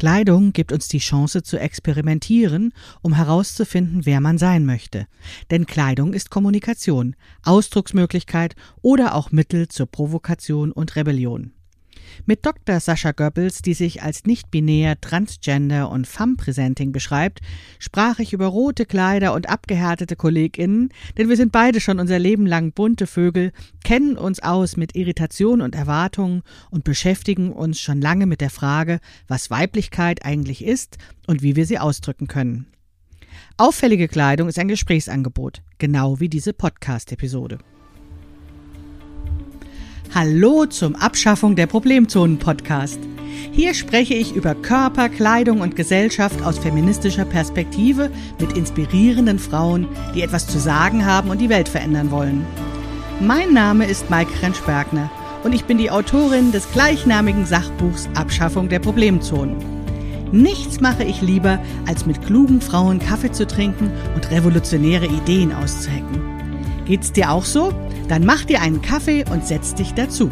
[0.00, 5.06] Kleidung gibt uns die Chance zu experimentieren, um herauszufinden, wer man sein möchte.
[5.50, 11.52] Denn Kleidung ist Kommunikation, Ausdrucksmöglichkeit oder auch Mittel zur Provokation und Rebellion.
[12.26, 12.80] Mit Dr.
[12.80, 17.40] Sascha Goebbels, die sich als nicht-binär, transgender und femme-presenting beschreibt,
[17.78, 22.46] sprach ich über rote Kleider und abgehärtete KollegInnen, denn wir sind beide schon unser Leben
[22.46, 23.52] lang bunte Vögel,
[23.84, 29.00] kennen uns aus mit Irritation und Erwartungen und beschäftigen uns schon lange mit der Frage,
[29.28, 32.66] was Weiblichkeit eigentlich ist und wie wir sie ausdrücken können.
[33.56, 37.58] Auffällige Kleidung ist ein Gesprächsangebot, genau wie diese Podcast-Episode.
[40.12, 42.98] Hallo zum Abschaffung der Problemzonen Podcast.
[43.52, 48.10] Hier spreche ich über Körper, Kleidung und Gesellschaft aus feministischer Perspektive
[48.40, 52.44] mit inspirierenden Frauen, die etwas zu sagen haben und die Welt verändern wollen.
[53.20, 55.08] Mein Name ist Maike Rentschbergner
[55.44, 59.54] und ich bin die Autorin des gleichnamigen Sachbuchs Abschaffung der Problemzonen.
[60.32, 66.29] Nichts mache ich lieber, als mit klugen Frauen Kaffee zu trinken und revolutionäre Ideen auszuhacken.
[66.90, 67.72] Geht's dir auch so?
[68.08, 70.28] Dann mach dir einen Kaffee und setz dich dazu.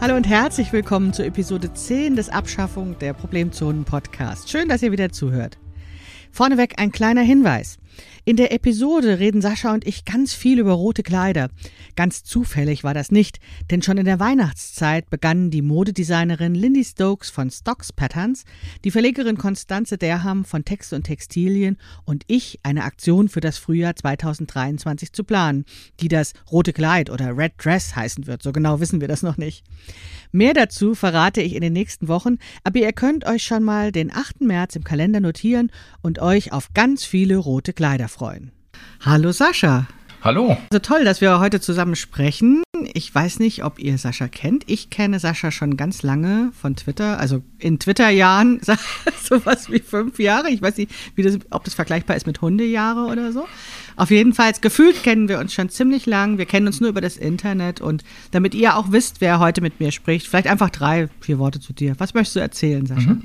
[0.00, 4.50] Hallo und herzlich willkommen zur Episode 10 des Abschaffung der Problemzonen Podcast.
[4.50, 5.58] Schön, dass ihr wieder zuhört.
[6.30, 7.78] Vorneweg ein kleiner Hinweis.
[8.26, 11.50] In der Episode reden Sascha und ich ganz viel über rote Kleider.
[11.94, 13.38] Ganz zufällig war das nicht,
[13.70, 18.44] denn schon in der Weihnachtszeit begannen die Modedesignerin Lindy Stokes von Stocks Patterns,
[18.82, 23.94] die Verlegerin Konstanze Derham von Text und Textilien und ich eine Aktion für das Frühjahr
[23.94, 25.66] 2023 zu planen,
[26.00, 28.42] die das rote Kleid oder Red Dress heißen wird.
[28.42, 29.64] So genau wissen wir das noch nicht.
[30.34, 34.10] Mehr dazu verrate ich in den nächsten Wochen, aber ihr könnt euch schon mal den
[34.12, 34.40] 8.
[34.40, 35.70] März im Kalender notieren
[36.02, 38.50] und euch auf ganz viele rote Kleider freuen.
[39.00, 39.86] Hallo Sascha.
[40.24, 40.56] Hallo.
[40.70, 42.62] Also toll, dass wir heute zusammen sprechen.
[42.94, 44.64] Ich weiß nicht, ob ihr Sascha kennt.
[44.70, 48.58] Ich kenne Sascha schon ganz lange von Twitter, also in Twitter-Jahren,
[49.22, 50.48] sowas wie fünf Jahre.
[50.48, 53.46] Ich weiß nicht, wie das, ob das vergleichbar ist mit Hundejahre oder so.
[53.96, 56.38] Auf jeden Fall, gefühlt kennen wir uns schon ziemlich lang.
[56.38, 59.78] Wir kennen uns nur über das Internet und damit ihr auch wisst, wer heute mit
[59.78, 61.96] mir spricht, vielleicht einfach drei, vier Worte zu dir.
[61.98, 63.10] Was möchtest du erzählen, Sascha?
[63.10, 63.24] Mhm.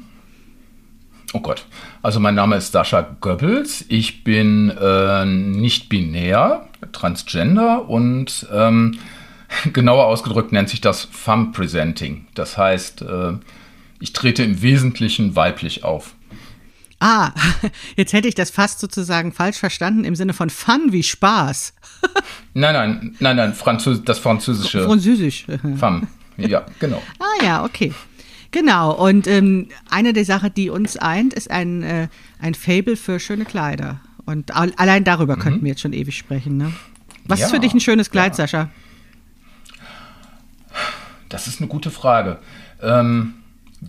[1.32, 1.66] Oh Gott.
[2.02, 3.86] Also mein Name ist Sascha Goebbels.
[3.88, 8.98] Ich bin äh, nicht binär, transgender und ähm,
[9.74, 12.28] genauer ausgedrückt nennt sich das Femme Presenting.
[12.36, 13.34] Das heißt, äh,
[14.00, 16.16] ich trete im Wesentlichen weiblich auf.
[17.00, 17.32] Ah,
[17.96, 21.74] jetzt hätte ich das fast sozusagen falsch verstanden im Sinne von Fun wie Spaß.
[22.54, 24.84] nein, nein, nein, nein, Französ das französische.
[24.84, 25.46] Französisch.
[25.78, 26.08] Femme.
[26.38, 27.02] Ja, genau.
[27.20, 27.94] Ah ja, okay.
[28.52, 32.08] Genau, und ähm, eine der Sachen, die uns eint, ist ein, äh,
[32.40, 34.02] ein Fable für schöne Kleider.
[34.30, 35.40] Und allein darüber mhm.
[35.40, 36.58] könnten wir jetzt schon ewig sprechen.
[36.58, 36.72] Ne?
[37.26, 38.36] Was ja, ist für dich ein schönes Kleid, ja.
[38.36, 38.70] Sascha?
[41.30, 42.38] Das ist eine gute Frage.
[42.82, 43.34] Ähm,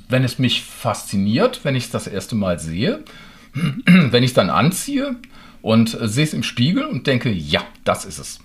[0.09, 3.05] wenn es mich fasziniert, wenn ich es das erste Mal sehe,
[3.84, 5.17] wenn ich es dann anziehe
[5.61, 8.39] und äh, sehe es im Spiegel und denke, ja, das ist es.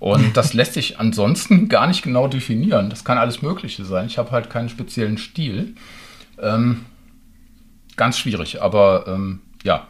[0.00, 2.90] Und das lässt sich ansonsten gar nicht genau definieren.
[2.90, 4.06] Das kann alles Mögliche sein.
[4.06, 5.74] Ich habe halt keinen speziellen Stil.
[6.40, 6.84] Ähm,
[7.96, 9.88] ganz schwierig, aber ähm, ja.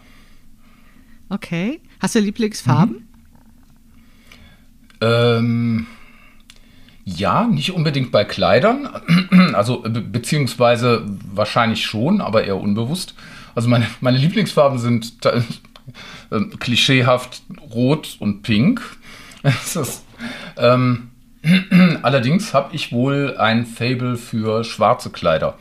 [1.29, 1.81] Okay.
[2.01, 2.97] Hast du Lieblingsfarben?
[2.97, 3.09] Mhm.
[5.01, 5.87] Ähm,
[7.05, 8.89] ja, nicht unbedingt bei Kleidern.
[9.55, 13.15] Also be beziehungsweise wahrscheinlich schon, aber eher unbewusst.
[13.55, 15.13] Also meine, meine Lieblingsfarben sind
[16.31, 17.43] äh, klischeehaft
[17.75, 18.83] rot und pink.
[19.43, 20.05] ist,
[20.57, 21.11] ähm,
[22.03, 25.57] allerdings habe ich wohl ein Fable für schwarze Kleider.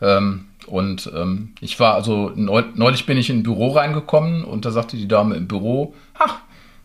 [0.00, 4.70] Ähm, und ähm, ich war also, neulich bin ich in ein Büro reingekommen und da
[4.70, 6.38] sagte die Dame im Büro, ach,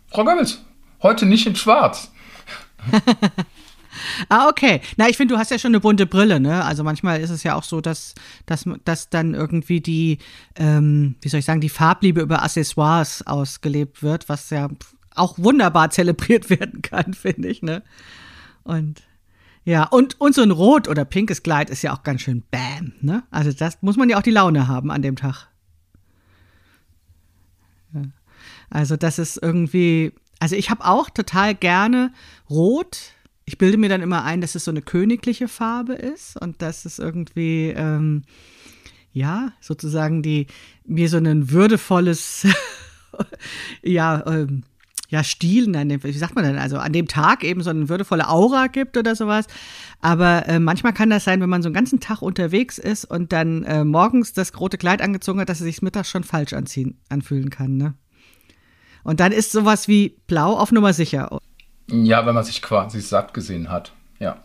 [0.08, 0.62] Frau Goebbels,
[1.02, 2.10] heute nicht in schwarz.
[4.28, 4.80] ah, okay.
[4.96, 6.64] Na, ich finde, du hast ja schon eine bunte Brille, ne?
[6.64, 8.14] Also manchmal ist es ja auch so, dass,
[8.44, 10.18] dass, dass dann irgendwie die,
[10.56, 14.68] ähm, wie soll ich sagen, die Farbliebe über Accessoires ausgelebt wird, was ja
[15.14, 17.82] auch wunderbar zelebriert werden kann, finde ich, ne?
[18.64, 19.02] Und
[19.66, 22.92] ja, und, und so ein rot oder pinkes Kleid ist ja auch ganz schön bam,
[23.00, 23.24] ne?
[23.32, 25.48] Also das muss man ja auch die Laune haben an dem Tag.
[27.92, 28.02] Ja.
[28.70, 32.12] Also das ist irgendwie, also ich habe auch total gerne
[32.48, 33.14] rot.
[33.44, 36.84] Ich bilde mir dann immer ein, dass es so eine königliche Farbe ist und dass
[36.84, 38.22] es irgendwie, ähm,
[39.12, 40.46] ja, sozusagen die,
[40.84, 42.46] mir so ein würdevolles,
[43.82, 44.62] ja, ähm,
[45.08, 48.28] ja, Stil, nein, wie sagt man denn, also an dem Tag eben so eine würdevolle
[48.28, 49.46] Aura gibt oder sowas.
[50.00, 53.32] Aber äh, manchmal kann das sein, wenn man so einen ganzen Tag unterwegs ist und
[53.32, 56.98] dann äh, morgens das rote Kleid angezogen hat, dass er sich mittags schon falsch anziehen,
[57.08, 57.94] anfühlen kann, ne?
[59.04, 61.38] Und dann ist sowas wie blau auf Nummer sicher.
[61.88, 63.92] Ja, wenn man sich quasi satt gesehen hat.
[64.18, 64.38] Ja.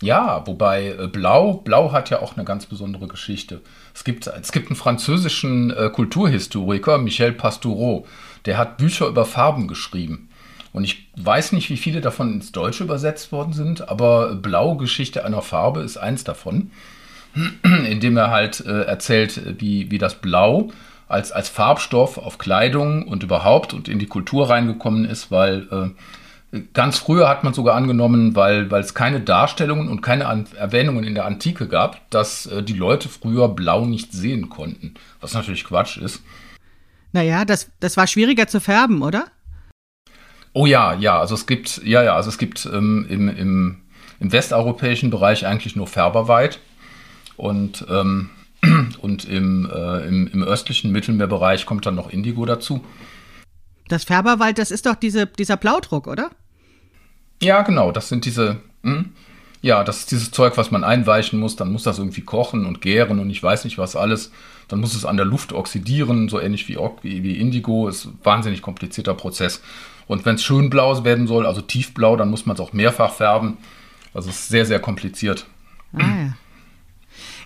[0.00, 3.62] Ja, wobei äh, Blau, Blau hat ja auch eine ganz besondere Geschichte.
[3.94, 8.06] Es gibt, es gibt einen französischen äh, Kulturhistoriker, Michel Pastoureau,
[8.46, 10.28] der hat Bücher über Farben geschrieben.
[10.72, 15.24] Und ich weiß nicht, wie viele davon ins Deutsche übersetzt worden sind, aber Blau Geschichte
[15.24, 16.72] einer Farbe ist eins davon,
[17.62, 20.70] in dem er halt äh, erzählt, wie, wie das Blau
[21.06, 25.90] als, als Farbstoff auf Kleidung und überhaupt und in die Kultur reingekommen ist, weil äh,
[26.72, 31.02] Ganz früher hat man sogar angenommen, weil, weil es keine Darstellungen und keine An Erwähnungen
[31.02, 34.94] in der Antike gab, dass äh, die Leute früher blau nicht sehen konnten.
[35.20, 36.22] Was natürlich Quatsch ist.
[37.14, 39.26] Naja, das, das war schwieriger zu färben, oder?
[40.52, 43.82] Oh ja, ja, also es gibt, ja, ja, also es gibt ähm, im, im,
[44.18, 46.58] im westeuropäischen Bereich eigentlich nur Färberweit
[47.36, 48.30] und, ähm,
[49.00, 52.84] und im, äh, im, im östlichen Mittelmeerbereich kommt dann noch Indigo dazu.
[53.86, 56.30] Das Färberwald, das ist doch diese, dieser Blaudruck, oder?
[57.40, 59.12] Ja, genau, das sind diese, mh, hm?
[59.64, 62.82] Ja, das ist dieses Zeug, was man einweichen muss, dann muss das irgendwie kochen und
[62.82, 64.30] gären und ich weiß nicht was alles.
[64.68, 67.88] Dann muss es an der Luft oxidieren, so ähnlich wie, wie Indigo.
[67.88, 69.62] Ist ein wahnsinnig komplizierter Prozess.
[70.06, 73.14] Und wenn es schön blau werden soll, also tiefblau, dann muss man es auch mehrfach
[73.14, 73.56] färben.
[74.12, 75.46] Also es ist sehr, sehr kompliziert.
[75.94, 76.36] Ah, ja.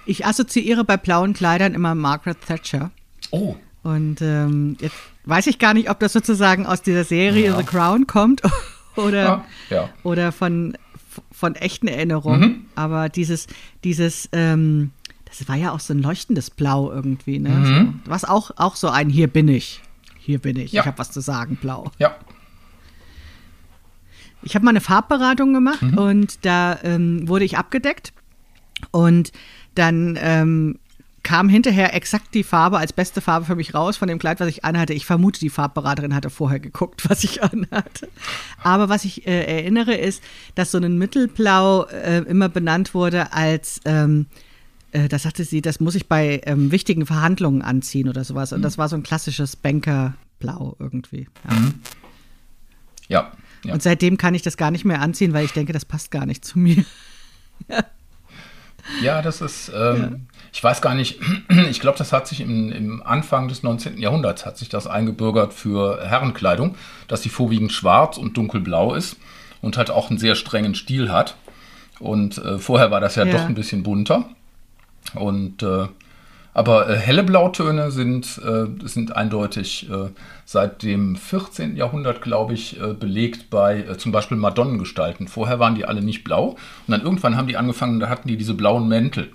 [0.04, 2.90] Ich assoziiere bei blauen Kleidern immer Margaret Thatcher.
[3.30, 3.54] Oh.
[3.84, 7.56] Und ähm, jetzt weiß ich gar nicht, ob das sozusagen aus dieser Serie ja.
[7.56, 8.42] The Crown kommt
[8.96, 9.88] oder, ja, ja.
[10.02, 10.76] oder von,
[11.32, 12.50] von echten Erinnerungen.
[12.50, 12.64] Mhm.
[12.74, 13.46] Aber dieses,
[13.84, 14.90] dieses, ähm,
[15.24, 17.50] das war ja auch so ein leuchtendes Blau irgendwie, ne?
[17.50, 18.00] Mhm.
[18.04, 19.82] So, was auch, auch so ein Hier bin ich.
[20.18, 20.74] Hier bin ich.
[20.74, 21.90] Ich habe was zu sagen, blau.
[21.98, 22.16] Ja.
[24.42, 25.98] Ich habe mal eine Farbberatung gemacht mhm.
[25.98, 28.12] und da ähm, wurde ich abgedeckt.
[28.90, 29.32] Und
[29.74, 30.78] dann ähm,
[31.28, 34.48] kam hinterher exakt die Farbe als beste Farbe für mich raus von dem Kleid, was
[34.48, 34.94] ich anhatte.
[34.94, 38.08] Ich vermute, die Farbberaterin hatte vorher geguckt, was ich anhatte.
[38.62, 40.22] Aber was ich äh, erinnere, ist,
[40.54, 44.25] dass so ein Mittelblau äh, immer benannt wurde als, ähm,
[44.92, 48.54] äh, das sagte sie, das muss ich bei ähm, wichtigen Verhandlungen anziehen oder sowas.
[48.54, 48.62] Und mhm.
[48.62, 51.28] das war so ein klassisches Bankerblau irgendwie.
[51.46, 51.54] Ja.
[51.54, 51.75] Mhm.
[53.08, 53.32] ja.
[53.66, 53.75] ja.
[53.75, 56.25] Und seitdem kann ich das gar nicht mehr anziehen, weil ich denke, das passt gar
[56.25, 56.86] nicht zu mir.
[57.69, 57.84] ja.
[59.02, 60.38] Ja, das ist, ähm, ja.
[60.52, 61.20] Ich weiß gar nicht,
[61.70, 63.98] ich glaube, das hat sich im, im, Anfang des 19.
[63.98, 69.16] Jahrhunderts hat sich das eingebürgert für Herrenkleidung, dass die vorwiegend schwarz und dunkelblau ist
[69.62, 71.36] und halt auch einen sehr strengen Stil hat.
[72.00, 74.26] Und äh, vorher war das ja, ja, doch ein bisschen bunter.
[75.14, 75.88] Und äh,
[76.58, 80.08] aber äh, helle Blautöne sind, äh, sind eindeutig äh,
[80.44, 81.76] seit dem 14.
[81.76, 85.28] Jahrhundert, glaube ich, äh, belegt bei zum Beispiel Madonnengestalten.
[85.28, 86.58] Vorher waren die alle nicht blau und
[86.88, 89.30] dann irgendwann haben die angefangen, da hatten die diese blauen Mäntel,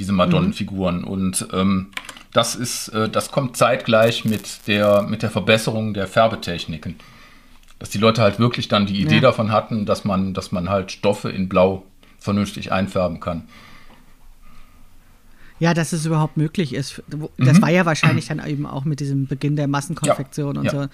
[0.00, 1.02] diese Madonnenfiguren.
[1.02, 1.04] Mhm.
[1.04, 1.90] Und ähm,
[2.32, 6.96] das ist, äh, das kommt zeitgleich mit der, mit der Verbesserung der Färbetechniken.
[7.78, 9.20] Dass die Leute halt wirklich dann die Idee ja.
[9.20, 11.84] davon hatten, dass man, dass man halt Stoffe in Blau
[12.18, 13.44] vernünftig einfärben kann.
[15.58, 17.02] Ja, dass es überhaupt möglich ist.
[17.36, 17.62] Das mhm.
[17.62, 20.70] war ja wahrscheinlich dann eben auch mit diesem Beginn der Massenkonfektion ja, und ja.
[20.70, 20.88] so,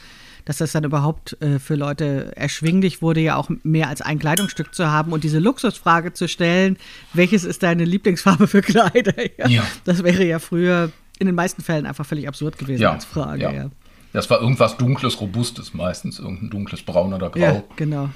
[0.47, 4.75] dass das dann überhaupt äh, für Leute erschwinglich wurde, ja auch mehr als ein Kleidungsstück
[4.75, 6.79] zu haben und diese Luxusfrage zu stellen,
[7.13, 9.13] welches ist deine Lieblingsfarbe für Kleider?
[9.39, 9.67] Ja, ja.
[9.85, 13.43] Das wäre ja früher in den meisten Fällen einfach völlig absurd gewesen als Frage.
[13.43, 13.71] Ja.
[14.13, 17.41] Das war irgendwas dunkles, robustes meistens, irgendein dunkles Braun oder Grau.
[17.41, 18.11] Ja, genau.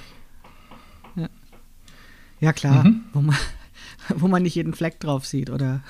[1.15, 1.27] Ja,
[2.39, 3.03] ja klar, mhm.
[3.13, 3.35] wo, man,
[4.15, 5.81] wo man nicht jeden Fleck drauf sieht oder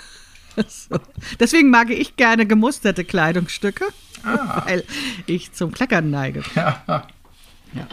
[0.67, 0.97] so.
[1.39, 3.85] Deswegen mag ich gerne gemusterte Kleidungsstücke,
[4.23, 4.63] ah.
[4.67, 4.83] weil
[5.25, 6.43] ich zum Kleckern neige.
[6.55, 6.83] Ja.
[6.87, 7.87] ja.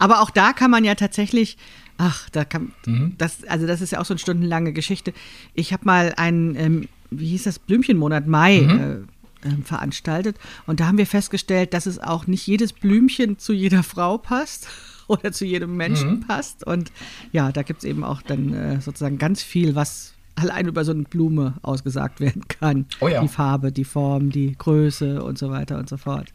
[0.00, 1.58] Aber auch da kann man ja tatsächlich,
[1.98, 3.14] ach, da kann, mhm.
[3.18, 5.12] das, also das ist ja auch so eine stundenlange Geschichte.
[5.54, 9.06] Ich habe mal einen, ähm, wie hieß das, Blümchenmonat Mai mhm.
[9.44, 13.52] äh, äh, veranstaltet und da haben wir festgestellt, dass es auch nicht jedes Blümchen zu
[13.52, 14.68] jeder Frau passt
[15.06, 16.20] oder zu jedem Menschen mhm.
[16.20, 16.66] passt.
[16.66, 16.90] Und
[17.30, 20.92] ja, da gibt es eben auch dann äh, sozusagen ganz viel, was allein über so
[20.92, 22.86] eine Blume ausgesagt werden kann.
[23.00, 23.20] Oh ja.
[23.20, 26.32] Die Farbe, die Form, die Größe und so weiter und so fort.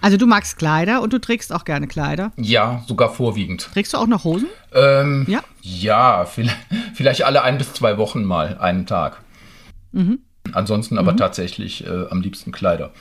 [0.00, 2.32] Also du magst Kleider und du trägst auch gerne Kleider.
[2.36, 3.68] Ja, sogar vorwiegend.
[3.72, 4.48] Trägst du auch noch Hosen?
[4.72, 5.40] Ähm, ja.
[5.60, 6.56] Ja, vielleicht,
[6.94, 9.20] vielleicht, alle ein bis zwei Wochen mal einen Tag.
[9.92, 10.20] Mhm.
[10.52, 11.16] Ansonsten aber mhm.
[11.18, 12.92] tatsächlich äh, am liebsten Kleider.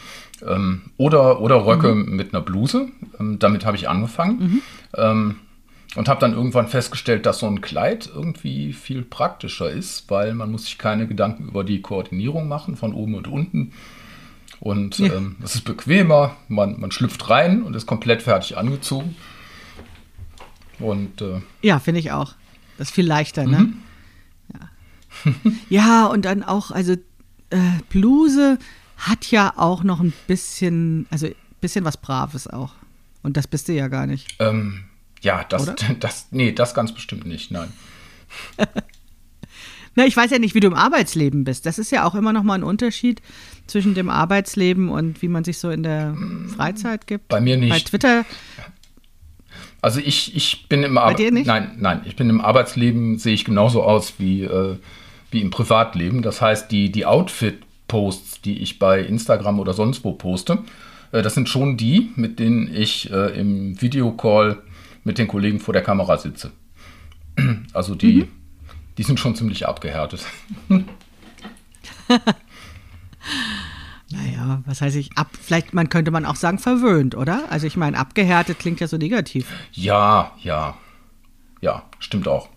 [0.45, 2.15] Ähm, oder, oder Röcke mhm.
[2.15, 2.89] mit einer Bluse.
[3.19, 4.39] Ähm, damit habe ich angefangen.
[4.39, 4.61] Mhm.
[4.95, 5.35] Ähm,
[5.97, 10.51] und habe dann irgendwann festgestellt, dass so ein Kleid irgendwie viel praktischer ist, weil man
[10.51, 13.73] muss sich keine Gedanken über die Koordinierung machen von oben und unten.
[14.59, 15.13] Und ja.
[15.15, 19.15] ähm, es ist bequemer, man, man schlüpft rein und ist komplett fertig angezogen.
[20.77, 22.35] Und äh, ja, finde ich auch.
[22.77, 23.57] Das ist viel leichter, ne?
[23.57, 23.83] mhm.
[24.53, 24.69] ne?
[25.25, 25.51] Ja.
[25.69, 27.57] ja, und dann auch, also äh,
[27.89, 28.59] Bluse
[28.97, 31.27] hat ja auch noch ein bisschen, also
[31.59, 32.75] bisschen was Braves auch.
[33.23, 34.35] Und das bist du ja gar nicht.
[34.37, 34.83] Ähm,
[35.21, 35.75] ja, das, Oder?
[35.99, 37.71] das, nee, das ganz bestimmt nicht, nein.
[39.95, 41.65] Na, ich weiß ja nicht, wie du im Arbeitsleben bist.
[41.65, 43.19] Das ist ja auch immer noch mal ein Unterschied
[43.65, 46.15] zwischen dem Arbeitsleben und wie man sich so in der
[46.55, 47.29] Freizeit gibt.
[47.29, 47.71] Bei mir nicht.
[47.71, 48.23] Bei Twitter,
[49.81, 51.33] Also ich, ich bin im Arbeitsleben.
[51.33, 51.47] dir nicht?
[51.47, 54.77] Nein, nein, ich bin im Arbeitsleben, sehe ich genauso aus wie, äh,
[55.31, 56.21] wie im Privatleben.
[56.21, 60.59] Das heißt, die, die Outfit-Posts, die ich bei Instagram oder sonst wo poste,
[61.11, 64.61] äh, das sind schon die, mit denen ich äh, im Videocall
[65.07, 66.51] mit den Kollegen vor der Kamera sitze.
[67.73, 68.27] Also die, Mhm.
[68.97, 70.25] die sind schon ziemlich abgehärtet.
[74.09, 77.43] naja, was heißt ich, ab, vielleicht man könnte man auch sagen verwöhnt, oder?
[77.51, 79.47] Also ich meine, abgehärtet klingt ja so negativ.
[79.73, 80.77] Ja, ja,
[81.61, 82.49] ja, stimmt auch.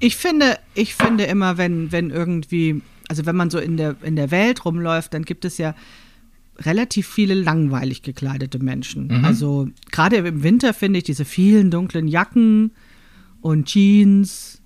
[0.00, 4.16] Ich finde, ich finde immer, wenn, wenn irgendwie, also wenn man so in der, in
[4.16, 5.74] der Welt rumläuft, dann gibt es ja
[6.58, 9.24] relativ viele langweilig gekleidete Menschen.
[9.24, 12.72] Also gerade im Winter finde ich diese vielen dunklen Jacken
[13.40, 14.60] und Jeans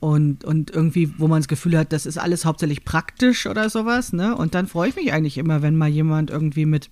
[0.00, 4.12] und, und irgendwie, wo man das Gefühl hat, das ist alles hauptsächlich praktisch oder sowas,
[4.12, 4.36] ne?
[4.36, 6.90] Und dann freue ich mich eigentlich immer, wenn mal jemand irgendwie mit,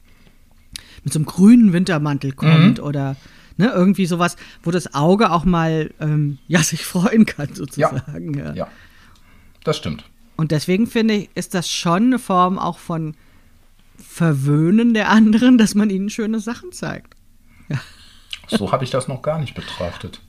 [1.04, 3.16] mit so einem grünen Wintermantel kommt oder
[3.58, 8.34] ne, irgendwie sowas, wo das Auge auch mal ähm, ja, sich freuen kann, sozusagen.
[8.38, 8.54] Ja.
[8.54, 8.68] Ja,
[9.62, 10.04] das stimmt.
[10.36, 13.14] Und deswegen finde ich, ist das schon eine Form auch von
[14.12, 17.16] Verwöhnen der anderen, dass man ihnen schöne Sachen zeigt.
[18.46, 20.20] So habe ich das noch gar nicht betrachtet.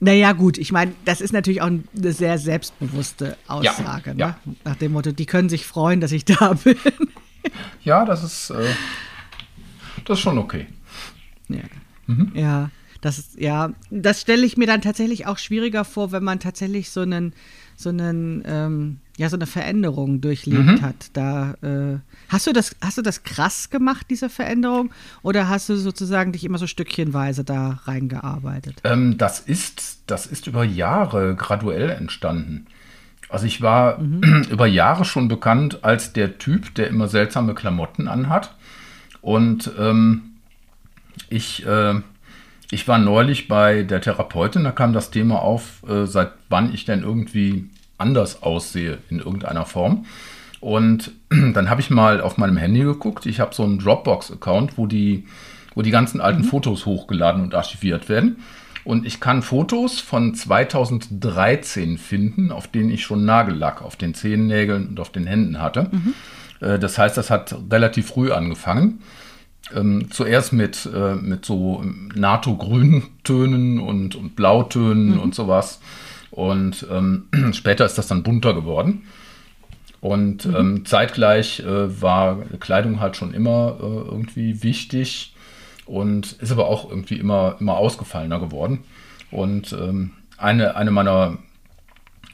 [0.00, 4.14] Naja, gut, ich meine, das ist natürlich auch eine sehr selbstbewusste Aussage.
[4.16, 4.38] ja.
[4.44, 4.54] Ne?
[4.64, 6.76] Nach dem Motto, die können sich freuen, dass ich da bin.
[7.82, 8.74] Ja, das ist, äh,
[10.06, 10.66] das ist schon okay.
[11.48, 11.58] Ja.
[12.32, 12.70] Ja,
[13.02, 16.88] das ist, ja, das stelle ich mir dann tatsächlich auch schwieriger vor, wenn man tatsächlich
[16.88, 17.34] so einen,
[17.76, 21.10] so einen, ähm, ja, so eine Veränderung durchlebt hat.
[21.12, 21.98] Da äh,
[22.28, 26.44] hast du das, hast du das krass gemacht, diese Veränderung, oder hast du sozusagen dich
[26.44, 28.80] immer so stückchenweise da reingearbeitet?
[28.84, 32.66] Ähm, das, ist, das ist über Jahre graduell entstanden.
[33.28, 33.98] Also ich war
[34.50, 38.54] über Jahre schon bekannt als der Typ, der immer seltsame Klamotten anhat.
[39.20, 40.36] Und ähm,
[41.28, 41.94] ich, äh,
[42.70, 46.84] ich war neulich bei der Therapeutin, da kam das Thema auf, äh, seit wann ich
[46.84, 47.68] denn irgendwie
[47.98, 50.06] anders aussehe in irgendeiner Form.
[50.60, 53.26] Und dann habe ich mal auf meinem Handy geguckt.
[53.26, 55.26] Ich habe so einen Dropbox-Account, wo die,
[55.74, 58.38] wo die ganzen alten Fotos hochgeladen und archiviert werden.
[58.84, 64.88] Und ich kann Fotos von 2013 finden, auf denen ich schon Nagellack auf den Zehennägeln
[64.88, 65.90] und auf den Händen hatte.
[66.60, 69.00] Äh, Das heißt, das hat relativ früh angefangen.
[69.74, 75.80] Ähm, zuerst mit, äh, mit so NATO-Grüntönen und, und Blautönen und sowas.
[76.38, 79.02] Und ähm, später ist das dann bunter geworden.
[80.00, 85.34] Und ähm, zeitgleich äh, war Kleidung halt schon immer äh, irgendwie wichtig
[85.84, 88.84] und ist aber auch irgendwie immer, immer ausgefallener geworden.
[89.32, 91.38] Und ähm, eine, eine meiner,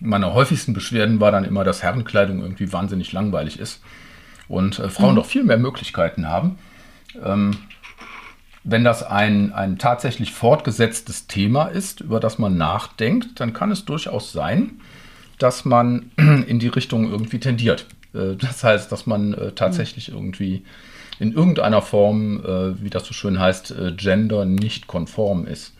[0.00, 3.80] meiner häufigsten Beschwerden war dann immer, dass Herrenkleidung irgendwie wahnsinnig langweilig ist
[4.48, 6.58] und äh, Frauen doch viel mehr Möglichkeiten haben.
[7.24, 7.56] Ähm,
[8.64, 13.84] wenn das ein, ein tatsächlich fortgesetztes Thema ist, über das man nachdenkt, dann kann es
[13.84, 14.80] durchaus sein,
[15.38, 17.86] dass man in die Richtung irgendwie tendiert.
[18.14, 20.62] Äh, Das heißt, dass man äh, tatsächlich irgendwie
[21.20, 25.74] in irgendeiner Form, äh, wie das so schön heißt, gender nicht konform ist.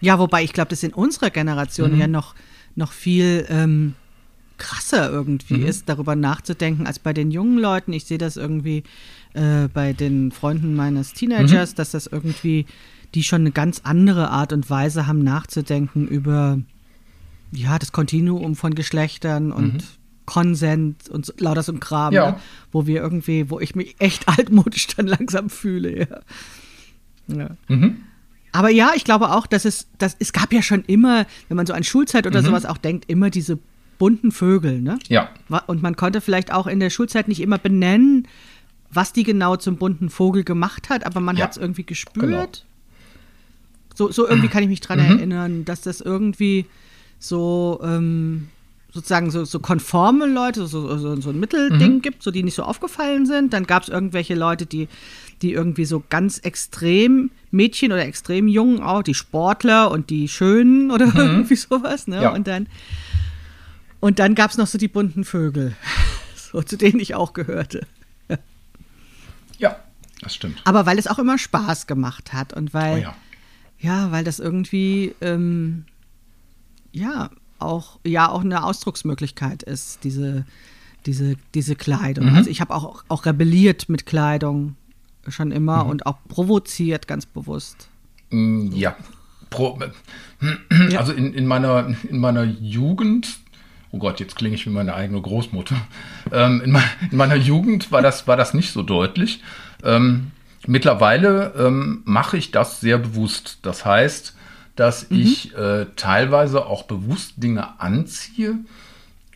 [0.00, 2.34] Ja, wobei ich glaube, das in unserer Generation ja noch,
[2.76, 3.94] noch viel ähm,
[4.58, 7.92] krasser irgendwie ist, darüber nachzudenken, als bei den jungen Leuten.
[7.92, 8.84] Ich sehe das irgendwie
[9.36, 12.66] äh, bei den Freunden meines Teenagers, dass das irgendwie,
[13.14, 16.58] die schon eine ganz andere Art und Weise haben, nachzudenken über
[17.52, 19.84] ja, das Kontinuum von Geschlechtern und
[20.26, 22.32] Konsent und so, lauter so ein Kram, Ja.
[22.32, 22.36] ne?
[22.72, 25.98] wo wir irgendwie, wo ich mich echt altmodisch dann langsam fühle.
[26.00, 27.36] Ja.
[27.36, 27.50] Ja.
[27.68, 27.98] Mhm.
[28.52, 31.66] Aber ja, ich glaube auch, dass es, dass, es gab ja schon immer, wenn man
[31.66, 32.30] so an Schulzeit Mhm.
[32.30, 33.58] oder sowas auch denkt, immer diese
[33.98, 34.98] bunten Vögel, ne?
[35.08, 35.30] Ja,
[35.66, 38.26] Und man konnte vielleicht auch in der Schulzeit nicht immer benennen,
[38.90, 42.24] was die genau zum bunten Vogel gemacht hat, aber man Ja, hat es irgendwie gespürt.
[42.24, 42.46] genau.
[43.94, 45.04] So, so irgendwie kann ich mich dran Mhm.
[45.18, 46.66] erinnern, dass das irgendwie
[47.18, 48.48] so ähm,
[48.92, 52.02] sozusagen so, so konforme Leute, so, so, so ein Mittelding Mhm.
[52.02, 53.52] gibt, so die nicht so aufgefallen sind.
[53.52, 54.88] Dann gab es irgendwelche Leute, die,
[55.42, 60.90] die irgendwie so ganz extrem Mädchen oder extrem Jungen auch, die Sportler und die Schönen
[60.92, 62.06] oder irgendwie sowas.
[62.06, 62.16] Ne?
[62.16, 62.22] Mhm.
[62.22, 62.34] Ja.
[62.34, 62.66] Und dann,
[64.00, 65.74] und dann gab es noch so die bunten Vögel,
[66.36, 67.86] so, zu denen ich auch gehörte.
[70.26, 70.60] Das stimmt.
[70.64, 73.14] Aber weil es auch immer Spaß gemacht hat und Oh weil, ja.
[73.78, 75.84] ja, weil das irgendwie, ähm,
[76.92, 80.44] ja, auch, ja, auch eine Ausdrucksmöglichkeit ist, diese,
[81.06, 82.28] diese, diese Kleidung.
[82.34, 84.76] Also ich habe auch, auch rebelliert mit Kleidung
[85.28, 87.88] schon immer und auch provoziert ganz bewusst.
[88.30, 88.96] Mm, Ja.
[89.48, 89.78] Pro,
[90.98, 93.38] also in, in, meiner, in meiner Jugend,
[93.92, 95.76] oh Gott, jetzt klinge ich wie meine eigene Großmutter.
[96.32, 96.76] Ähm, in,
[97.12, 99.40] in meiner Jugend war das, war das nicht so deutlich.
[99.86, 100.32] Ähm,
[100.66, 103.60] mittlerweile ähm, mache ich das sehr bewusst.
[103.62, 104.36] Das heißt,
[104.74, 108.58] dass ich äh, teilweise auch bewusst Dinge anziehe,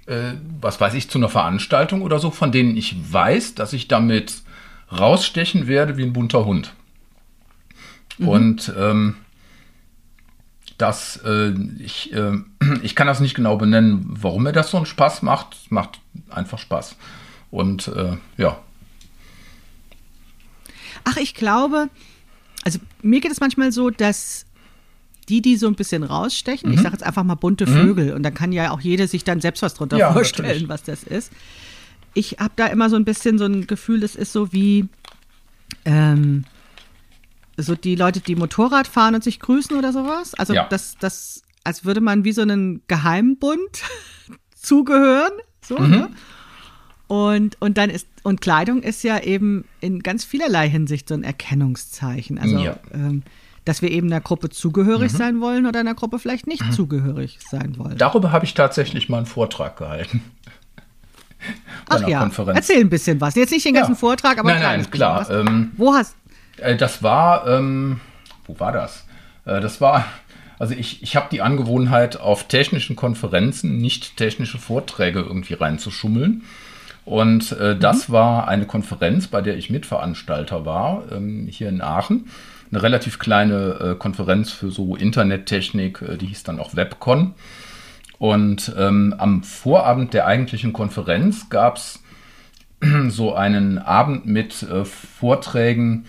[0.06, 3.88] äh, was weiß ich, zu einer Veranstaltung oder so, von denen ich weiß, dass ich
[3.88, 4.42] damit
[4.92, 6.74] rausstechen werde wie ein bunter Hund.
[8.18, 9.16] Und ähm,
[10.76, 12.32] das, äh, ich, äh,
[12.82, 15.54] ich kann das nicht genau benennen, warum mir das so einen Spaß macht.
[15.54, 16.96] Es macht einfach Spaß.
[17.50, 18.58] Und äh, ja,
[21.04, 21.88] Ach, ich glaube,
[22.64, 24.46] also mir geht es manchmal so, dass
[25.28, 26.74] die, die so ein bisschen rausstechen, Mhm.
[26.74, 29.40] ich sage jetzt einfach mal bunte Vögel, und dann kann ja auch jeder sich dann
[29.40, 30.68] selbst was drunter Ja, vorstellen, natürlich.
[30.68, 31.32] was das ist.
[32.14, 34.88] Ich habe da immer so ein bisschen so ein Gefühl, das ist so wie
[35.84, 36.44] ähm,
[37.56, 40.34] so die Leute, die Motorrad fahren und sich grüßen oder sowas.
[40.34, 40.66] Also Ja.
[40.68, 43.82] das, das, als würde man wie so einen Geheimbund
[44.54, 45.32] zugehören.
[45.64, 45.90] So, Mhm.
[45.90, 46.10] ne?
[47.10, 51.24] Und, und dann ist, und Kleidung ist ja eben in ganz vielerlei Hinsicht so ein
[51.24, 52.38] Erkennungszeichen.
[52.38, 52.76] Also, Ja.
[52.94, 53.24] ähm,
[53.64, 55.16] dass wir eben einer Gruppe zugehörig Mhm.
[55.16, 57.98] sein wollen oder einer Gruppe vielleicht nicht zugehörig sein wollen.
[57.98, 60.22] darüber habe ich tatsächlich mal einen Vortrag gehalten.
[61.88, 62.58] Ach ja, Konferenz.
[62.58, 63.34] erzähl ein bisschen was.
[63.34, 63.98] Jetzt nicht den ganzen Ja.
[63.98, 65.28] Vortrag, aber ein Nein, nein, klar.
[65.30, 66.14] Ähm, Wo hast
[66.58, 68.00] Äh, das war, ähm,
[68.46, 69.04] wo war das?
[69.46, 70.04] Äh, das war,
[70.60, 76.42] also ich, ich habe die Angewohnheit, auf technischen Konferenzen nicht technische Vorträge irgendwie reinzuschummeln.
[77.10, 82.28] Und äh, das war eine Konferenz, bei der ich Mitveranstalter war, ähm, hier in Aachen.
[82.70, 87.34] Eine relativ kleine äh, Konferenz für so Internettechnik, äh, die hieß dann auch WebCon.
[88.20, 92.00] Und ähm, am Vorabend der eigentlichen Konferenz gab es
[93.08, 96.04] so einen Abend mit äh, Vorträgen,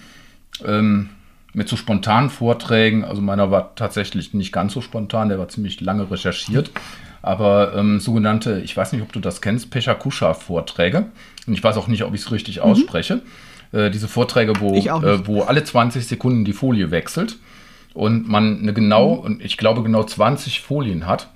[0.63, 1.09] ähm,
[1.51, 3.05] mit so spontanen Vorträgen.
[3.05, 6.69] Also meiner war tatsächlich nicht ganz so spontan, der war ziemlich lange recherchiert.
[7.21, 11.05] Aber ähm, sogenannte, ich weiß nicht, ob du das kennst, Pechakusha-Vorträge.
[11.45, 13.21] Und ich weiß auch nicht, ob ich es richtig ausspreche.
[13.71, 17.37] Äh, diese Vorträge, wo, äh, wo alle 20 Sekunden die Folie wechselt
[17.93, 21.29] und man eine genau, und ich glaube genau 20 Folien hat.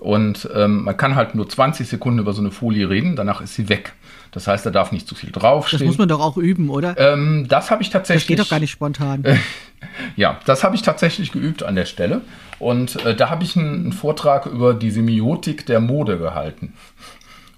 [0.00, 3.54] Und ähm, man kann halt nur 20 Sekunden über so eine Folie reden, danach ist
[3.54, 3.94] sie weg.
[4.32, 5.86] Das heißt, da darf nicht zu viel Das draufstehen.
[5.86, 6.96] muss man doch auch üben, oder?
[6.98, 8.26] ähm, das habe ich das tatsächlich.
[8.26, 9.24] geht doch gar nicht spontan.
[10.16, 12.20] Ja, das habe ich tatsächlich geübt an der Stelle.
[12.58, 16.72] Und äh, da habe ich einen, einen Vortrag über die Semiotik der Mode gehalten.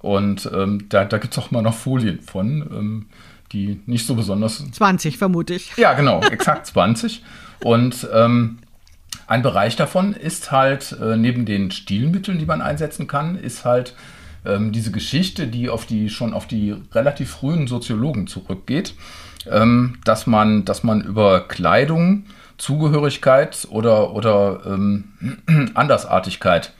[0.00, 3.06] Und ähm, da, da gibt es auch mal noch Folien von, ähm,
[3.52, 5.74] die nicht so besonders 20 vermute ich.
[5.78, 7.22] ja, genau, exakt 20.
[7.64, 8.58] Und ähm,
[9.26, 13.94] ein Bereich davon ist halt, äh, neben den Stilmitteln, die man einsetzen kann, ist halt
[14.44, 18.94] ähm, diese Geschichte, die auf die schon auf die relativ frühen Soziologen zurückgeht,
[19.50, 22.24] ähm, dass man, dass man über Kleidung,
[22.58, 25.04] Zugehörigkeit oder, oder ähm,
[25.74, 26.72] Andersartigkeit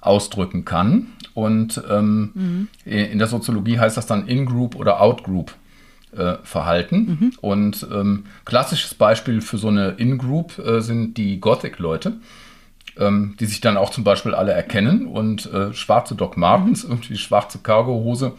[0.00, 1.08] ausdrücken kann.
[1.34, 5.54] Und ähm, in der Soziologie heißt das dann In-Group oder Out-Group
[6.16, 7.32] äh, Verhalten.
[7.40, 12.14] Und ähm, klassisches Beispiel für so eine In-Group äh, sind die Gothic-Leute,
[12.98, 17.16] ähm, die sich dann auch zum Beispiel alle erkennen und äh, schwarze Doc Martens, irgendwie
[17.16, 18.32] schwarze Cargohose.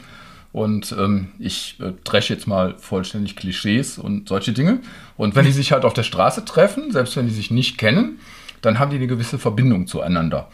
[0.51, 4.79] Und ähm, ich äh, dresche jetzt mal vollständig Klischees und solche Dinge.
[5.15, 8.19] Und wenn die sich halt auf der Straße treffen, selbst wenn die sich nicht kennen,
[8.61, 10.49] dann haben die eine gewisse Verbindung zueinander.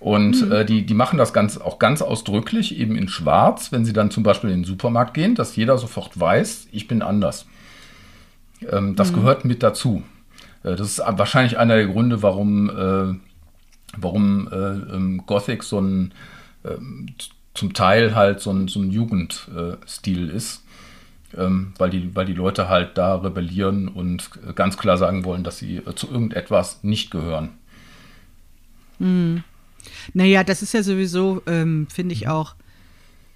[0.00, 3.92] Und äh, die, die machen das ganz, auch ganz ausdrücklich, eben in Schwarz, wenn sie
[3.92, 7.46] dann zum Beispiel in den Supermarkt gehen, dass jeder sofort weiß, ich bin anders.
[8.70, 10.04] Ähm, das gehört mit dazu.
[10.62, 13.14] Äh, das ist wahrscheinlich einer der Gründe, warum, äh,
[13.96, 16.12] warum äh, ähm, Gothic so ein
[16.64, 17.06] ähm,
[17.54, 20.62] zum Teil halt so ein, so ein Jugendstil ist.
[21.36, 25.44] Ähm, weil, die, weil die Leute halt da rebellieren und äh, ganz klar sagen wollen,
[25.44, 27.50] dass sie äh, zu irgendetwas nicht gehören.
[30.14, 32.54] Naja, das ist ja sowieso, ähm, finde ich auch,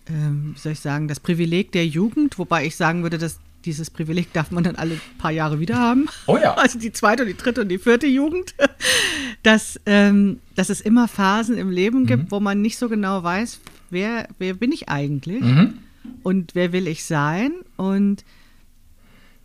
[0.08, 3.90] ähm, wie soll ich sagen, das Privileg der Jugend, wobei ich sagen würde, dass dieses
[3.90, 6.08] Privileg darf man dann alle paar Jahre wieder haben.
[6.26, 6.56] Oh ja.
[6.62, 8.54] Also die zweite und die dritte und die vierte Jugend.
[9.42, 13.58] Dass, ähm, dass es immer Phasen im Leben gibt, wo man nicht so genau weiß,
[13.90, 15.42] wer, wer bin ich eigentlich
[16.22, 17.50] und wer will ich sein.
[17.76, 18.24] Und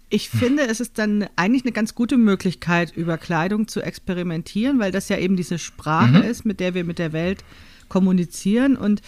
[0.10, 4.92] ich finde, es ist dann eigentlich eine ganz gute Möglichkeit, über Kleidung zu experimentieren, weil
[4.92, 7.44] das ja eben diese Sprache ist, mit der wir mit der Welt
[7.90, 9.02] kommunizieren und,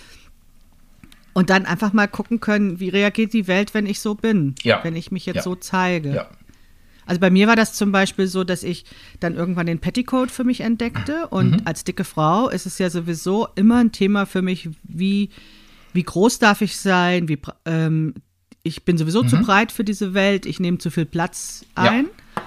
[1.34, 4.80] und dann einfach mal gucken können, wie reagiert die Welt, wenn ich so bin, Ja.
[4.84, 5.42] wenn ich mich jetzt Ja.
[5.44, 6.14] so zeige.
[6.14, 6.30] Ja.
[7.06, 8.86] Also bei mir war das zum Beispiel so, dass ich
[9.20, 11.62] dann irgendwann den Petticoat für mich entdeckte und Mhm.
[11.66, 15.30] als dicke Frau ist es ja sowieso immer ein Thema für mich, wie
[15.92, 18.14] wie groß darf ich sein, wie, ähm,
[18.62, 22.06] ich bin sowieso zu breit für diese Welt, ich nehme zu viel Platz ein.
[22.06, 22.44] Ja.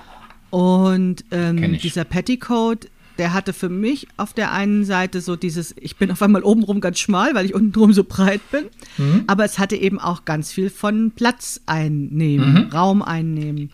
[0.57, 2.87] Und ähm, dieser Petticoat,
[3.18, 6.81] der hatte für mich auf der einen Seite so dieses, ich bin auf einmal obenrum
[6.81, 8.64] ganz schmal, weil ich untenrum so breit bin.
[8.98, 9.25] Mhm.
[9.27, 12.70] Aber es hatte eben auch ganz viel von Platz einnehmen, Mhm.
[12.72, 13.70] Raum einnehmen.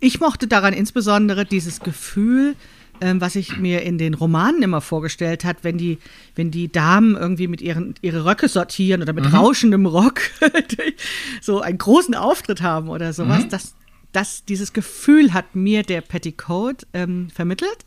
[0.00, 2.56] Ich mochte daran insbesondere dieses Gefühl,
[3.00, 5.98] ähm, was ich mir in den Romanen immer vorgestellt hat, wenn die,
[6.34, 10.20] wenn die Damen irgendwie mit ihren ihre Röcke sortieren oder mit rauschendem Rock
[11.40, 13.48] so einen großen Auftritt haben oder sowas.
[13.48, 13.74] Das,
[14.14, 17.78] das, dieses Gefühl hat mir der Petticoat ähm, vermittelt.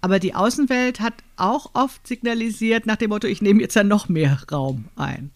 [0.00, 4.08] Aber die Außenwelt hat auch oft signalisiert nach dem Motto, ich nehme jetzt ja noch
[4.08, 5.30] mehr Raum ein.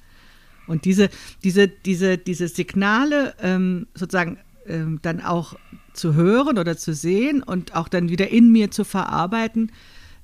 [0.66, 1.10] Und diese,
[1.42, 5.54] diese, diese, diese Signale ähm, sozusagen ähm, dann auch
[5.92, 9.72] zu hören oder zu sehen und auch dann wieder in mir zu verarbeiten,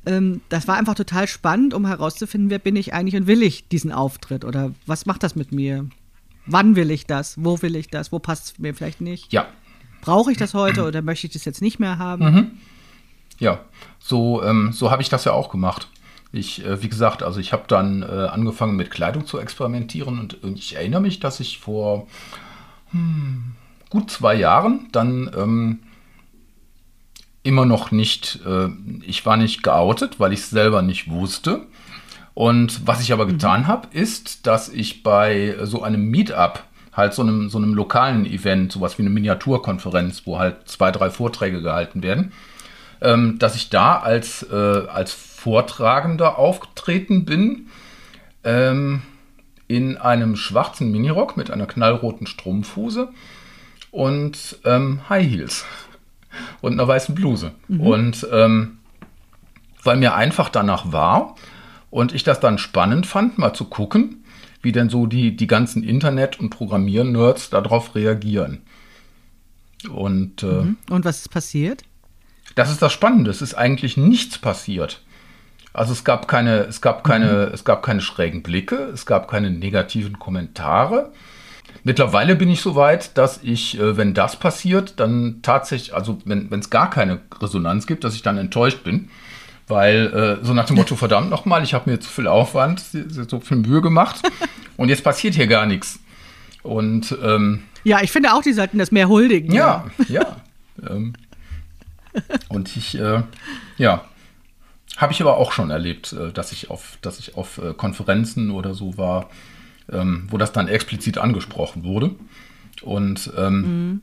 [0.07, 3.69] ähm, das war einfach total spannend, um herauszufinden, wer bin ich eigentlich und will ich
[3.69, 5.89] diesen Auftritt oder was macht das mit mir?
[6.47, 7.37] Wann will ich das?
[7.43, 8.11] Wo will ich das?
[8.11, 9.33] Wo passt es mir vielleicht nicht?
[9.33, 9.47] Ja,
[10.03, 12.25] Brauche ich das heute oder möchte ich das jetzt nicht mehr haben?
[13.39, 13.61] Ja,
[13.99, 15.89] so, ähm, so habe ich das ja auch gemacht.
[16.33, 20.43] Ich, äh, wie gesagt, also ich habe dann äh, angefangen mit Kleidung zu experimentieren und,
[20.43, 22.09] und ich erinnere mich, dass ich vor
[22.91, 23.53] hm,
[23.91, 25.79] gut zwei Jahren dann ähm,
[27.43, 28.69] immer noch nicht, äh,
[29.03, 31.67] ich war nicht geoutet, weil ich es selber nicht wusste.
[32.35, 37.23] Und was ich aber getan habe, ist, dass ich bei so einem Meetup, halt so
[37.23, 42.03] einem, so einem lokalen Event, sowas wie eine Miniaturkonferenz, wo halt zwei, drei Vorträge gehalten
[42.03, 42.33] werden,
[43.01, 47.69] ähm, dass ich da als, äh, als Vortragender aufgetreten bin
[48.45, 49.03] ähm,
[49.69, 53.09] in einem schwarzen Minirock mit einer knallroten Strumpfhose
[53.91, 55.65] und ähm, High Heels
[56.61, 57.53] und einer weißen Bluse.
[57.69, 58.79] Und ähm,
[59.83, 61.37] weil mir einfach danach war
[61.91, 64.22] und ich das dann spannend fand, mal zu gucken,
[64.63, 68.63] wie denn so die, die ganzen Internet- und Programmier-Nerds darauf reagieren.
[69.91, 71.83] Und äh, Und was ist passiert?
[72.55, 73.31] das ist das Spannende.
[73.31, 75.03] Es ist eigentlich nichts passiert.
[75.73, 79.51] Also es gab keine, es gab keine, es gab keine schrägen Blicke, es gab keine
[79.51, 81.13] negativen Kommentare.
[81.83, 86.53] Mittlerweile bin ich so weit, dass ich, äh, wenn das passiert, dann tatsächlich, also wenn
[86.53, 89.09] es gar keine Resonanz gibt, dass ich dann enttäuscht bin.
[89.69, 93.41] Weil äh, so nach dem Motto, verdammt nochmal, ich habe mir zu viel Aufwand, so
[93.41, 94.21] viel Mühe gemacht
[94.77, 96.01] und jetzt passiert hier gar nichts.
[96.63, 99.53] Und ähm, Ja, ich finde auch, die sollten das mehr huldigen.
[99.53, 100.37] ja, ja.
[100.89, 101.15] ähm,
[102.49, 103.23] und ich, äh,
[103.79, 104.05] ja,
[104.97, 108.51] habe ich aber auch schon erlebt, äh, dass ich auf, dass ich auf äh, Konferenzen
[108.51, 109.31] oder so war,
[109.91, 112.15] ähm, wo das dann explizit angesprochen wurde.
[112.83, 114.03] Und ähm,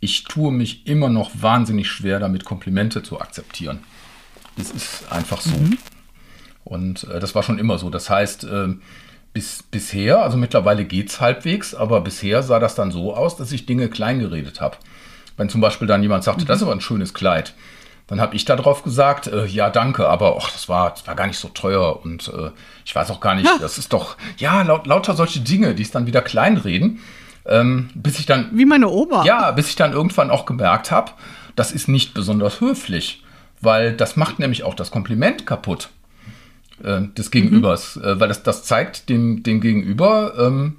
[0.00, 3.80] ich tue mich immer noch wahnsinnig schwer damit, Komplimente zu akzeptieren.
[4.56, 5.54] Das ist einfach so.
[6.64, 7.90] Und äh, das war schon immer so.
[7.90, 8.82] Das heißt, ähm,
[9.32, 13.52] bis, bisher, also mittlerweile geht es halbwegs, aber bisher sah das dann so aus, dass
[13.52, 14.76] ich Dinge klein geredet habe.
[15.36, 17.54] Wenn zum Beispiel dann jemand sagte, das ist aber ein schönes Kleid,
[18.06, 21.26] dann habe ich darauf gesagt, äh, ja, danke, aber och, das, war, das war gar
[21.26, 22.50] nicht so teuer und äh,
[22.84, 25.90] ich weiß auch gar nicht, das ist doch, ja, laut, lauter solche Dinge, die es
[25.90, 27.00] dann wieder kleinreden,
[27.46, 29.24] ähm, bis ich dann Wie meine Oma.
[29.24, 31.12] ja, bis ich dann irgendwann auch gemerkt habe,
[31.56, 33.21] das ist nicht besonders höflich,
[33.62, 35.88] weil das macht nämlich auch das Kompliment kaputt
[36.82, 40.76] äh, des Gegenübers, äh, weil das, das zeigt dem, dem Gegenüber, ähm,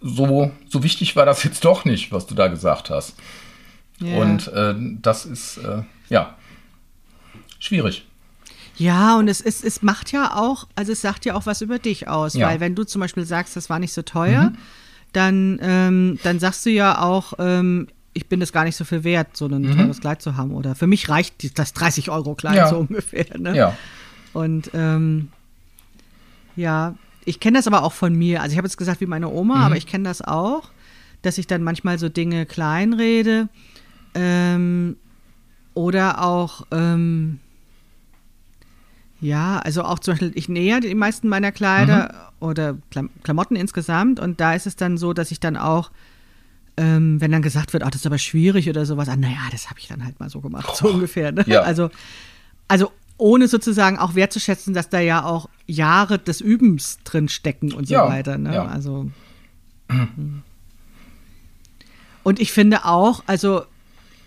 [0.00, 3.14] so, so wichtig war das jetzt doch nicht, was du da gesagt hast.
[4.00, 4.16] Ja.
[4.18, 6.36] Und äh, das ist, äh, ja,
[7.58, 8.04] schwierig.
[8.76, 11.78] Ja, und es, es, es macht ja auch, also es sagt ja auch was über
[11.78, 12.48] dich aus, Ja.
[12.48, 14.52] weil wenn du zum Beispiel sagst, das war nicht so teuer,
[15.12, 19.04] dann, ähm, dann sagst du ja auch, ähm, ich bin das gar nicht so viel
[19.04, 20.52] wert, so ein teures Kleid zu haben.
[20.52, 22.68] Oder für mich reicht das 30 Euro Kleid Ja.
[22.68, 23.26] so ungefähr.
[23.38, 23.56] Ne?
[23.56, 23.76] Ja,
[24.32, 25.28] Und ähm,
[26.56, 28.40] ja, ich kenne das aber auch von mir.
[28.42, 30.70] Also ich habe jetzt gesagt wie meine Oma, aber ich kenne das auch,
[31.22, 33.48] dass ich dann manchmal so Dinge kleinrede
[34.14, 34.96] ähm,
[35.74, 37.40] oder auch ähm,
[39.20, 44.20] ja, also auch zum Beispiel, ich nähe die meisten meiner Kleider oder Klam Klamotten insgesamt
[44.20, 45.90] und da ist es dann so, dass ich dann auch
[46.76, 49.70] ähm, wenn dann gesagt wird, ach, das ist aber schwierig oder sowas, ah, naja, das
[49.70, 51.32] habe ich dann halt mal so gemacht, so ungefähr.
[51.32, 51.44] Ne?
[51.46, 51.60] ja.
[51.62, 51.90] Also,
[52.68, 57.86] also ohne sozusagen auch wertzuschätzen, dass da ja auch Jahre des Übens drin stecken und
[57.86, 58.38] so Ja, weiter.
[58.38, 58.54] Ne?
[58.54, 58.66] ja.
[58.66, 59.10] Also.
[59.88, 60.42] hm.
[62.24, 63.64] Und ich finde auch, also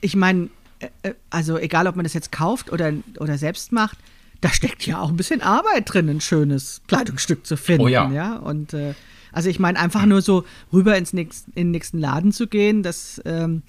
[0.01, 3.97] ich meine, äh, äh, also egal, ob man das jetzt kauft oder, oder selbst macht,
[4.41, 7.81] da steckt ja auch ein bisschen Arbeit drin, ein schönes Kleidungsstück zu finden.
[7.81, 8.09] Oh ja.
[8.11, 8.35] ja?
[8.35, 8.93] Und äh,
[9.37, 12.81] also ich meine, einfach nur so rüber ins nächst, in den nächsten Laden zu gehen,
[12.81, 13.61] das, ähm,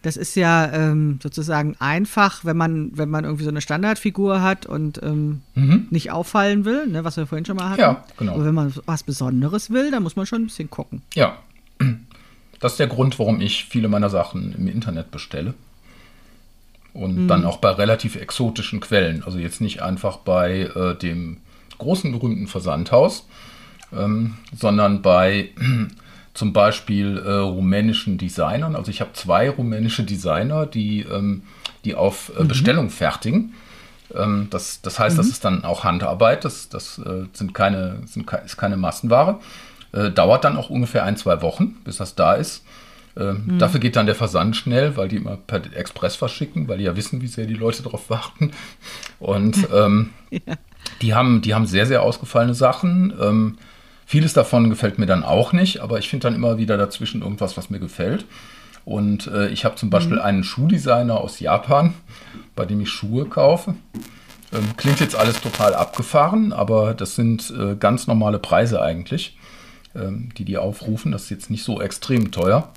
[0.00, 4.64] das ist ja ähm, sozusagen einfach, wenn man, wenn man irgendwie so eine Standardfigur hat
[4.64, 5.88] und ähm, mhm.
[5.90, 7.82] nicht auffallen will, ne, was wir vorhin schon mal hatten.
[7.82, 8.32] Ja, genau.
[8.32, 11.02] Aber wenn man was Besonderes will, dann muss man schon ein bisschen gucken.
[11.12, 11.36] Ja.
[12.58, 15.52] Das ist der Grund, warum ich viele meiner Sachen im Internet bestelle.
[16.94, 17.28] Und mhm.
[17.28, 19.22] dann auch bei relativ exotischen Quellen.
[19.22, 21.36] Also jetzt nicht einfach bei äh, dem
[21.76, 23.26] großen berühmten Versandhaus,
[23.96, 25.50] ähm, sondern bei
[26.34, 28.76] zum Beispiel äh, rumänischen Designern.
[28.76, 31.42] Also ich habe zwei rumänische Designer, die, ähm,
[31.84, 32.48] die auf äh, mhm.
[32.48, 33.54] Bestellung fertigen.
[34.14, 35.18] Ähm, das, das heißt, mhm.
[35.18, 39.40] das ist dann auch Handarbeit, das, das äh, sind keine, sind, ist keine Massenware.
[39.92, 42.64] Äh, dauert dann auch ungefähr ein, zwei Wochen, bis das da ist.
[43.16, 43.58] Ähm, mhm.
[43.58, 46.94] Dafür geht dann der Versand schnell, weil die immer per Express verschicken, weil die ja
[46.96, 48.52] wissen, wie sehr die Leute darauf warten.
[49.18, 50.54] Und ähm, ja.
[51.02, 53.12] die, haben, die haben sehr, sehr ausgefallene Sachen.
[54.10, 57.56] Vieles davon gefällt mir dann auch nicht, aber ich finde dann immer wieder dazwischen irgendwas,
[57.56, 58.24] was mir gefällt.
[58.84, 60.22] Und äh, ich habe zum Beispiel mhm.
[60.22, 61.94] einen Schuhdesigner aus Japan,
[62.56, 63.76] bei dem ich Schuhe kaufe.
[64.52, 69.38] Ähm, klingt jetzt alles total abgefahren, aber das sind äh, ganz normale Preise eigentlich,
[69.94, 71.12] ähm, die die aufrufen.
[71.12, 72.72] Das ist jetzt nicht so extrem teuer.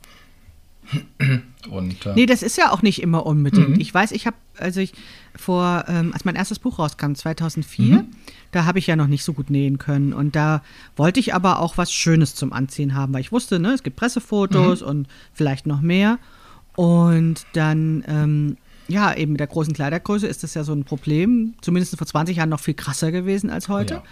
[1.68, 3.70] Und, äh, nee, das ist ja auch nicht immer unbedingt.
[3.70, 3.80] Mhm.
[3.80, 4.94] Ich weiß, ich habe, also ich
[5.36, 8.08] vor, ähm, als mein erstes Buch rauskam, 2004, mhm.
[8.52, 10.14] da habe ich ja noch nicht so gut nähen können.
[10.14, 10.62] Und da
[10.96, 13.96] wollte ich aber auch was Schönes zum Anziehen haben, weil ich wusste, ne, es gibt
[13.96, 14.88] Pressefotos mhm.
[14.88, 16.20] und vielleicht noch mehr.
[16.76, 21.54] Und dann, ähm, ja, eben mit der großen Kleidergröße ist das ja so ein Problem.
[21.62, 23.96] Zumindest vor 20 Jahren noch viel krasser gewesen als heute.
[23.96, 24.04] Ja.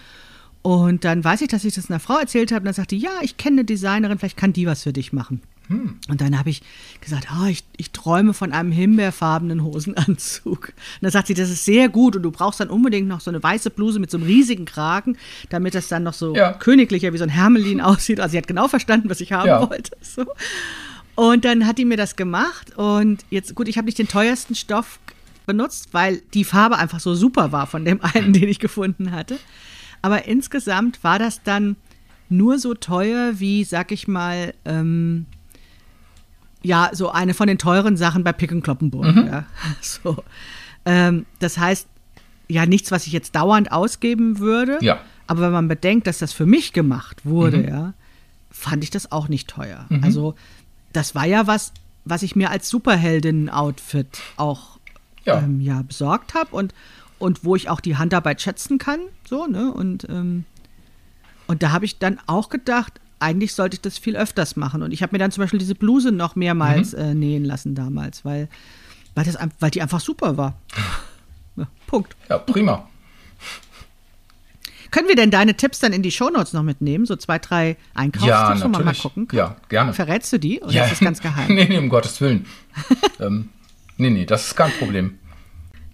[0.61, 3.11] Und dann weiß ich, dass ich das einer Frau erzählt habe und dann sagte, ja,
[3.21, 5.41] ich kenne eine Designerin, vielleicht kann die was für dich machen.
[5.71, 5.99] Hm.
[6.09, 6.61] Und dann habe ich
[6.99, 10.67] gesagt, oh, ich, ich träume von einem himbeerfarbenen Hosenanzug.
[10.67, 13.31] Und dann sagt sie, das ist sehr gut und du brauchst dann unbedingt noch so
[13.31, 15.17] eine weiße Bluse mit so einem riesigen Kragen,
[15.49, 16.53] damit das dann noch so ja.
[16.53, 18.19] königlicher wie so ein Hermelin aussieht.
[18.19, 19.69] Also sie hat genau verstanden, was ich haben ja.
[19.69, 19.91] wollte.
[20.01, 20.25] So.
[21.15, 24.55] Und dann hat die mir das gemacht und jetzt, gut, ich habe nicht den teuersten
[24.55, 24.99] Stoff
[25.45, 29.37] benutzt, weil die Farbe einfach so super war von dem einen, den ich gefunden hatte.
[30.01, 31.75] Aber insgesamt war das dann
[32.29, 35.25] nur so teuer wie, sag ich mal, ähm,
[36.63, 39.15] ja, so eine von den teuren Sachen bei Pick und Kloppenburg.
[39.15, 39.27] Mhm.
[39.27, 39.45] Ja.
[39.81, 40.23] So.
[40.85, 41.87] Ähm, das heißt,
[42.47, 44.77] ja, nichts, was ich jetzt dauernd ausgeben würde.
[44.81, 44.99] Ja.
[45.27, 47.67] Aber wenn man bedenkt, dass das für mich gemacht wurde, mhm.
[47.67, 47.93] ja,
[48.49, 49.85] fand ich das auch nicht teuer.
[49.89, 50.03] Mhm.
[50.03, 50.35] Also,
[50.91, 51.71] das war ja was,
[52.03, 54.79] was ich mir als Superheldinnen-Outfit auch
[55.25, 55.39] ja.
[55.39, 56.73] Ähm, ja besorgt habe und,
[57.19, 58.99] und wo ich auch die Handarbeit schätzen kann.
[59.27, 59.71] So, ne?
[59.71, 60.45] Und, ähm,
[61.47, 64.81] und da habe ich dann auch gedacht, eigentlich sollte ich das viel öfters machen.
[64.81, 66.99] Und ich habe mir dann zum Beispiel diese Bluse noch mehrmals mhm.
[66.99, 68.49] äh, nähen lassen damals, weil,
[69.15, 70.55] weil, das, weil die einfach super war.
[71.55, 72.15] ja, Punkt.
[72.29, 72.87] Ja, prima.
[74.89, 77.05] Können wir denn deine Tipps dann in die Shownotes noch mitnehmen?
[77.05, 79.37] So zwei, drei Einkaufstipps, ja, wo man mal gucken kann?
[79.37, 79.93] Ja, gerne.
[79.93, 80.83] Verrätst du die oder ja.
[80.83, 81.47] ist das ganz geheim?
[81.55, 82.45] nee, nee, um Gottes Willen.
[83.21, 83.49] ähm,
[83.95, 85.17] nee, nee, das ist kein Problem.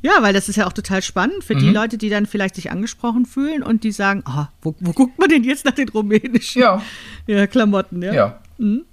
[0.02, 1.60] Ja, weil das ist ja auch total spannend für mhm.
[1.60, 5.18] die Leute, die dann vielleicht sich angesprochen fühlen und die sagen, oh, wo, wo, guckt
[5.18, 6.82] man denn jetzt nach den rumänischen ja.
[7.26, 8.02] Ja, Klamotten?
[8.02, 8.40] Ja, ja.
[8.58, 8.84] Mhm.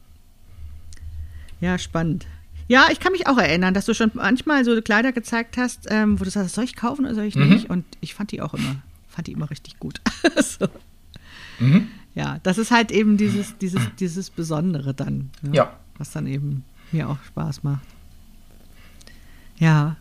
[1.60, 2.26] ja spannend.
[2.66, 6.18] Ja, ich kann mich auch erinnern, dass du schon manchmal so Kleider gezeigt hast, ähm,
[6.18, 7.50] wo du sagst, soll ich kaufen oder soll ich mhm.
[7.50, 7.68] nicht?
[7.68, 8.76] Und ich fand die auch immer,
[9.08, 10.00] fand die immer richtig gut.
[10.42, 10.66] so.
[11.58, 11.88] mhm.
[12.14, 15.30] Ja, das ist halt eben dieses, dieses, dieses Besondere dann.
[15.42, 15.76] Ja, ja.
[15.98, 17.82] Was dann eben mir auch Spaß macht.
[19.58, 19.96] Ja.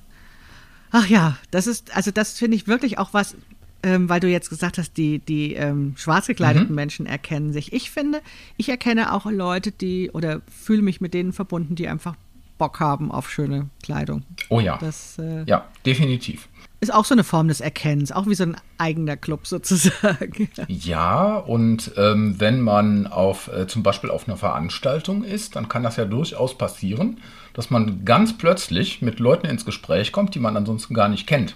[0.94, 3.36] Ach ja, das ist, also das finde ich wirklich auch was,
[3.82, 6.76] ähm, weil du jetzt gesagt hast, die, die ähm, schwarz gekleideten mhm.
[6.76, 7.74] Menschen erkennen sich.
[7.74, 8.22] Ich finde,
[8.58, 12.16] ich erkenne auch Leute, die oder fühle mich mit denen verbunden, die einfach
[12.60, 14.22] Bock haben auf schöne Kleidung.
[14.50, 14.78] Oh ja.
[14.78, 16.48] Das, äh, ja, definitiv.
[16.80, 20.48] Ist auch so eine Form des Erkennens, auch wie so ein eigener Club sozusagen.
[20.68, 25.82] Ja, und ähm, wenn man auf äh, zum Beispiel auf einer Veranstaltung ist, dann kann
[25.82, 27.18] das ja durchaus passieren,
[27.54, 31.56] dass man ganz plötzlich mit Leuten ins Gespräch kommt, die man ansonsten gar nicht kennt.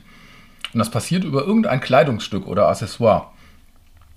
[0.73, 3.27] Und das passiert über irgendein Kleidungsstück oder Accessoire.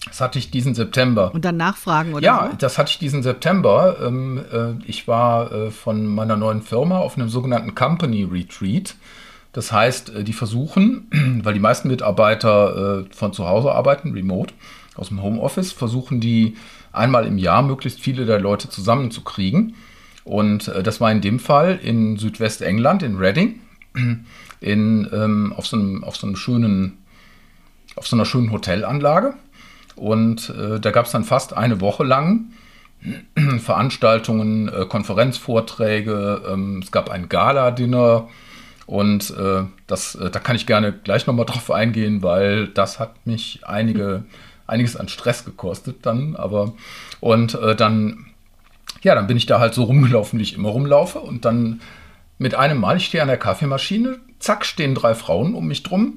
[0.07, 1.31] Das hatte ich diesen September.
[1.35, 2.57] Und dann nachfragen oder Ja, so?
[2.57, 3.97] das hatte ich diesen September.
[4.03, 8.95] Ähm, äh, ich war äh, von meiner neuen Firma auf einem sogenannten Company Retreat.
[9.53, 14.55] Das heißt, äh, die versuchen, weil die meisten Mitarbeiter äh, von zu Hause arbeiten, remote,
[14.97, 16.57] aus dem Homeoffice, versuchen die
[16.93, 19.75] einmal im Jahr möglichst viele der Leute zusammenzukriegen.
[20.25, 23.61] Und äh, das war in dem Fall in Südwestengland, in Reading,
[24.61, 26.99] in, ähm, auf, so einem, auf so einem schönen,
[27.97, 29.35] auf so einer schönen Hotelanlage.
[29.97, 32.53] Und äh, da gab es dann fast eine Woche lang
[33.59, 38.29] Veranstaltungen, äh, Konferenzvorträge, ähm, es gab ein Gala-Dinner,
[38.91, 43.25] und äh, das, äh, da kann ich gerne gleich nochmal drauf eingehen, weil das hat
[43.25, 44.25] mich einige,
[44.67, 46.35] einiges an Stress gekostet dann.
[46.35, 46.73] Aber
[47.21, 48.27] und äh, dann,
[49.03, 51.21] ja, dann bin ich da halt so rumgelaufen, wie ich immer rumlaufe.
[51.21, 51.81] Und dann
[52.39, 56.17] mit einem Mal, ich stehe an der Kaffeemaschine, zack, stehen drei Frauen um mich drum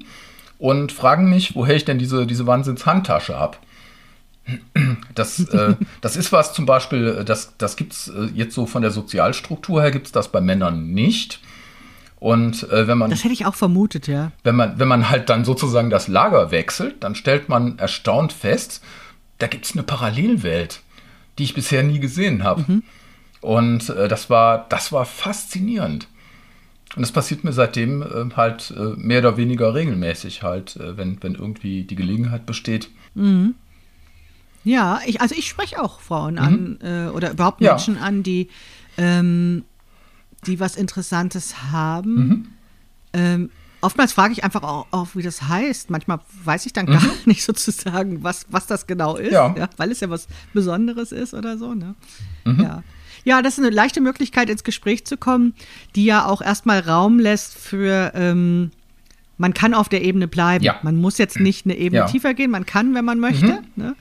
[0.58, 3.58] und fragen mich, woher ich denn diese, diese Wahnsinns-Handtasche habe.
[5.14, 8.82] Das, äh, das ist was zum Beispiel, das, das gibt es äh, jetzt so von
[8.82, 11.40] der Sozialstruktur her, gibt es das bei Männern nicht.
[12.20, 13.10] Und äh, wenn man.
[13.10, 14.32] Das hätte ich auch vermutet, ja.
[14.44, 18.82] Wenn man, wenn man halt dann sozusagen das Lager wechselt, dann stellt man erstaunt fest,
[19.38, 20.80] da gibt es eine Parallelwelt,
[21.38, 22.64] die ich bisher nie gesehen habe.
[22.66, 22.82] Mhm.
[23.40, 26.08] Und äh, das, war, das war faszinierend.
[26.96, 31.22] Und das passiert mir seitdem äh, halt äh, mehr oder weniger regelmäßig, halt, äh, wenn,
[31.22, 32.88] wenn irgendwie die Gelegenheit besteht.
[33.14, 33.54] Mhm.
[34.62, 36.40] Ja, ich, also ich spreche auch Frauen mhm.
[36.40, 38.00] an äh, oder überhaupt Menschen ja.
[38.00, 38.48] an, die,
[38.96, 39.64] ähm,
[40.46, 42.14] die was Interessantes haben.
[42.14, 42.46] Mhm.
[43.12, 43.50] Ähm,
[43.84, 45.90] oftmals frage ich einfach auch, auch, wie das heißt.
[45.90, 47.10] Manchmal weiß ich dann gar mhm.
[47.26, 49.54] nicht sozusagen, was, was das genau ist, ja.
[49.56, 49.68] ja.
[49.76, 51.74] weil es ja was Besonderes ist oder so.
[51.74, 51.94] Ne?
[52.44, 52.60] Mhm.
[52.60, 52.82] Ja.
[53.24, 55.54] ja, das ist eine leichte Möglichkeit, ins Gespräch zu kommen,
[55.94, 58.70] die ja auch erstmal Raum lässt für, ähm,
[59.36, 60.64] man kann auf der Ebene bleiben.
[60.64, 60.78] Ja.
[60.82, 63.62] Man muss jetzt nicht eine Ebene tiefer gehen, man kann, wenn man möchte.
[63.76, 63.84] Mhm.
[63.84, 63.96] Ne?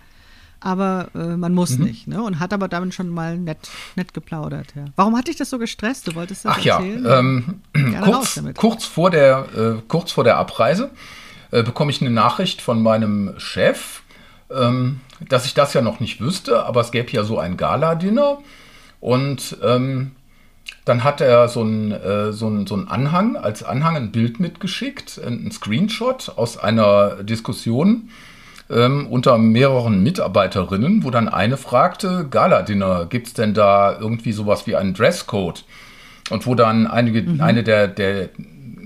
[0.64, 1.86] Aber äh, man muss mhm.
[1.86, 2.08] nicht.
[2.08, 2.22] Ne?
[2.24, 4.74] Und hat aber damit schon mal nett, nett geplaudert.
[4.76, 4.86] Ja.
[4.96, 6.08] Warum hat dich das so gestresst?
[6.08, 7.04] Du wolltest das Ach erzählen?
[7.04, 7.62] ja, ähm,
[8.04, 10.92] kurz, kurz, vor der, äh, kurz vor der Abreise
[11.52, 14.02] äh, bekomme ich eine Nachricht von meinem Chef,
[14.50, 18.40] ähm, dass ich das ja noch nicht wüsste, aber es gäbe ja so ein Gala-Dinner
[19.02, 20.12] und ähm,
[20.86, 24.40] dann hat er so einen äh, so ein, so ein Anhang, als Anhang ein Bild
[24.40, 28.10] mitgeschickt, ein Screenshot aus einer Diskussion
[28.70, 34.68] ähm, unter mehreren Mitarbeiterinnen, wo dann eine fragte, Gala-Dinner, gibt es denn da irgendwie sowas
[34.68, 35.66] wie einen Dresscode?
[36.30, 37.42] Und wo dann einige, mhm.
[37.42, 38.30] eine der, der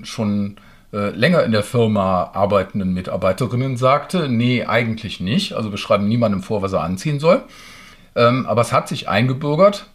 [0.02, 0.56] schon
[0.92, 5.52] äh, länger in der Firma arbeitenden Mitarbeiterinnen sagte, nee, eigentlich nicht.
[5.52, 7.42] Also wir schreiben niemandem vor, was er anziehen soll.
[8.16, 9.86] Ähm, aber es hat sich eingebürgert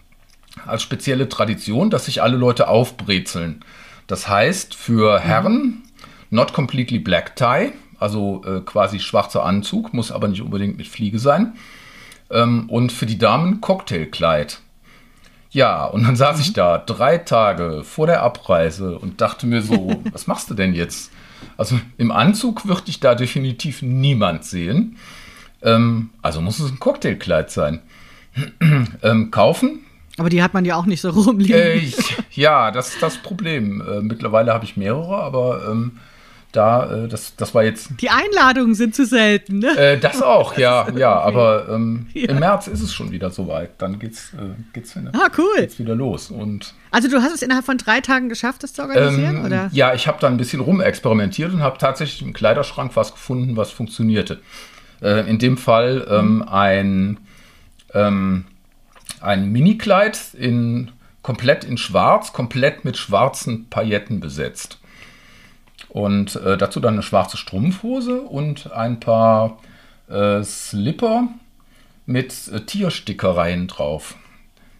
[0.65, 3.65] als spezielle Tradition, dass sich alle Leute aufbrezeln.
[4.07, 5.23] Das heißt, für mhm.
[5.23, 5.83] Herren,
[6.29, 7.71] not completely black tie,
[8.03, 11.53] also äh, quasi schwarzer Anzug, muss aber nicht unbedingt mit Fliege sein.
[12.29, 14.59] Ähm, und für die Damen Cocktailkleid.
[15.51, 20.01] Ja, und dann saß ich da drei Tage vor der Abreise und dachte mir so,
[20.11, 21.11] was machst du denn jetzt?
[21.57, 24.97] Also im Anzug würde ich da definitiv niemand sehen.
[25.61, 27.79] Ähm, also muss es ein Cocktailkleid sein.
[29.01, 29.79] ähm, kaufen?
[30.17, 31.55] Aber die hat man ja auch nicht so rumliegen.
[31.55, 31.89] Äh,
[32.33, 33.81] ja, das ist das Problem.
[33.81, 35.99] Äh, mittlerweile habe ich mehrere, aber ähm,
[36.53, 37.89] da, äh, das, das war jetzt.
[37.99, 39.75] Die Einladungen sind zu selten, ne?
[39.75, 41.19] Äh, das auch, ja, ja.
[41.19, 42.29] Aber ähm, ja.
[42.29, 43.81] im März ist es schon wieder soweit.
[43.81, 45.55] Dann geht's, äh, geht's, hin, ah, cool.
[45.57, 46.31] geht's wieder los.
[46.31, 49.69] Und also du hast es innerhalb von drei Tagen geschafft, das zu organisieren, ähm, oder?
[49.73, 53.71] Ja, ich habe da ein bisschen rumexperimentiert und habe tatsächlich im Kleiderschrank was gefunden, was
[53.71, 54.39] funktionierte.
[55.01, 56.41] Äh, in dem Fall ähm, mhm.
[56.43, 57.17] ein,
[57.93, 58.45] ähm,
[59.21, 60.91] ein Mini-Kleid in
[61.23, 64.77] komplett in Schwarz, komplett mit schwarzen Pailletten besetzt.
[65.89, 69.59] Und äh, dazu dann eine schwarze Strumpfhose und ein paar
[70.09, 71.27] äh, Slipper
[72.05, 74.15] mit äh, Tierstickereien drauf.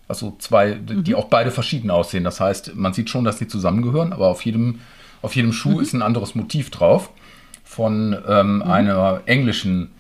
[0.07, 1.03] Also zwei, mhm.
[1.03, 2.23] die auch beide verschieden aussehen.
[2.23, 4.81] Das heißt, man sieht schon, dass die zusammengehören, aber auf jedem,
[5.21, 5.81] auf jedem Schuh mhm.
[5.81, 7.09] ist ein anderes Motiv drauf
[7.63, 8.61] von ähm, mhm.
[8.63, 9.91] einer englischen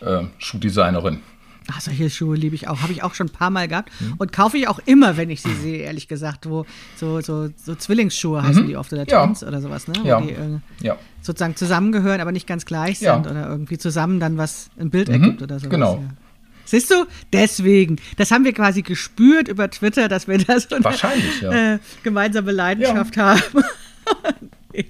[0.00, 1.20] äh, Schuhdesignerin.
[1.70, 2.82] Ach, solche Schuhe liebe ich auch.
[2.82, 3.90] Habe ich auch schon ein paar Mal gehabt.
[4.00, 4.14] Mhm.
[4.18, 6.48] Und kaufe ich auch immer, wenn ich sie sehe, ehrlich gesagt.
[6.48, 8.46] Wo so, so, so Zwillingsschuhe mhm.
[8.46, 9.48] heißen die oft oder Twins ja.
[9.48, 9.94] oder sowas, ne?
[10.02, 10.20] Wo ja.
[10.20, 10.98] die äh, ja.
[11.22, 13.18] sozusagen zusammengehören, aber nicht ganz gleich sind ja.
[13.18, 15.14] oder irgendwie zusammen dann was ein Bild mhm.
[15.14, 15.70] ergibt oder sowas.
[15.70, 16.04] Genau.
[16.66, 17.06] Siehst du?
[17.32, 17.96] Deswegen.
[18.16, 21.74] Das haben wir quasi gespürt über Twitter, dass wir da so eine Wahrscheinlich, ja.
[21.74, 23.40] äh, gemeinsame Leidenschaft haben.
[24.74, 24.82] ja.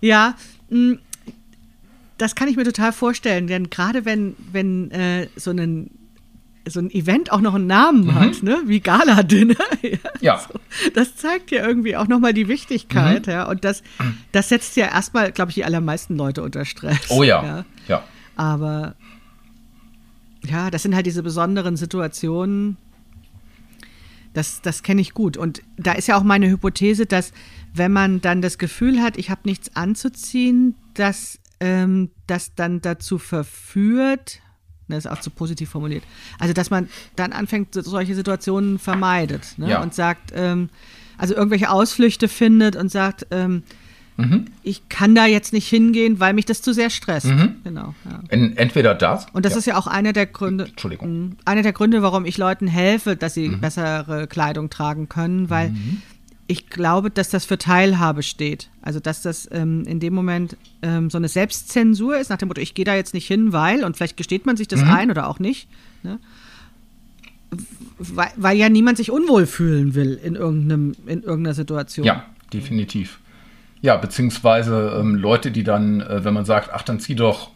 [0.00, 0.34] Ja,
[0.68, 0.98] mh,
[2.18, 5.90] das kann ich mir total vorstellen, denn gerade wenn, wenn äh, so ein
[6.66, 8.14] so ein Event auch noch einen Namen mhm.
[8.14, 8.62] hat, ne?
[8.66, 9.54] wie Gala-Dinner.
[9.82, 9.98] ja.
[10.20, 10.38] ja.
[10.38, 10.58] So.
[10.94, 13.26] Das zeigt ja irgendwie auch nochmal die Wichtigkeit.
[13.26, 13.32] Mhm.
[13.32, 13.48] Ja?
[13.48, 13.82] Und das,
[14.32, 17.10] das setzt ja erstmal, glaube ich, die allermeisten Leute unter Stress.
[17.10, 17.44] Oh ja.
[17.44, 17.64] ja.
[17.88, 18.04] ja.
[18.36, 18.94] Aber
[20.42, 22.76] ja, das sind halt diese besonderen Situationen.
[24.32, 25.36] Das, das kenne ich gut.
[25.36, 27.32] Und da ist ja auch meine Hypothese, dass
[27.72, 33.18] wenn man dann das Gefühl hat, ich habe nichts anzuziehen, dass ähm, das dann dazu
[33.18, 34.40] verführt,
[34.88, 36.04] das ist auch zu positiv formuliert,
[36.38, 39.70] also dass man dann anfängt, solche Situationen vermeidet ne?
[39.70, 39.82] ja.
[39.82, 40.68] und sagt, ähm,
[41.16, 43.62] also irgendwelche Ausflüchte findet und sagt, ähm,
[44.16, 44.46] mhm.
[44.62, 47.26] ich kann da jetzt nicht hingehen, weil mich das zu sehr stresst.
[47.26, 47.56] Mhm.
[47.64, 47.94] Genau.
[48.04, 48.20] Ja.
[48.28, 49.26] Entweder das.
[49.32, 49.58] Und das ja.
[49.58, 51.36] ist ja auch einer der Gründe, Entschuldigung.
[51.44, 53.60] einer der Gründe, warum ich Leuten helfe, dass sie mhm.
[53.60, 56.02] bessere Kleidung tragen können, weil mhm
[56.46, 58.68] ich glaube, dass das für Teilhabe steht.
[58.82, 62.60] Also, dass das ähm, in dem Moment ähm, so eine Selbstzensur ist, nach dem Motto,
[62.60, 64.90] ich gehe da jetzt nicht hin, weil, und vielleicht gesteht man sich das mhm.
[64.90, 65.68] ein oder auch nicht.
[66.02, 66.18] Ne?
[67.98, 72.04] weil, weil, ja niemand sich unwohl fühlen will in, irgendeinem, in irgendeiner Situation.
[72.04, 73.20] Ja, definitiv.
[73.82, 77.50] Ja, beziehungsweise ähm, Leute, die dann, äh, wenn man sagt, ach, dann zieh doch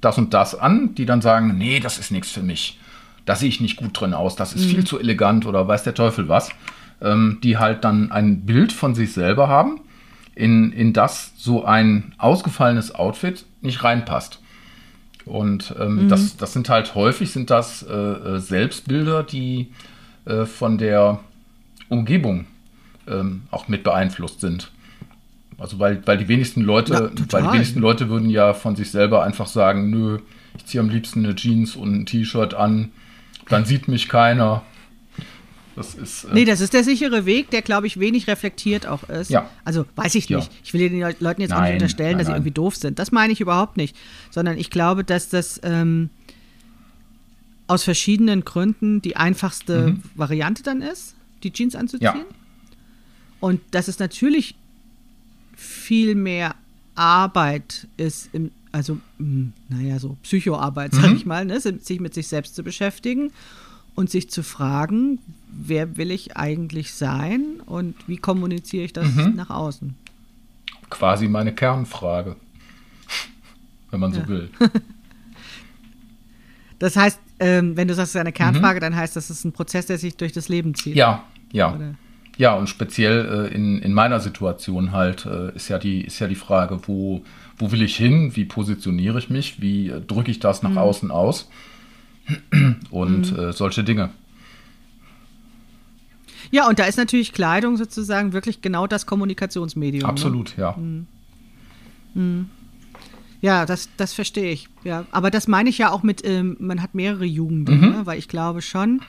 [0.00, 2.78] das und das an, die dann sagen, nee, das ist nichts für mich.
[3.26, 4.70] Da sehe ich nicht gut drin aus, das ist mhm.
[4.70, 6.50] viel zu elegant oder weiß der Teufel was.
[7.00, 9.80] Ähm, die halt dann ein Bild von sich selber haben,
[10.34, 14.40] in, in das so ein ausgefallenes Outfit nicht reinpasst.
[15.24, 16.08] Und ähm, mhm.
[16.08, 19.72] das, das sind halt häufig sind das äh, äh, Selbstbilder, die
[20.24, 21.20] äh, von der
[21.88, 22.46] Umgebung
[23.06, 24.70] ähm, auch mit beeinflusst sind.
[25.58, 28.90] Also weil, weil die wenigsten Leute, ja, weil die wenigsten Leute würden ja von sich
[28.90, 30.18] selber einfach sagen, nö,
[30.56, 32.92] ich ziehe am liebsten eine Jeans und ein T-Shirt an,
[33.48, 34.62] dann sieht mich keiner.
[35.76, 36.24] Das ist.
[36.24, 39.30] Äh nee, das ist der sichere Weg, der, glaube ich, wenig reflektiert auch ist.
[39.30, 39.48] Ja.
[39.64, 40.52] Also weiß ich nicht.
[40.52, 40.58] Ja.
[40.64, 42.98] Ich will den Leuten jetzt nein, auch nicht unterstellen, nein, dass sie irgendwie doof sind.
[42.98, 43.96] Das meine ich überhaupt nicht.
[44.30, 46.10] Sondern ich glaube, dass das ähm,
[47.66, 50.02] aus verschiedenen Gründen die einfachste mhm.
[50.16, 52.02] Variante dann ist, die Jeans anzuziehen.
[52.02, 52.24] Ja.
[53.38, 54.56] Und dass es natürlich
[55.56, 56.56] viel mehr
[56.94, 61.16] Arbeit ist, im, also, hm, naja, so Psychoarbeit, sag mhm.
[61.16, 61.60] ich mal, ne?
[61.60, 63.32] sich mit sich selbst zu beschäftigen
[63.94, 65.18] und sich zu fragen,
[65.68, 69.34] wer will ich eigentlich sein und wie kommuniziere ich das mhm.
[69.36, 69.94] nach außen?
[70.88, 72.36] Quasi meine Kernfrage,
[73.90, 74.28] wenn man so ja.
[74.28, 74.50] will.
[76.78, 78.80] das heißt, ähm, wenn du sagst, es ist eine Kernfrage, mhm.
[78.80, 80.96] dann heißt das, es ist ein Prozess, der sich durch das Leben zieht.
[80.96, 81.74] Ja, ja.
[81.74, 81.94] Oder?
[82.36, 86.26] Ja, und speziell äh, in, in meiner Situation halt äh, ist, ja die, ist ja
[86.26, 87.22] die Frage, wo,
[87.58, 90.78] wo will ich hin, wie positioniere ich mich, wie äh, drücke ich das nach mhm.
[90.78, 91.50] außen aus
[92.90, 93.52] und mhm.
[93.52, 94.10] Solche Dinge.
[96.50, 100.02] Ja, und da ist natürlich Kleidung sozusagen wirklich genau das Kommunikationsmedium.
[100.02, 100.08] Ne?
[100.08, 100.62] Absolut, ne?
[100.62, 100.76] ja.
[100.76, 101.06] Mhm.
[102.14, 102.50] mhm.
[103.42, 104.68] Ja, das, das verstehe ich.
[104.84, 107.90] Ja, aber das meine ich ja auch mit, ähm, man hat mehrere Jugenden, mhm.
[107.90, 108.00] ne?
[108.04, 109.00] weil ich glaube schon,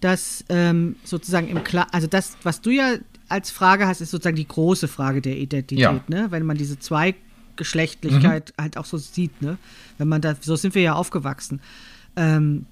[0.00, 2.96] dass ähm, sozusagen im Klar, also das, was du ja
[3.28, 6.00] als Frage hast, ist sozusagen die große Frage der Identität, ja.
[6.08, 6.26] ne?
[6.30, 8.62] Wenn man diese Zweigeschlechtlichkeit mhm.
[8.62, 9.56] halt auch so sieht, ne?
[9.98, 11.60] Wenn man da, so sind wir ja aufgewachsen.
[12.16, 12.66] Ähm,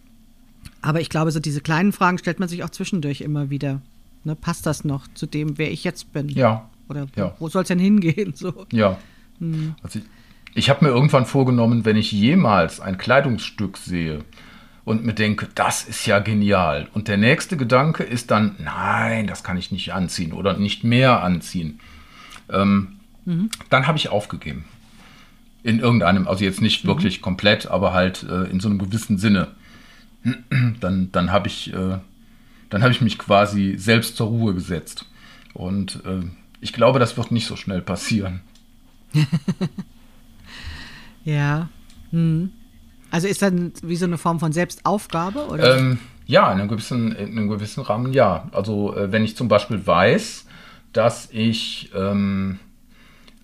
[0.82, 3.80] aber ich glaube, so diese kleinen Fragen stellt man sich auch zwischendurch immer wieder.
[4.24, 4.36] Ne?
[4.36, 6.28] Passt das noch zu dem, wer ich jetzt bin?
[6.28, 6.68] Ja.
[6.88, 7.34] Oder ja.
[7.38, 8.34] wo soll es denn hingehen?
[8.34, 8.66] So.
[8.72, 8.98] Ja.
[9.38, 9.74] Hm.
[9.82, 10.04] Also ich,
[10.54, 14.24] ich habe mir irgendwann vorgenommen, wenn ich jemals ein Kleidungsstück sehe,
[14.84, 16.88] und mir denke, das ist ja genial.
[16.92, 21.22] Und der nächste Gedanke ist dann, nein, das kann ich nicht anziehen oder nicht mehr
[21.22, 21.78] anziehen.
[22.50, 23.50] Ähm, mhm.
[23.70, 24.64] Dann habe ich aufgegeben.
[25.62, 26.88] In irgendeinem, also jetzt nicht mhm.
[26.88, 29.48] wirklich komplett, aber halt äh, in so einem gewissen Sinne.
[30.80, 31.98] Dann, dann habe ich, äh,
[32.80, 35.06] hab ich mich quasi selbst zur Ruhe gesetzt.
[35.52, 36.22] Und äh,
[36.60, 38.40] ich glaube, das wird nicht so schnell passieren.
[41.24, 41.68] ja.
[42.10, 42.50] Hm.
[43.10, 43.52] Also ist das
[43.82, 45.46] wie so eine Form von Selbstaufgabe?
[45.48, 45.76] Oder?
[45.76, 48.48] Ähm, ja, in einem, gewissen, in einem gewissen Rahmen ja.
[48.52, 50.46] Also äh, wenn ich zum Beispiel weiß,
[50.92, 52.58] dass ich ähm,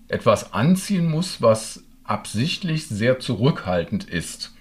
[0.07, 4.55] etwas anziehen muss, was absichtlich sehr zurückhaltend ist.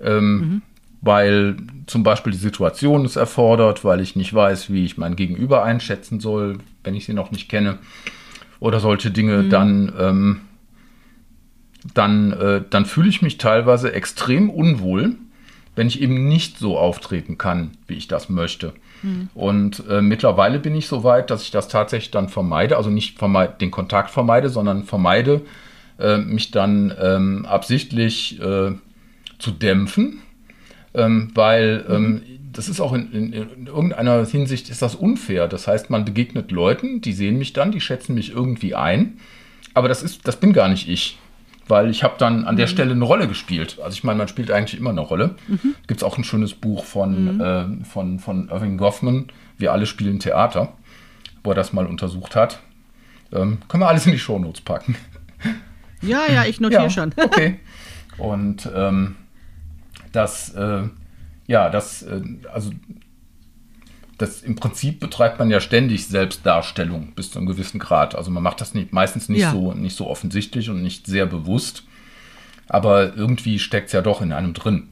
[0.00, 0.62] Ähm, mhm.
[1.00, 5.62] Weil zum Beispiel die Situation es erfordert, weil ich nicht weiß, wie ich mein Gegenüber
[5.62, 7.78] einschätzen soll, wenn ich sie noch nicht kenne.
[8.58, 9.50] Oder solche Dinge, mhm.
[9.50, 10.40] dann ähm,
[11.94, 15.16] dann, äh, dann fühle ich mich teilweise extrem unwohl,
[15.76, 18.72] wenn ich eben nicht so auftreten kann, wie ich das möchte.
[19.02, 19.28] Mhm.
[19.34, 23.18] Und äh, mittlerweile bin ich so weit, dass ich das tatsächlich dann vermeide, also nicht
[23.18, 25.42] vermeide, den Kontakt vermeide, sondern vermeide,
[25.98, 28.72] äh, mich dann ähm, absichtlich äh,
[29.38, 30.20] zu dämpfen,
[30.94, 31.94] ähm, weil mhm.
[31.94, 32.22] ähm,
[32.52, 35.48] das ist auch in, in, in, irgendeiner Hinsicht ist das unfair.
[35.48, 39.18] Das heißt, man begegnet Leuten, die sehen mich dann, die schätzen mich irgendwie ein,
[39.74, 41.18] aber das ist, das bin gar nicht ich
[41.68, 42.70] weil ich habe dann an der mhm.
[42.70, 43.78] Stelle eine Rolle gespielt.
[43.82, 45.34] Also ich meine, man spielt eigentlich immer eine Rolle.
[45.46, 45.74] Mhm.
[45.86, 47.40] Gibt es auch ein schönes Buch von, mhm.
[47.40, 49.26] äh, von, von Irving Goffman,
[49.58, 50.72] Wir alle spielen Theater,
[51.44, 52.60] wo er das mal untersucht hat.
[53.32, 54.96] Ähm, können wir alles in die Shownotes packen.
[56.00, 57.12] Ja, ja, ich notiere ja, schon.
[57.22, 57.58] okay.
[58.18, 59.16] Und ähm,
[60.12, 60.82] das, äh,
[61.46, 62.70] ja, das, äh, also
[64.18, 68.16] das im Prinzip betreibt man ja ständig Selbstdarstellung bis zu einem gewissen Grad.
[68.16, 69.52] Also man macht das nicht, meistens nicht, ja.
[69.52, 71.84] so, nicht so offensichtlich und nicht sehr bewusst.
[72.68, 74.88] Aber irgendwie steckt es ja doch in einem drin.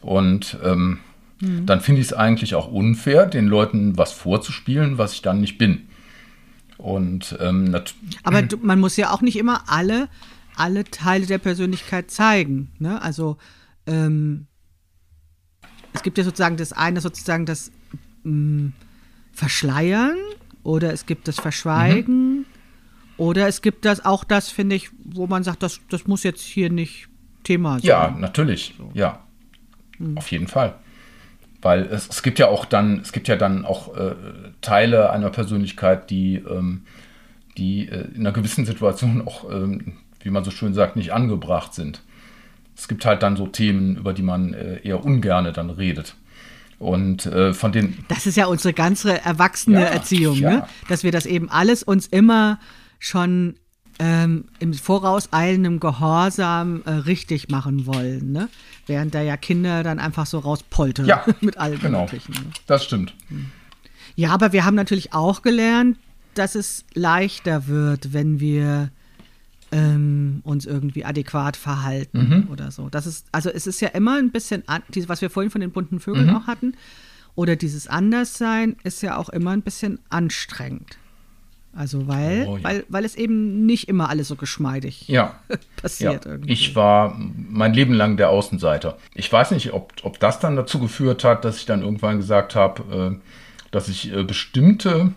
[0.00, 1.00] Und ähm,
[1.40, 1.66] mhm.
[1.66, 5.58] dann finde ich es eigentlich auch unfair, den Leuten was vorzuspielen, was ich dann nicht
[5.58, 5.88] bin.
[6.78, 7.76] Und ähm,
[8.22, 10.08] aber du, man muss ja auch nicht immer alle,
[10.54, 12.70] alle Teile der Persönlichkeit zeigen.
[12.78, 13.02] Ne?
[13.02, 13.36] Also
[13.86, 14.46] ähm,
[15.92, 17.70] es gibt ja sozusagen das eine, sozusagen das
[18.24, 18.72] mh,
[19.32, 20.16] Verschleiern
[20.62, 22.46] oder es gibt das Verschweigen mhm.
[23.16, 26.42] oder es gibt das auch das, finde ich, wo man sagt, das, das muss jetzt
[26.42, 27.08] hier nicht
[27.44, 27.86] Thema sein.
[27.86, 28.74] Ja, natürlich.
[28.76, 28.90] So.
[28.94, 29.20] Ja,
[29.98, 30.18] mhm.
[30.18, 30.74] auf jeden Fall.
[31.62, 34.14] weil es, es, gibt ja auch dann, es gibt ja dann auch äh,
[34.60, 36.82] Teile einer Persönlichkeit, die, ähm,
[37.56, 41.74] die äh, in einer gewissen Situation auch, ähm, wie man so schön sagt, nicht angebracht
[41.74, 42.02] sind.
[42.78, 46.14] Es gibt halt dann so Themen, über die man äh, eher ungerne dann redet.
[46.78, 48.04] Und äh, von den.
[48.06, 50.50] Das ist ja unsere ganze erwachsene ja, Erziehung, ja.
[50.50, 50.66] ne?
[50.88, 52.60] dass wir das eben alles uns immer
[53.00, 53.56] schon
[53.98, 58.48] ähm, im vorauseilenden Gehorsam äh, richtig machen wollen, ne?
[58.86, 62.02] Während da ja Kinder dann einfach so rauspoltern ja, mit allem genau.
[62.02, 62.32] Möglichen.
[62.32, 62.50] Ne?
[62.68, 63.12] Das stimmt.
[64.14, 65.98] Ja, aber wir haben natürlich auch gelernt,
[66.34, 68.90] dass es leichter wird, wenn wir
[69.72, 72.48] ähm, uns irgendwie adäquat verhalten mhm.
[72.50, 72.88] oder so.
[72.88, 74.62] Das ist, also es ist ja immer ein bisschen,
[75.06, 76.36] was wir vorhin von den bunten Vögeln mhm.
[76.36, 76.74] auch hatten,
[77.34, 80.98] oder dieses Anderssein ist ja auch immer ein bisschen anstrengend.
[81.72, 82.64] Also weil, oh, ja.
[82.64, 85.38] weil, weil es eben nicht immer alles so geschmeidig ja.
[85.76, 86.24] passiert.
[86.24, 86.32] Ja.
[86.32, 86.52] Irgendwie.
[86.52, 88.98] Ich war mein Leben lang der Außenseiter.
[89.14, 92.56] Ich weiß nicht, ob, ob das dann dazu geführt hat, dass ich dann irgendwann gesagt
[92.56, 95.12] habe, äh, dass ich äh, bestimmte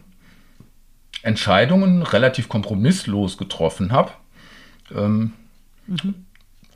[1.24, 4.12] Entscheidungen relativ kompromisslos getroffen habe.
[4.96, 5.32] Ähm,
[5.88, 6.16] mhm.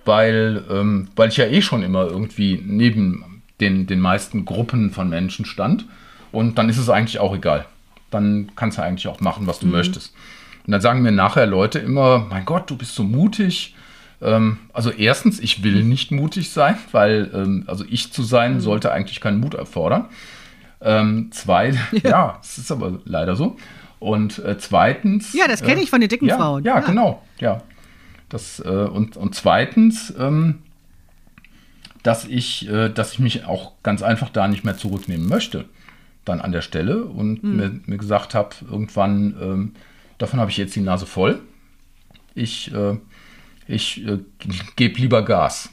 [0.05, 5.09] weil, ähm, weil ich ja eh schon immer irgendwie neben den, den meisten Gruppen von
[5.09, 5.85] Menschen stand.
[6.31, 7.65] Und dann ist es eigentlich auch egal
[8.15, 9.73] dann kannst du eigentlich auch machen, was du mhm.
[9.73, 10.13] möchtest.
[10.65, 13.75] Und dann sagen mir nachher Leute immer, mein Gott, du bist so mutig.
[14.21, 18.59] Ähm, also erstens, ich will nicht mutig sein, weil ähm, also ich zu sein mhm.
[18.61, 20.05] sollte eigentlich keinen Mut erfordern.
[20.81, 22.09] Ähm, zwei, ja.
[22.09, 23.57] ja, es ist aber leider so.
[23.99, 25.33] Und äh, zweitens.
[25.33, 26.63] Ja, das kenne ich von den dicken ja, Frauen.
[26.63, 27.23] Ja, ja, genau.
[27.39, 27.61] Ja.
[28.29, 30.59] Das, äh, und, und zweitens, ähm,
[32.03, 35.65] dass ich, äh, dass ich mich auch ganz einfach da nicht mehr zurücknehmen möchte
[36.25, 37.55] dann an der Stelle und hm.
[37.55, 39.71] mir, mir, gesagt habe, irgendwann, ähm,
[40.17, 41.39] davon habe ich jetzt die Nase voll.
[42.33, 42.97] Ich, äh,
[43.67, 44.19] ich äh,
[44.75, 45.69] gebe lieber Gas.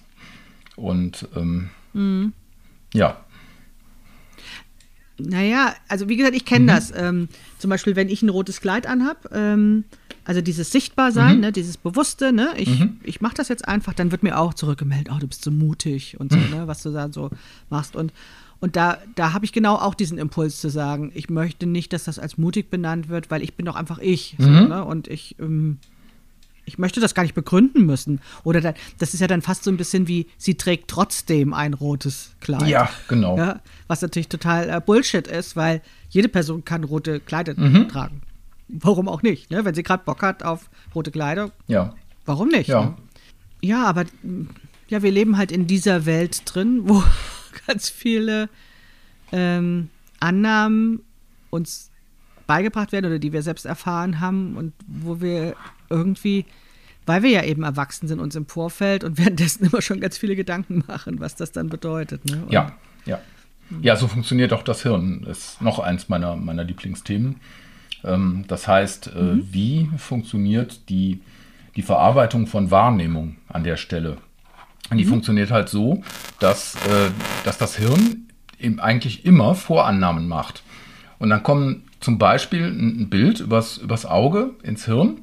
[0.77, 2.33] Und ähm, hm.
[2.95, 3.25] ja.
[5.19, 6.69] Naja, also wie gesagt, ich kenne mhm.
[6.69, 6.93] das.
[6.95, 7.29] Ähm,
[7.59, 9.85] zum Beispiel, wenn ich ein rotes Kleid anhab, ähm,
[10.25, 11.41] also dieses Sichtbarsein, mhm.
[11.41, 13.01] ne, dieses Bewusste, ne, ich, mhm.
[13.03, 16.19] ich mache das jetzt einfach, dann wird mir auch zurückgemeldet, oh, du bist so mutig
[16.21, 16.51] und so, mhm.
[16.51, 17.31] ne, was du da so
[17.71, 17.97] machst.
[17.97, 18.13] Und
[18.61, 22.05] und da, da habe ich genau auch diesen Impuls zu sagen, ich möchte nicht, dass
[22.05, 24.37] das als mutig benannt wird, weil ich bin doch einfach ich.
[24.39, 24.69] So, mhm.
[24.69, 24.85] ne?
[24.85, 25.79] Und ich, ähm,
[26.65, 28.21] ich möchte das gar nicht begründen müssen.
[28.45, 31.75] Oder da, das ist ja dann fast so ein bisschen wie, sie trägt trotzdem ein
[31.75, 32.69] rotes Kleid.
[32.69, 33.37] Ja, genau.
[33.37, 37.89] Ja, was natürlich total äh, Bullshit ist, weil jede Person kann rote Kleider mhm.
[37.89, 38.23] tragen.
[38.73, 39.51] Warum auch nicht?
[39.51, 39.65] Ne?
[39.65, 41.95] Wenn sie gerade Bock hat auf rote Kleider, ja.
[42.25, 42.69] warum nicht?
[42.69, 42.85] Ja.
[42.85, 42.95] Ne?
[43.61, 44.05] ja, aber
[44.89, 47.03] ja, wir leben halt in dieser Welt drin, wo
[47.67, 48.49] ganz viele
[49.31, 51.01] ähm, Annahmen
[51.51, 51.91] uns
[52.47, 55.55] beigebracht werden oder die wir selbst erfahren haben und wo wir
[55.89, 56.45] irgendwie,
[57.07, 60.35] weil wir ja eben erwachsen sind, uns im Vorfeld und währenddessen immer schon ganz viele
[60.35, 62.25] Gedanken machen, was das dann bedeutet.
[62.25, 62.47] Ne?
[62.51, 62.73] ja,
[63.05, 63.21] ja.
[63.81, 65.25] Ja, so funktioniert auch das Hirn.
[65.25, 67.37] Ist noch eins meiner, meiner Lieblingsthemen.
[68.05, 69.49] Ähm, das heißt, äh, mhm.
[69.51, 71.21] wie funktioniert die,
[71.77, 74.19] die Verarbeitung von Wahrnehmung an der Stelle?
[74.91, 75.11] Und die mhm.
[75.11, 76.03] funktioniert halt so,
[76.39, 77.11] dass, äh,
[77.45, 78.29] dass das Hirn
[78.59, 80.63] eben eigentlich immer Vorannahmen macht.
[81.19, 85.21] Und dann kommt zum Beispiel ein, Bild übers, übers Auge ins Hirn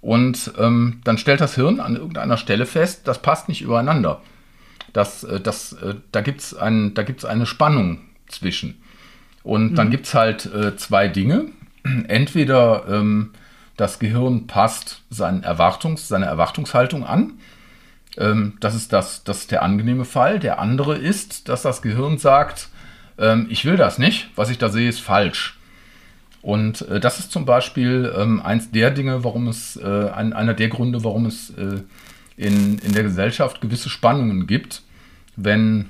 [0.00, 4.20] und ähm, dann stellt das Hirn an irgendeiner Stelle fest, das passt nicht übereinander.
[4.92, 6.94] Das, äh, das, äh, da gibt es ein,
[7.26, 8.80] eine Spannung zwischen.
[9.42, 9.92] Und dann mhm.
[9.92, 11.46] gibt es halt äh, zwei Dinge.
[12.08, 13.30] Entweder ähm,
[13.76, 17.34] das Gehirn passt seine, Erwartungs-, seine Erwartungshaltung an
[18.18, 20.38] ähm, das, ist das, das ist der angenehme Fall.
[20.40, 22.68] Der andere ist, dass das Gehirn sagt,
[23.18, 25.58] ähm, ich will das nicht, was ich da sehe, ist falsch.
[26.42, 30.54] Und äh, das ist zum Beispiel ähm, eins der Dinge, warum es, äh, ein, einer
[30.54, 31.82] der Gründe, warum es äh,
[32.36, 34.82] in, in der Gesellschaft gewisse Spannungen gibt,
[35.36, 35.86] wenn,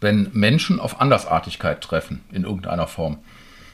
[0.00, 3.18] wenn Menschen auf Andersartigkeit treffen in irgendeiner Form.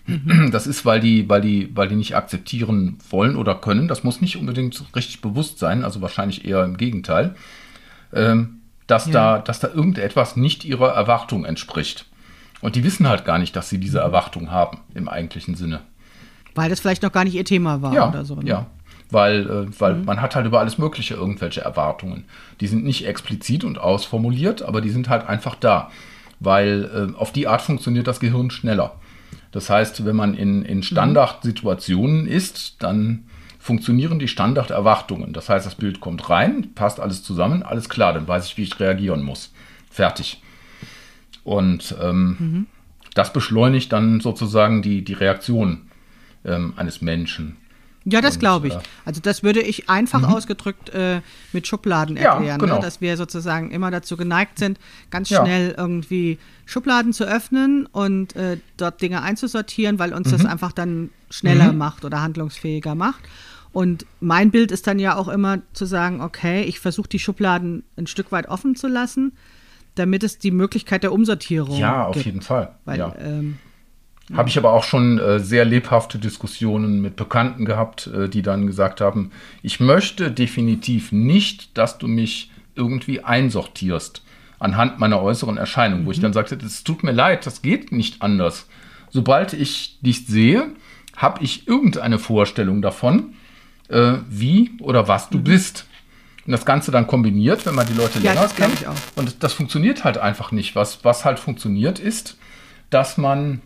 [0.08, 0.50] Mhm.
[0.52, 3.86] Das ist, weil die, weil, die, weil die nicht akzeptieren wollen oder können.
[3.86, 7.36] Das muss nicht unbedingt richtig bewusst sein, also wahrscheinlich eher im Gegenteil
[8.12, 9.12] ähm, dass, ja.
[9.12, 12.06] da, dass da irgendetwas nicht ihrer Erwartung entspricht.
[12.60, 15.80] Und die wissen halt gar nicht, dass sie diese Erwartung haben im eigentlichen Sinne.
[16.54, 18.36] Weil das vielleicht noch gar nicht ihr Thema war ja, oder so.
[18.36, 18.48] Ne?
[18.48, 18.66] Ja,
[19.10, 20.04] weil, äh, weil mhm.
[20.06, 22.24] man hat halt über alles Mögliche irgendwelche Erwartungen.
[22.60, 25.90] Die sind nicht explizit und ausformuliert, aber die sind halt einfach da.
[26.40, 28.96] Weil äh, auf die Art funktioniert das Gehirn schneller.
[29.50, 30.82] Das heißt, wenn man in, in.
[30.82, 33.24] Standardsituationen ist, dann
[33.58, 35.32] funktionieren die Standarderwartungen.
[35.32, 38.62] Das heißt, das Bild kommt rein, passt alles zusammen, alles klar, dann weiß ich, wie
[38.62, 39.52] ich reagieren muss.
[39.90, 40.42] Fertig.
[41.44, 42.66] Und ähm, mhm.
[43.14, 45.88] das beschleunigt dann sozusagen die, die Reaktion
[46.44, 47.56] ähm, eines Menschen.
[48.10, 48.74] Ja, das glaube ich.
[48.74, 51.20] äh, Also das würde ich einfach ausgedrückt äh,
[51.52, 52.76] mit Schubladen Ja, erklären, genau.
[52.76, 52.80] ne?
[52.80, 54.78] dass wir sozusagen immer dazu geneigt sind,
[55.10, 55.42] ganz Ja.
[55.44, 60.48] schnell irgendwie Schubladen zu öffnen und äh, dort Dinge einzusortieren, weil uns das Mhm.
[60.48, 63.20] einfach dann schneller macht oder handlungsfähiger macht.
[63.72, 67.84] Und mein Bild ist dann ja auch immer zu sagen, okay, ich versuche die Schubladen
[67.96, 69.32] ein Stück weit offen zu lassen,
[69.94, 72.26] damit es die Möglichkeit der Umsortierung ja, auf gibt.
[72.26, 72.74] jeden Fall.
[72.86, 73.14] Weil, ja.
[73.18, 73.58] ähm,
[74.36, 78.66] Habe ich aber auch schon äh, sehr lebhafte Diskussionen mit Bekannten gehabt, äh, die dann
[78.66, 79.30] gesagt haben,
[79.62, 84.22] ich möchte definitiv nicht, dass du mich irgendwie einsortierst
[84.58, 88.22] anhand meiner äußeren Erscheinung, wo ich dann sagte, es tut mir leid, das geht nicht
[88.22, 88.66] anders.
[89.10, 90.72] Sobald ich dich sehe,
[91.16, 93.34] habe ich irgendeine Vorstellung davon,
[93.88, 95.86] äh, wie oder was du bist.
[96.44, 98.74] Und das Ganze dann kombiniert, wenn man die Leute Ja, länger kennt.
[98.74, 98.94] ich auch.
[99.16, 100.74] Und das, das funktioniert halt einfach nicht.
[100.74, 102.36] Was, was halt funktioniert ist,
[102.90, 103.60] dass man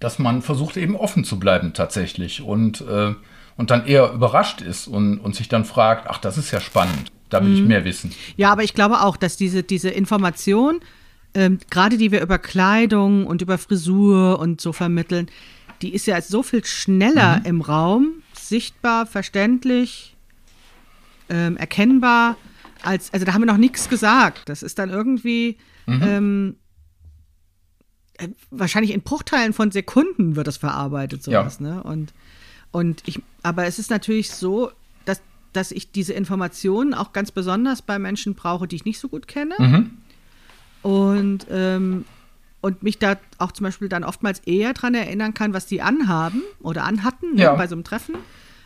[0.00, 3.14] dass man versucht eben offen zu bleiben tatsächlich und, äh,
[3.56, 7.10] und dann eher überrascht ist und, und sich dann fragt, ach, das ist ja spannend,
[7.30, 7.68] da will ich Mhm.
[7.68, 8.12] mehr wissen.
[8.36, 10.80] Ja, aber ich glaube auch, dass diese, diese Information,
[11.34, 15.28] ähm, gerade die wir über Kleidung und über Frisur und so vermitteln,
[15.82, 20.16] die ist ja so viel schneller im Raum, sichtbar, verständlich,
[21.28, 22.36] ähm, erkennbar,
[22.82, 24.48] als, also da haben wir noch nichts gesagt.
[24.48, 25.56] Das ist dann irgendwie
[25.88, 26.65] ähm, äh,
[28.50, 31.82] wahrscheinlich in Bruchteilen von Sekunden wird das verarbeitet, sowas, ne?
[31.82, 32.12] Und,
[32.72, 34.70] und ich, aber es ist natürlich so,
[35.04, 35.20] dass,
[35.52, 39.28] dass ich diese Informationen auch ganz besonders bei Menschen brauche, die ich nicht so gut
[39.28, 39.54] kenne.
[39.58, 39.90] Mhm.
[40.82, 42.04] Und, ähm,
[42.60, 46.42] und mich da auch zum Beispiel dann oftmals eher dran erinnern kann, was die anhaben
[46.60, 47.54] oder anhatten ne, Ja.
[47.54, 48.14] bei so einem Treffen,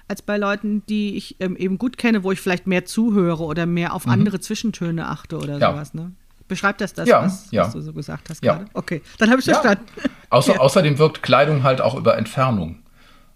[0.09, 3.67] als bei Leuten, die ich ähm, eben gut kenne, wo ich vielleicht mehr zuhöre oder
[3.67, 5.61] mehr auf andere Zwischentöne achte oder Mhm.
[5.61, 5.73] Ja.
[5.73, 5.95] sowas.
[5.95, 6.13] Ne?
[6.51, 7.65] Beschreibt das das, Ja, was, ja.
[7.65, 8.55] was du so gesagt hast Ja.
[8.57, 8.67] gerade?
[8.75, 9.55] Okay, dann habe ich Ja.
[9.55, 9.85] verstanden.
[10.31, 10.61] Außer.
[10.61, 12.81] Außerdem wirkt Kleidung halt auch über Entfernung.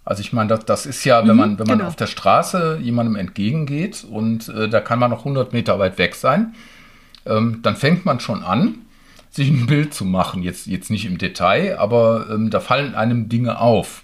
[0.05, 1.89] Also ich meine, das, das ist ja, wenn man, wenn man genau.
[1.89, 6.15] auf der Straße jemandem entgegengeht und äh, da kann man noch 100 Meter weit weg
[6.15, 6.55] sein,
[7.25, 8.75] ähm, dann fängt man schon an,
[9.31, 10.43] sich ein Bild zu machen.
[10.43, 14.03] Jetzt, jetzt nicht im Detail, aber ähm, da fallen einem Dinge auf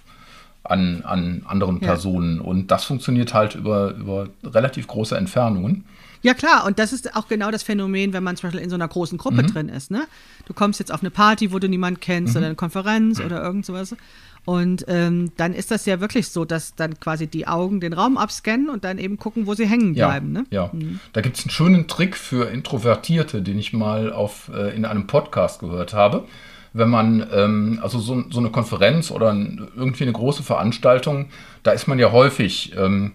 [0.63, 1.79] an, an anderen.
[1.79, 2.39] Personen.
[2.39, 5.85] Und das funktioniert halt über, über relativ große Entfernungen.
[6.23, 8.75] Ja, klar, und das ist auch genau das Phänomen, wenn man zum Beispiel in so
[8.75, 9.21] einer großen Mhm.
[9.21, 9.89] Gruppe drin ist.
[9.91, 10.03] Ne?
[10.45, 13.65] Du kommst jetzt auf eine Party, wo du niemanden kennst oder eine Konferenz oder irgend
[13.65, 13.95] sowas.
[14.43, 18.17] Und ähm, dann ist das ja wirklich so, dass dann quasi die Augen den Raum
[18.17, 20.31] abscannen und dann eben gucken, wo sie hängen Ja, bleiben.
[20.31, 20.45] Ne?
[20.49, 20.71] ja.
[21.13, 25.05] Da gibt es einen schönen Trick für Introvertierte, den ich mal auf, äh, in einem
[25.05, 26.25] Podcast gehört habe.
[26.73, 31.27] Wenn man, ähm, also so, so eine Konferenz oder ein, irgendwie eine große Veranstaltung,
[31.63, 33.11] da ist man ja häufig ähm,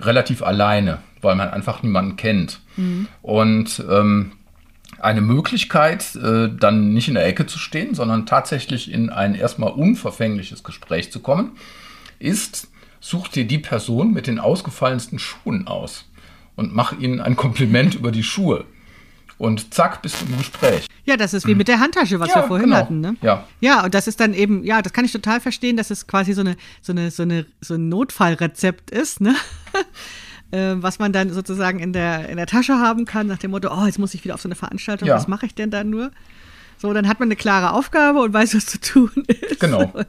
[0.00, 2.60] relativ alleine, weil man einfach niemanden kennt.
[3.22, 4.32] Und ähm,
[4.98, 9.72] eine Möglichkeit, äh, dann nicht in der Ecke zu stehen, sondern tatsächlich in ein erstmal
[9.72, 11.52] unverfängliches Gespräch zu kommen,
[12.18, 12.68] ist,
[13.00, 16.04] such dir die Person mit den ausgefallensten Schuhen aus
[16.54, 18.64] und mach ihnen ein Kompliment über die Schuhe.
[19.38, 20.86] Und zack, bist du im Gespräch.
[21.04, 22.76] Ja, das ist wie mit der Handtasche, was Ja, wir vorhin genau.
[22.76, 23.00] hatten.
[23.00, 23.16] Ne?
[23.22, 23.44] Ja.
[23.60, 26.32] ja, und das ist dann eben, ja, das kann ich total verstehen, dass es quasi
[26.32, 29.34] so eine, so eine, so eine, so ein Notfallrezept ist, ne?
[30.52, 33.68] Äh, was man dann sozusagen in der, in der Tasche haben kann, nach dem Motto,
[33.72, 35.16] oh, jetzt muss ich wieder auf so eine Veranstaltung, Ja.
[35.16, 36.10] was mache ich denn da nur?
[36.78, 39.60] So, dann hat man eine klare Aufgabe und weiß, was zu tun ist.
[39.60, 39.90] Genau.
[39.94, 40.06] Und,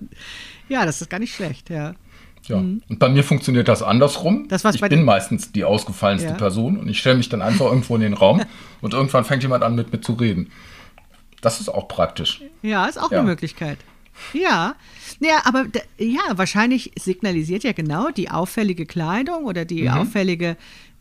[0.70, 1.94] ja, das ist gar nicht schlecht, ja.
[2.46, 2.58] Ja.
[2.58, 4.44] Und bei mir funktioniert das andersrum.
[4.44, 4.48] Mhm.
[4.50, 6.36] Das, ich bin meistens die ausgefallenste Ja.
[6.36, 8.42] Person und ich stelle mich dann einfach irgendwo in den Raum
[8.82, 10.52] und irgendwann fängt jemand an, mit mir zu reden.
[11.40, 12.42] Das ist auch praktisch.
[12.62, 13.20] Ja, ist auch Ja.
[13.20, 13.78] eine Möglichkeit.
[14.34, 14.76] Ja,
[15.20, 15.66] ja, aber
[15.98, 20.58] ja, wahrscheinlich signalisiert ja genau die auffällige Kleidung oder die auffällige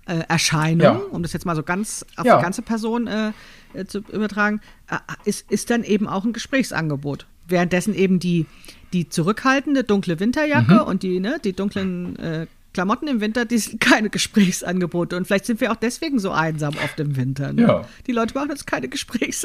[0.06, 0.82] äh, Erscheinung, Mhm.
[1.02, 1.06] Ja.
[1.10, 2.36] um das jetzt mal so ganz auf Ja.
[2.38, 3.32] die ganze Person äh,
[3.74, 4.60] äh, zu übertragen,
[4.90, 7.26] äh, ist, ist dann eben auch ein Gesprächsangebot.
[7.46, 8.46] Währenddessen eben die,
[8.92, 10.80] die zurückhaltende dunkle Winterjacke Mhm.
[10.80, 15.16] und die, ne, die dunklen äh, Klamotten im Winter, die sind keine Gesprächsangebote.
[15.16, 17.52] Und vielleicht sind wir auch deswegen so einsam oft im Winter.
[17.52, 17.62] Ne?
[17.62, 17.88] Ja.
[18.06, 18.88] Die Leute machen uns keine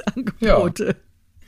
[0.07, 0.95] Gesprächsangebote.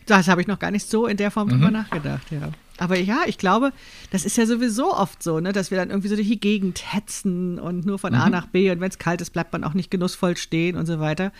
[0.10, 1.52] Das habe ich noch gar nicht so in der Form Mhm.
[1.52, 2.50] drüber nachgedacht, ja.
[2.78, 3.72] Aber ja, ich glaube,
[4.12, 6.94] das ist ja sowieso oft so, ne, dass wir dann irgendwie so durch die Gegend
[6.94, 8.20] hetzen und nur von Mhm.
[8.22, 10.86] A nach B und wenn es kalt ist, bleibt man auch nicht genussvoll stehen und
[10.86, 11.32] so weiter.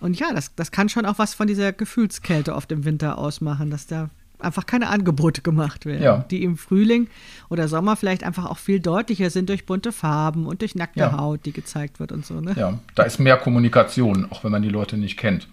[0.00, 3.70] Und ja, das, das kann schon auch was von dieser Gefühlskälte oft im Winter ausmachen,
[3.70, 6.24] dass da einfach keine Angebote gemacht werden, Ja.
[6.30, 7.08] die im Frühling
[7.50, 11.16] oder Sommer vielleicht einfach auch viel deutlicher sind durch bunte Farben und durch nackte Ja.
[11.18, 12.54] Haut, die gezeigt wird und so, ne?
[12.56, 15.46] Ja, da ist mehr Kommunikation, auch wenn man die Leute nicht kennt.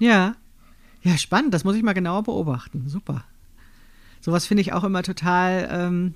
[0.00, 0.34] Ja.
[1.02, 1.54] Ja, spannend.
[1.54, 2.84] Das muss ich mal genauer beobachten.
[2.88, 3.24] Super.
[4.20, 6.14] Sowas finde ich auch immer total ähm,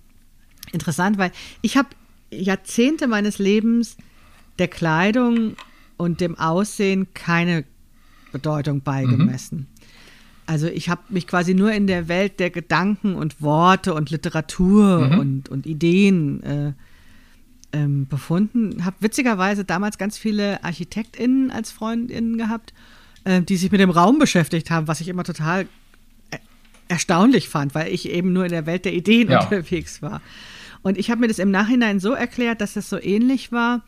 [0.73, 1.33] interessant, weil
[1.63, 1.89] ich habe
[2.31, 3.97] Jahrzehnte meines Lebens
[4.59, 5.57] der Kleidung
[5.97, 7.65] und dem Aussehen keine
[8.33, 9.69] Bedeutung beigemessen.
[10.47, 15.09] Also ich habe mich quasi nur in der Welt der Gedanken und Worte und Literatur
[15.09, 15.19] Mhm.
[15.19, 16.73] und, und Ideen äh,
[17.73, 18.85] ähm, befunden.
[18.85, 22.75] Habe witzigerweise damals ganz viele ArchitektInnen als FreundInnen gehabt,
[23.25, 25.67] äh, die sich mit dem Raum beschäftigt haben, was ich immer total
[26.31, 26.41] er-
[26.89, 29.43] erstaunlich fand, weil ich eben nur in der Welt der Ideen Ja.
[29.43, 30.21] unterwegs war.
[30.83, 33.83] Und ich habe mir das im Nachhinein so erklärt, dass das so ähnlich war,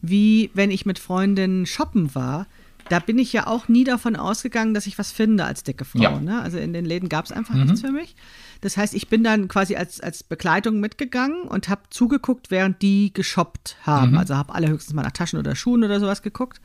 [0.00, 2.46] wie wenn ich mit Freundinnen shoppen war.
[2.88, 6.00] Da bin ich ja auch nie davon ausgegangen, dass ich was finde als dicke Frau.
[6.00, 6.18] Ja.
[6.18, 6.42] Ne?
[6.42, 8.16] Also in den Läden gab es einfach nichts für mich.
[8.60, 13.12] Das heißt, ich bin dann quasi als, als Begleitung mitgegangen und habe zugeguckt, während die
[13.14, 14.18] geshoppt haben.
[14.18, 16.60] Also habe alle höchstens mal nach Taschen oder Schuhen oder sowas geguckt.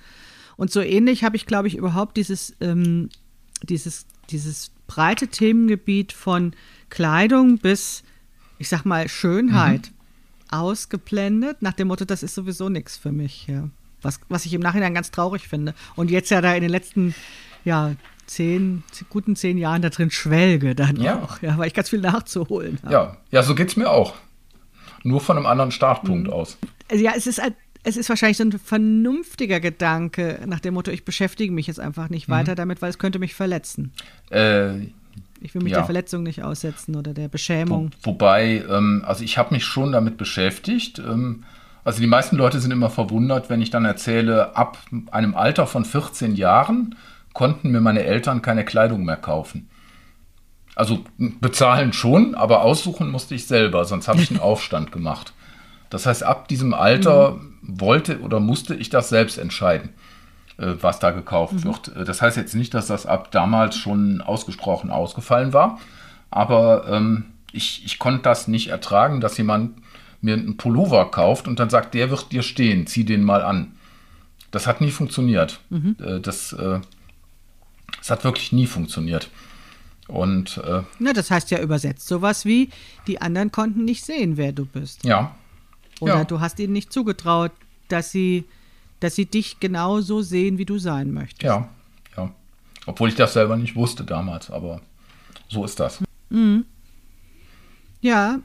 [0.58, 3.10] Und so ähnlich habe ich, glaube ich, überhaupt dieses, ähm,
[3.64, 6.54] dieses, dieses breite Themengebiet von
[6.90, 8.04] Kleidung bis,
[8.58, 9.92] ich sag mal, Schönheit
[10.50, 13.48] ausgeblendet, nach dem Motto, das ist sowieso nichts für mich.
[13.48, 13.70] Ja.
[14.02, 15.74] Was, was ich im Nachhinein ganz traurig finde.
[15.96, 17.14] Und jetzt ja da in den letzten,
[17.66, 17.94] ja,
[18.26, 21.22] zehn, guten zehn Jahren da drin schwelge dann Ja.
[21.22, 22.94] auch, ja, weil ich ganz viel nachzuholen habe.
[22.94, 24.16] Ja, ja, so geht's mir auch.
[25.04, 26.58] Nur von einem anderen Startpunkt aus.
[26.90, 27.56] Also ja, es ist halt,
[27.88, 32.10] es ist wahrscheinlich so ein vernünftiger Gedanke nach dem Motto, ich beschäftige mich jetzt einfach
[32.10, 33.94] nicht weiter damit, weil es könnte mich verletzen.
[34.30, 34.88] Äh,
[35.40, 35.78] Ich will mich Ja.
[35.80, 37.92] der Verletzung nicht aussetzen oder der Wo, Beschämung.
[38.04, 41.00] wobei, ähm, also ich habe mich schon damit beschäftigt.
[41.00, 41.44] Ähm,
[41.86, 44.80] also die meisten Leute sind immer verwundert, wenn ich dann erzähle, ab
[45.12, 46.96] einem Alter von 14 Jahren
[47.34, 49.70] konnten mir meine Eltern keine Kleidung mehr kaufen.
[50.76, 55.34] Also bezahlen schon, aber aussuchen musste ich selber, sonst habe ich einen Aufstand gemacht.
[55.90, 59.90] Das heißt, ab diesem Alter wollte oder musste ich das selbst entscheiden,
[60.58, 61.96] äh, was da gekauft wird.
[61.96, 65.80] Äh, Das heißt jetzt nicht, dass das ab damals schon ausgesprochen ausgefallen war,
[66.30, 69.78] aber ähm, ich, ich konnte das nicht ertragen, dass jemand
[70.22, 73.74] mir einen Pullover kauft und dann sagt, der wird dir stehen, zieh den mal an.
[74.52, 75.60] Das hat nie funktioniert.
[75.72, 76.56] Äh, Das,
[77.98, 79.30] das hat wirklich nie funktioniert.
[80.08, 82.70] Und äh, Na, das heißt ja übersetzt sowas wie,
[83.08, 85.04] die anderen konnten nicht sehen, wer du bist.
[85.04, 85.36] ja,
[86.00, 86.24] Oder Ja.
[86.26, 87.52] du hast ihnen nicht zugetraut,
[87.88, 88.46] dass sie,
[89.00, 91.44] dass sie dich genau so sehen, wie du sein möchtest.
[91.44, 91.70] ja,
[92.16, 92.32] ja.
[92.86, 94.82] Obwohl ich das selber nicht wusste damals, aber
[95.50, 96.04] so ist das.
[98.02, 98.40] Ja,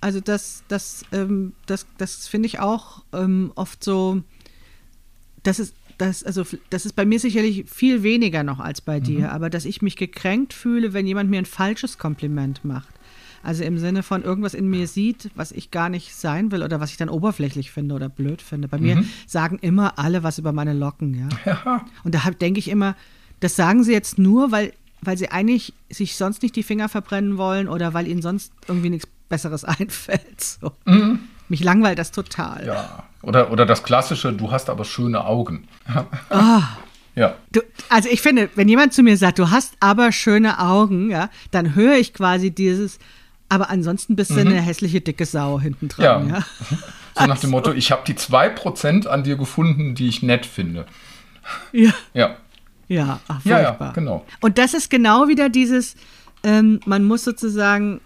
[0.00, 4.22] also das, das, ähm, das, das finde ich auch ähm, oft so,
[5.42, 9.32] das ist, das, also das ist bei mir sicherlich viel weniger noch als bei dir,
[9.32, 12.93] aber dass ich mich gekränkt fühle, wenn jemand mir ein falsches Kompliment macht.
[13.44, 16.80] Also im Sinne von irgendwas in mir sieht, was ich gar nicht sein will oder
[16.80, 18.68] was ich dann oberflächlich finde oder blöd finde.
[18.68, 21.28] Bei mir sagen immer alle was über meine Locken, ja.
[21.64, 22.96] Ja, Und da denke ich immer,
[23.40, 24.72] das sagen sie jetzt nur, weil,
[25.02, 28.90] weil sie eigentlich sich sonst nicht die Finger verbrennen wollen oder weil ihnen sonst irgendwie
[28.90, 30.40] nichts Besseres einfällt.
[30.40, 30.72] So.
[31.48, 32.66] Mich langweilt das total.
[32.66, 33.04] ja.
[33.22, 35.68] Oder, oder das Klassische, du hast aber schöne Augen.
[37.16, 41.10] Ja, Du, also ich finde, wenn jemand zu mir sagt, du hast aber schöne Augen,
[41.10, 42.98] ja, dann höre ich quasi dieses,
[43.48, 46.28] aber ansonsten bist du eine hässliche dicke Sau hinten dran.
[46.28, 46.34] Ja.
[46.38, 46.44] Ja.
[47.18, 50.86] so nach dem Motto, ich habe die 2% an dir gefunden, die ich nett finde.
[51.72, 51.92] Ja.
[52.14, 52.36] Ja,
[52.88, 54.24] Ja, ach, Ja, ja, genau.
[54.40, 55.94] Und das ist genau wieder dieses,
[56.42, 58.00] ähm, man muss sozusagen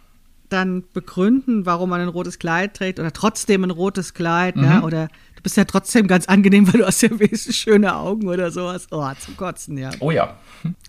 [0.49, 4.63] dann begründen, warum man ein rotes Kleid trägt oder trotzdem ein rotes Kleid, Mhm.
[4.63, 4.83] ne?
[4.83, 8.51] oder du bist ja trotzdem ganz angenehm, weil du hast ja wenigstens schöne Augen oder
[8.51, 8.87] sowas.
[8.91, 9.91] Oh, zum Kotzen, ja.
[10.01, 10.37] oh ja.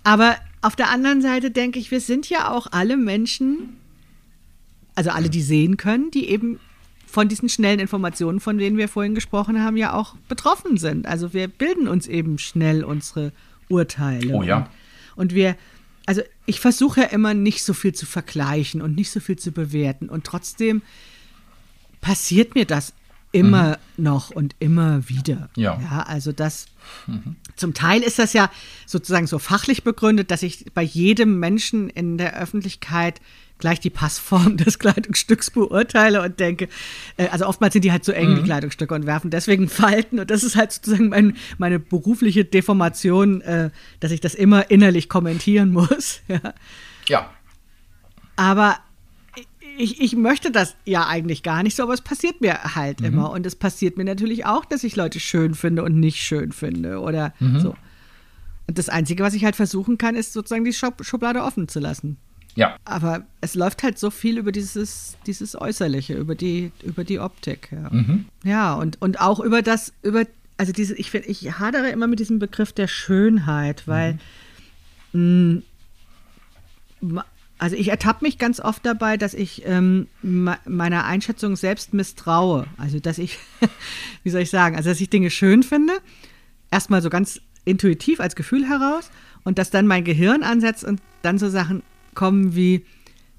[0.03, 3.77] Aber auf der anderen Seite denke ich, wir sind ja auch alle Menschen,
[4.99, 6.59] also alle, die sehen können, die eben
[7.07, 11.07] von diesen schnellen Informationen, von denen wir vorhin gesprochen haben, ja auch betroffen sind.
[11.07, 13.31] Also wir bilden uns eben schnell unsere
[13.69, 14.33] Urteile.
[14.33, 14.57] Oh ja.
[14.57, 14.67] Und,
[15.15, 15.55] und wir,
[16.05, 19.53] also ich versuche ja immer nicht so viel zu vergleichen und nicht so viel zu
[19.53, 20.09] bewerten.
[20.09, 20.81] Und trotzdem
[22.01, 22.91] passiert mir das
[23.31, 25.49] immer noch und immer wieder.
[25.55, 25.79] Ja.
[25.79, 26.65] Ja, also das
[27.55, 28.51] zum Teil ist das ja
[28.85, 33.21] sozusagen so fachlich begründet, dass ich bei jedem Menschen in der Öffentlichkeit
[33.59, 36.67] gleich die Passform des Kleidungsstücks beurteile und denke,
[37.17, 40.19] äh, also oftmals sind die halt so eng, die Kleidungsstücke, und werfen deswegen Falten.
[40.19, 45.09] Und das ist halt sozusagen mein, meine berufliche Deformation, äh, dass ich das immer innerlich
[45.09, 46.21] kommentieren muss.
[46.29, 46.53] Ja.
[47.07, 47.29] Ja,
[48.35, 48.77] Aber
[49.77, 53.31] ich, ich möchte das ja eigentlich gar nicht so, aber es passiert mir halt immer.
[53.31, 56.99] Und es passiert mir natürlich auch, dass ich Leute schön finde und nicht schön finde
[56.99, 57.75] oder so.
[58.67, 61.79] Und das Einzige, was ich halt versuchen kann, ist sozusagen die Schub Schublade offen zu
[61.79, 62.17] lassen.
[62.55, 67.19] Ja, Aber es läuft halt so viel über dieses, dieses Äußerliche, über die, über die
[67.19, 67.69] Optik.
[67.71, 67.89] Ja,
[68.43, 70.25] ja und, und auch über das, über,
[70.57, 74.17] also diese, ich finde, ich hadere immer mit diesem Begriff der Schönheit, weil
[75.13, 75.61] mh,
[77.01, 77.25] ma-
[77.57, 82.65] also ich ertappe mich ganz oft dabei, dass ich ähm, me- meiner Einschätzung selbst misstraue.
[82.77, 83.37] Also dass ich,
[84.23, 85.93] wie soll ich sagen, also dass ich Dinge schön finde,
[86.71, 89.11] erstmal so ganz intuitiv als Gefühl heraus
[89.43, 91.83] und dass dann mein Gehirn ansetzt und dann so Sachen
[92.15, 92.85] kommen wie,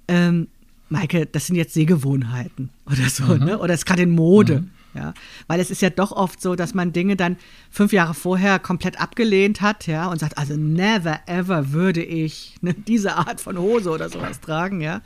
[0.08, 0.48] ähm,
[0.88, 3.44] Maike, das sind jetzt Sehgewohnheiten oder so, mhm.
[3.44, 3.58] ne?
[3.58, 4.60] Oder es ist gerade in Mode.
[4.60, 4.70] Mhm.
[4.92, 5.14] Ja,
[5.46, 7.36] weil es ist ja doch oft so, dass man Dinge dann
[7.70, 12.74] fünf Jahre vorher komplett abgelehnt hat, ja, und sagt, also never ever würde ich ne,
[12.88, 15.00] diese Art von Hose oder sowas tragen, ja.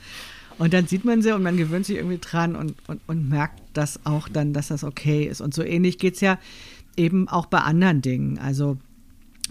[0.57, 3.61] Und dann sieht man sie und man gewöhnt sich irgendwie dran und, und, und merkt
[3.73, 5.41] das auch dann, dass das okay ist.
[5.41, 6.39] Und so ähnlich geht es ja
[6.97, 8.39] eben auch bei anderen Dingen.
[8.39, 8.77] Also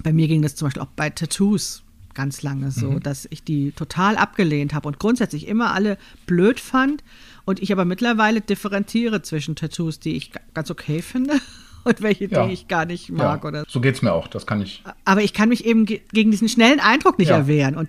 [0.03, 1.84] bei mir ging das zum Beispiel auch bei Tattoos
[2.15, 3.03] ganz lange so, mhm.
[3.03, 7.03] dass ich die total abgelehnt habe und grundsätzlich immer alle blöd fand
[7.45, 11.35] und ich aber mittlerweile differenziere zwischen Tattoos, die ich ganz okay finde
[11.85, 12.47] und welche, ja.
[12.47, 13.43] die ich gar nicht mag.
[13.43, 13.49] Ja.
[13.49, 14.83] Oder so geht es mir auch, das kann ich.
[15.05, 17.37] Aber ich kann mich eben ge gegen diesen schnellen Eindruck nicht ja.
[17.37, 17.89] erwehren und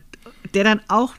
[0.54, 1.14] der dann auch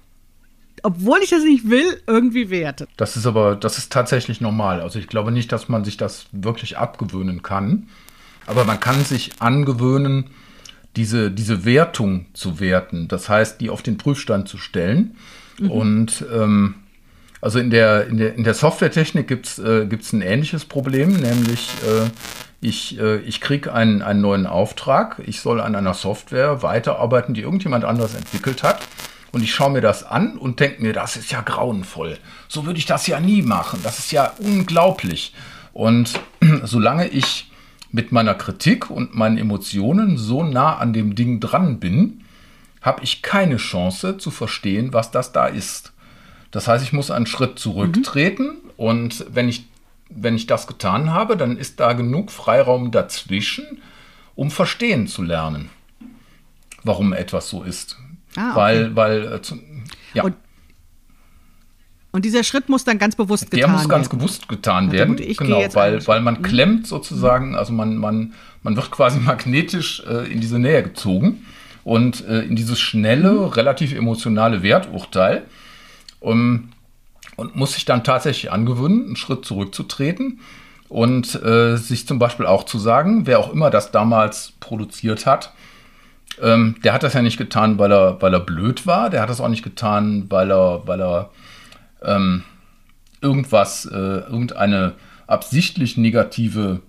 [0.82, 2.88] obwohl ich das nicht will, irgendwie wertet.
[2.96, 4.80] Das ist aber, das ist tatsächlich normal.
[4.80, 7.88] Also ich glaube nicht, dass man sich das wirklich abgewöhnen kann.
[8.46, 10.30] Aber man kann sich angewöhnen,
[10.96, 13.08] diese, diese Wertung zu werten.
[13.08, 15.16] Das heißt, die auf den Prüfstand zu stellen.
[15.58, 15.70] Mhm.
[15.70, 16.74] Und ähm,
[17.40, 21.70] also in der, in der, in der Softwaretechnik gibt es äh, ein ähnliches Problem, nämlich
[21.86, 22.08] äh,
[22.60, 27.42] ich, äh, ich kriege einen, einen neuen Auftrag, ich soll an einer Software weiterarbeiten, die
[27.42, 28.80] irgendjemand anders entwickelt hat.
[29.32, 32.16] Und ich schaue mir das an und denke mir, das ist ja grauenvoll.
[32.48, 33.80] So würde ich das ja nie machen.
[33.82, 35.34] Das ist ja unglaublich.
[35.74, 36.18] Und
[36.62, 37.50] solange ich
[37.96, 42.24] mit meiner Kritik und meinen Emotionen so nah an dem Ding dran bin,
[42.82, 45.94] habe ich keine Chance zu verstehen, was das da ist.
[46.50, 48.70] Das heißt, ich muss einen Schritt zurücktreten mhm.
[48.76, 49.64] und wenn ich,
[50.10, 53.80] wenn ich das getan habe, dann ist da genug Freiraum dazwischen,
[54.34, 55.70] um verstehen zu lernen,
[56.84, 57.96] warum etwas so ist.
[58.36, 58.56] Ah, okay.
[58.56, 59.40] Weil, weil, äh,
[60.12, 60.22] ja.
[60.24, 60.36] Und,
[62.16, 63.72] und, dieser Schritt muss dann ganz bewusst getan werden.
[63.72, 65.16] Der muss ganz bewusst getan werden.
[65.16, 66.42] Gut, genau, weil, weil man mhm.
[66.42, 71.46] klemmt sozusagen, also man, man, man wird quasi magnetisch äh, in diese Nähe gezogen
[71.84, 73.44] und äh, in dieses schnelle, mhm.
[73.44, 75.44] relativ emotionale Werturteil.
[76.20, 76.70] Um,
[77.36, 80.40] und muss sich dann tatsächlich angewöhnen, einen Schritt zurückzutreten
[80.88, 85.52] und äh, sich zum Beispiel auch zu sagen, wer auch immer das damals produziert hat,
[86.40, 89.30] ähm, der hat das ja nicht getan, weil er, weil er blöd war, der hat
[89.30, 91.30] das auch nicht getan, weil er, weil er
[92.02, 92.44] ähm,
[93.20, 94.94] irgendwas, äh, irgendeine
[95.26, 96.80] absichtlich negative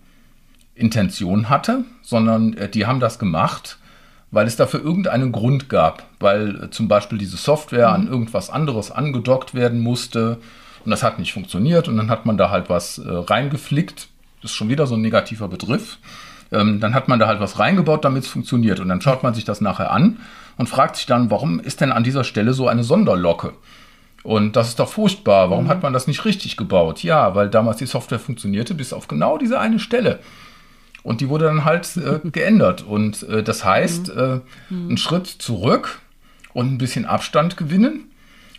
[0.75, 3.77] Intention hatte, sondern äh, die haben das gemacht,
[4.31, 7.93] weil es dafür irgendeinen Grund gab, weil äh, zum Beispiel diese Software mhm.
[7.95, 10.37] an irgendwas anderes angedockt werden musste
[10.85, 14.09] und das hat nicht funktioniert und dann hat man da halt was äh, reingeflickt.
[14.41, 15.97] Das ist schon wieder so ein negativer Begriff.
[16.51, 18.79] Ähm, dann hat man da halt was reingebaut, damit es funktioniert.
[18.79, 20.19] Und dann schaut man sich das nachher an
[20.55, 23.53] und fragt sich dann, warum ist denn an dieser Stelle so eine Sonderlocke?
[24.27, 25.49] Und das ist doch furchtbar.
[25.51, 25.69] Warum mhm.
[25.69, 27.01] hat man das nicht richtig gebaut?
[27.01, 30.19] Ja, weil damals die Software funktionierte, bis auf genau diese eine Stelle.
[31.01, 32.83] Und die wurde dann halt äh, geändert.
[32.85, 34.19] Und äh, das heißt, mhm.
[34.19, 34.35] äh,
[34.69, 34.87] mhm.
[34.89, 36.01] einen Schritt zurück
[36.51, 38.11] und ein bisschen Abstand gewinnen,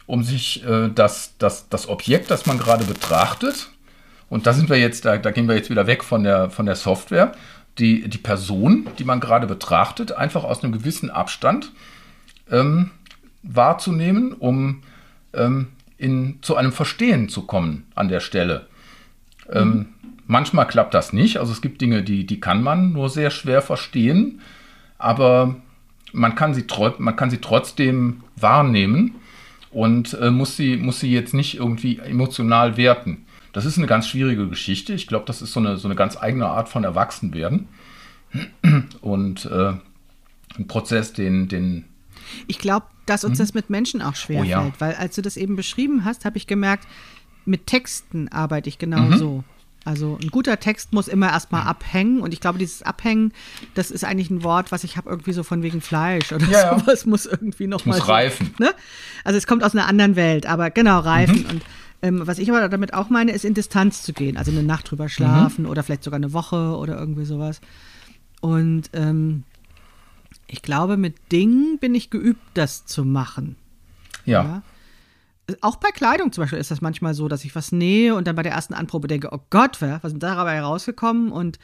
[0.07, 3.69] um sich äh, das, das, das Objekt, das man gerade betrachtet,
[4.31, 6.65] und da sind wir jetzt, da, da gehen wir jetzt wieder weg von der, von
[6.65, 7.33] der Software,
[7.77, 11.73] die, die Person, die man gerade betrachtet, einfach aus einem gewissen Abstand
[12.51, 12.91] ähm,
[13.43, 14.83] wahrzunehmen, um
[15.39, 18.67] ähm, in, zu einem Verstehen zu kommen an der Stelle.
[19.51, 19.87] Ähm,
[20.27, 21.39] manchmal klappt das nicht.
[21.39, 24.41] Also es gibt Dinge, die, die kann man nur sehr schwer verstehen,
[24.99, 25.57] aber
[26.13, 26.65] man kann sie,
[26.99, 29.17] man kann sie trotzdem wahrnehmen
[29.71, 33.27] und äh, muss, sie, muss sie jetzt nicht irgendwie emotional werten.
[33.53, 34.93] Das ist eine ganz schwierige Geschichte.
[34.93, 37.69] Ich glaube, das ist so eine, so eine ganz eigene Art von Erwachsenwerden.
[39.01, 39.73] Und äh,
[40.59, 41.85] ein Prozess, den, den
[42.47, 43.43] ich glaube, dass uns mhm.
[43.43, 44.63] das mit Menschen auch schwer oh, ja.
[44.63, 46.87] fällt, weil als du das eben beschrieben hast, habe ich gemerkt,
[47.45, 49.19] mit Texten arbeite ich genau mhm.
[49.19, 49.45] so.
[49.85, 51.69] Also ein guter Text muss immer erstmal mhm.
[51.69, 53.33] abhängen und ich glaube, dieses Abhängen,
[53.75, 56.79] das ist eigentlich ein Wort, was ich habe irgendwie so von wegen Fleisch oder ja,
[56.79, 58.55] sowas, muss irgendwie noch muss mal reifen.
[58.59, 58.75] So, ne?
[59.25, 61.45] Also es kommt aus einer anderen Welt, aber genau, reifen.
[61.45, 61.51] Mhm.
[61.51, 61.63] Und
[62.03, 64.37] ähm, was ich aber damit auch meine, ist in Distanz zu gehen.
[64.37, 65.71] Also eine Nacht drüber schlafen mhm.
[65.71, 67.61] oder vielleicht sogar eine Woche oder irgendwie sowas.
[68.41, 69.45] Und ähm,
[70.47, 73.57] ich glaube, mit Dingen bin ich geübt, das zu machen.
[74.25, 74.43] ja.
[74.43, 74.63] ja?
[75.63, 78.37] Auch bei Kleidung zum Beispiel ist das manchmal so, dass ich was nähe und dann
[78.37, 81.33] bei der ersten Anprobe denke, oh Gott, was ist da dabei herausgekommen?
[81.33, 81.59] Und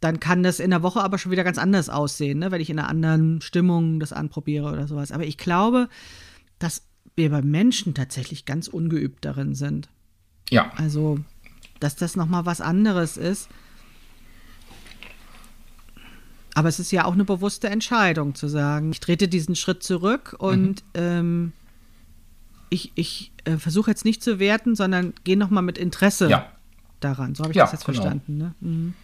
[0.00, 2.50] dann kann das in der Woche aber schon wieder ganz anders aussehen, ne?
[2.50, 5.12] wenn ich in einer anderen Stimmung das anprobiere oder sowas.
[5.12, 5.88] Aber ich glaube,
[6.58, 6.82] dass
[7.14, 9.88] wir bei Menschen tatsächlich ganz ungeübt darin sind.
[10.50, 10.70] Ja.
[10.76, 11.18] Also,
[11.80, 13.48] dass das nochmal was anderes ist.
[16.54, 20.34] Aber es ist ja auch eine bewusste Entscheidung zu sagen, ich trete diesen Schritt zurück
[20.38, 20.74] und mhm.
[20.94, 21.52] ähm,
[22.68, 26.46] ich, ich äh, versuche jetzt nicht zu werten, sondern gehe nochmal mit Interesse ja.
[27.00, 27.34] daran.
[27.34, 28.00] So habe ich ja, das jetzt genau.
[28.00, 28.38] verstanden.
[28.38, 28.54] Ne?
[28.60, 28.94] Mhm.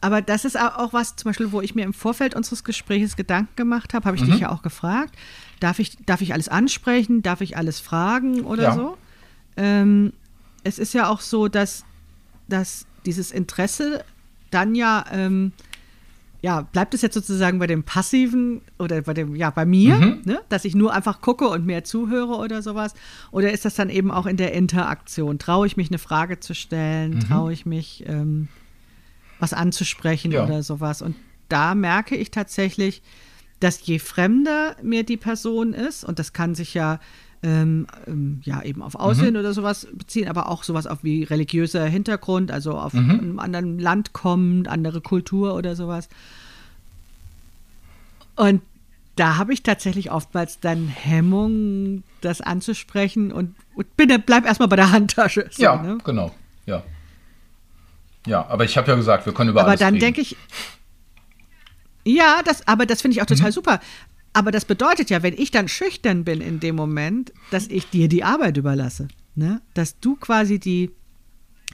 [0.00, 3.56] aber das ist auch was, zum Beispiel, wo ich mir im Vorfeld unseres Gesprächs Gedanken
[3.56, 4.32] gemacht habe, habe ich mhm.
[4.32, 5.14] dich ja auch gefragt.
[5.58, 7.22] Darf ich, darf ich alles ansprechen?
[7.22, 8.74] Darf ich alles fragen oder ja.
[8.74, 8.98] so?
[9.56, 10.12] Ähm,
[10.64, 11.84] es ist ja auch so, dass,
[12.48, 14.04] dass dieses Interesse
[14.50, 15.52] dann ja, ähm,
[16.42, 20.22] ja, bleibt es jetzt sozusagen bei dem Passiven oder bei dem, ja, bei mir, mhm.
[20.24, 20.40] ne?
[20.48, 22.94] dass ich nur einfach gucke und mehr zuhöre oder sowas?
[23.30, 25.38] Oder ist das dann eben auch in der Interaktion?
[25.38, 27.16] Traue ich mich, eine Frage zu stellen?
[27.16, 27.20] Mhm.
[27.20, 28.48] Traue ich mich, ähm,
[29.38, 30.44] was anzusprechen ja.
[30.44, 31.02] oder sowas?
[31.02, 31.14] Und
[31.48, 33.02] da merke ich tatsächlich,
[33.58, 37.00] dass je fremder mir die Person ist, und das kann sich ja
[37.42, 39.40] ähm, ähm, ja eben auf Aussehen mhm.
[39.40, 43.10] oder sowas beziehen, aber auch sowas auf wie religiöser Hintergrund, also auf mhm.
[43.10, 46.08] einem anderen Land kommen, andere Kultur oder sowas.
[48.36, 48.62] Und
[49.16, 54.76] da habe ich tatsächlich oftmals dann Hemmung, das anzusprechen und, und bin, bleib erstmal bei
[54.76, 55.46] der Handtasche.
[55.50, 55.98] So, ja, ne?
[56.04, 56.34] genau,
[56.66, 56.82] ja.
[58.26, 60.36] Ja, aber ich habe ja gesagt, wir können über aber alles Aber dann denke ich,
[62.04, 63.52] ja, das, aber das finde ich auch total mhm.
[63.52, 63.80] super.
[64.32, 68.08] Aber das bedeutet ja, wenn ich dann schüchtern bin in dem Moment, dass ich dir
[68.08, 69.08] die Arbeit überlasse.
[69.34, 69.60] Ne?
[69.74, 70.90] Dass du quasi die,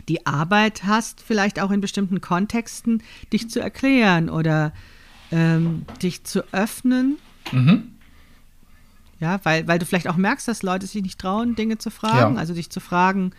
[0.09, 3.03] die Arbeit hast, vielleicht auch in bestimmten Kontexten,
[3.33, 4.73] dich zu erklären oder
[5.31, 7.19] ähm, dich zu öffnen.
[7.53, 7.93] Mhm.
[9.21, 12.35] Ja, weil, weil du vielleicht auch merkst, dass Leute sich nicht trauen, Dinge zu fragen.
[12.35, 12.41] Ja.
[12.41, 13.33] Also dich zu fragen,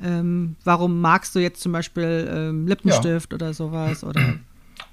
[0.00, 3.34] ähm, warum magst du jetzt zum Beispiel ähm, Lippenstift ja.
[3.34, 4.04] oder sowas?
[4.04, 4.34] Oder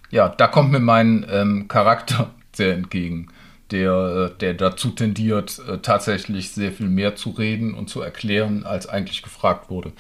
[0.10, 3.28] ja, da kommt mir mein ähm, Charakter sehr entgegen
[3.72, 8.88] der, der dazu tendiert, äh, tatsächlich sehr viel mehr zu reden und zu erklären, als
[8.88, 9.92] eigentlich gefragt wurde.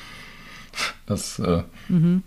[1.05, 2.23] Das äh, mhm.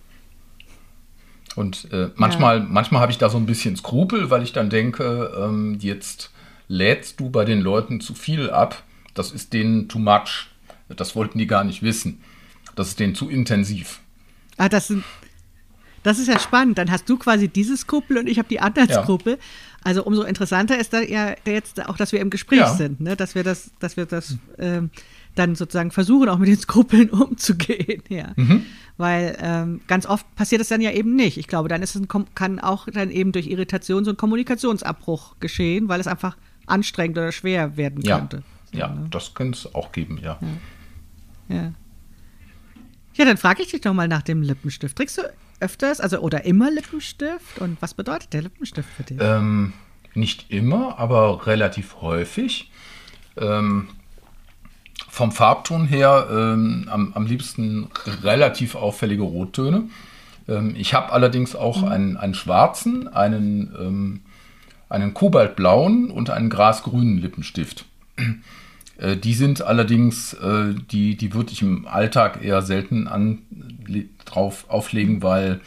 [1.55, 2.67] und äh, manchmal, ja.
[2.69, 6.31] manchmal habe ich da so ein bisschen Skrupel, weil ich dann denke, ähm, jetzt
[6.69, 8.83] lädst du bei den Leuten zu viel ab.
[9.15, 10.49] Das ist denen too much.
[10.89, 12.23] Das wollten die gar nicht wissen.
[12.75, 14.01] Das ist denen zu intensiv.
[14.57, 15.05] Ah, das sind
[16.03, 16.79] das ist ja spannend.
[16.79, 19.03] Dann hast du quasi diese Skrupel und ich habe die anderen ja.
[19.03, 19.39] Skrupel.
[19.85, 22.75] Also umso interessanter ist da ja jetzt auch, dass wir im Gespräch ja.
[22.75, 23.17] sind, ne?
[23.17, 24.91] dass wir das, dass wir das ähm,
[25.35, 28.03] dann sozusagen versuchen, auch mit den Skrupeln umzugehen.
[28.09, 28.33] Ja.
[28.37, 28.67] Mhm.
[28.97, 31.39] Weil ähm, ganz oft passiert das dann ja eben nicht.
[31.39, 35.37] Ich glaube, dann ist es ein, kann auch dann eben durch Irritation so ein Kommunikationsabbruch
[35.41, 38.19] geschehen, weil es einfach anstrengend oder schwer werden ja.
[38.19, 38.43] könnte.
[38.71, 39.07] So, ja, ne?
[39.11, 40.39] das könnte es auch geben, ja.
[41.49, 41.73] Ja, ja.
[43.15, 44.97] ja dann frage ich dich doch mal nach dem Lippenstift.
[44.97, 45.23] Trägst du
[45.63, 47.59] öfters, also oder immer Lippenstift?
[47.61, 49.19] Und was bedeutet der Lippenstift für dich?
[49.21, 49.73] Ähm,
[50.15, 52.71] nicht immer, aber relativ häufig.
[53.37, 53.89] Ähm,
[55.09, 57.89] vom Farbton her ähm, am, am, liebsten
[58.23, 59.85] relativ auffällige Rottöne.
[60.49, 61.89] Ähm, ich habe allerdings auch mhm.
[61.89, 64.21] einen, einen schwarzen, einen, ähm,
[64.89, 67.85] einen kobaltblauen und einen grasgrünen Lippenstift.
[68.99, 73.39] Äh, die sind allerdings, äh, die, die würde ich im Alltag eher selten an,
[74.25, 75.61] drauf auflegen, weil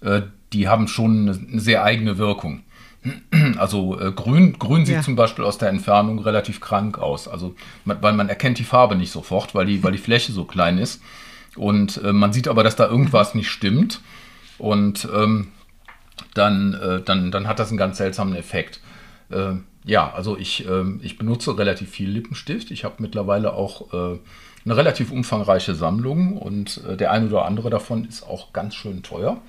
[0.00, 0.22] äh,
[0.52, 2.62] die haben schon eine, sehr eigene Wirkung.
[3.58, 5.02] Also grün, grün sieht ja.
[5.02, 7.28] zum Beispiel aus der Entfernung relativ krank aus.
[7.28, 7.54] Also
[7.84, 11.02] weil man erkennt die Farbe nicht sofort, weil die, weil die Fläche so klein ist.
[11.54, 14.00] Und man sieht aber, dass da irgendwas nicht stimmt.
[14.56, 15.48] Und ähm,
[16.34, 18.80] dann, äh, dann, dann hat das einen ganz seltsamen Effekt.
[19.30, 19.54] Äh,
[19.84, 22.70] ja, also ich, ähm, ich benutze relativ viel Lippenstift.
[22.70, 24.18] Ich habe mittlerweile auch äh,
[24.64, 29.02] eine relativ umfangreiche Sammlung und äh, der ein oder andere davon ist auch ganz schön
[29.02, 29.42] teuer.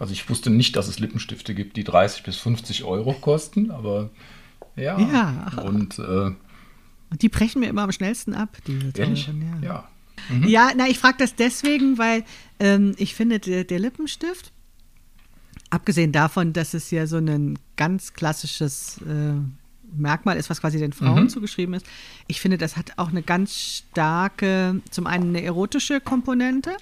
[0.00, 4.10] Also ich wusste nicht, dass es Lippenstifte gibt, die 30 bis 50 Euro kosten, aber
[4.74, 4.98] ja.
[4.98, 5.62] ja.
[5.62, 6.32] Und äh,
[7.16, 8.92] die brechen mir immer am schnellsten ab, diese?
[8.92, 9.68] Teuren, ja.
[9.68, 9.88] Ja,
[10.30, 10.48] mhm.
[10.48, 12.24] ja na, ich frage das deswegen, weil
[12.58, 14.52] ähm, ich finde, der, der Lippenstift,
[15.68, 19.34] abgesehen davon, dass es ja so ein ganz klassisches äh,
[19.96, 21.28] Merkmal ist, was quasi den Frauen mhm.
[21.28, 21.86] zugeschrieben ist.
[22.26, 26.72] Ich finde, das hat auch eine ganz starke, zum einen eine erotische Komponente,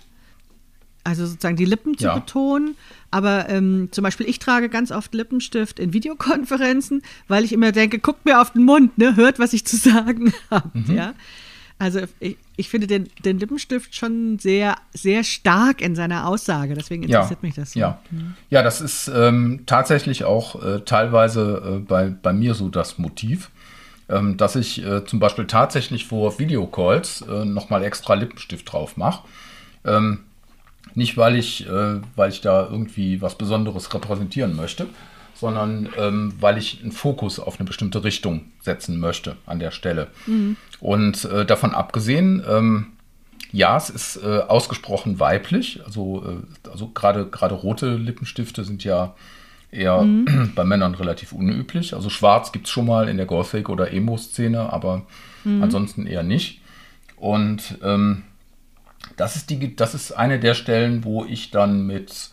[1.05, 2.15] also sozusagen die Lippen zu ja.
[2.15, 2.77] betonen.
[3.11, 7.99] Aber ähm, zum Beispiel, ich trage ganz oft Lippenstift in Videokonferenzen, weil ich immer denke,
[7.99, 10.79] guckt mir auf den Mund, ne, hört, was ich zu sagen habe.
[10.79, 10.95] Mhm.
[10.95, 11.15] Ja?
[11.79, 16.75] Also ich, ich finde den, den, Lippenstift schon sehr, sehr stark in seiner Aussage.
[16.75, 17.73] Deswegen interessiert ja, mich das.
[17.73, 17.81] So.
[17.81, 18.01] Ja.
[18.11, 18.35] Mhm.
[18.51, 23.51] ja, das ist ähm, tatsächlich auch äh, teilweise äh, bei, bei mir so das Motiv,
[24.09, 29.29] ähm, dass ich äh, zum Beispiel tatsächlich vor Videocalls äh, nochmal extra Lippenstift drauf mache.
[29.85, 30.21] Ähm,
[30.95, 34.89] nicht, weil ich, äh, weil ich da irgendwie was Besonderes repräsentieren möchte,
[35.39, 40.09] sondern ähm, weil ich einen Fokus auf eine bestimmte Richtung setzen möchte an der Stelle.
[40.27, 40.57] Mhm.
[40.81, 42.87] Und äh, davon abgesehen, ähm,
[43.53, 45.81] ja, es ist äh, ausgesprochen weiblich.
[45.85, 49.15] Also, äh, also gerade rote Lippenstifte sind ja
[49.71, 50.53] eher mhm.
[50.55, 51.95] bei Männern relativ unüblich.
[51.95, 55.07] Also schwarz gibt es schon mal in der Gothic- oder Emo-Szene, aber
[55.45, 55.63] mhm.
[55.63, 56.61] ansonsten eher nicht.
[57.17, 58.23] Und ähm,
[59.17, 62.31] das, ist die, das ist eine der Stellen, wo ich dann mit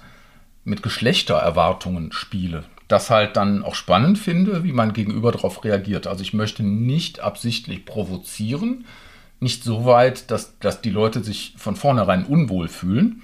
[0.66, 2.66] mit Geschlechtererwartungen spiele.
[2.88, 6.06] Das halt dann auch spannend finde, wie mein Gegenüber darauf reagiert.
[6.06, 8.86] Also ich möchte nicht absichtlich provozieren,
[9.40, 13.24] nicht so weit, dass, dass die Leute sich von vornherein unwohl fühlen.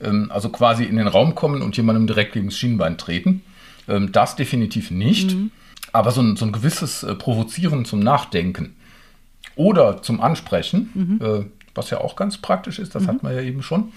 [0.00, 3.42] Ähm, also quasi in den Raum kommen und jemandem direkt gegen das Schienbein treten.
[3.88, 5.34] Ähm, das definitiv nicht.
[5.34, 5.50] Mhm.
[5.92, 8.76] Aber so ein, so ein gewisses äh, Provozieren zum Nachdenken
[9.56, 11.26] oder zum Ansprechen, mhm.
[11.26, 11.44] äh,
[11.74, 13.08] was ja auch ganz praktisch ist, das mhm.
[13.08, 13.92] hat man ja eben schon.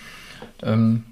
[0.64, 1.04] Ähm,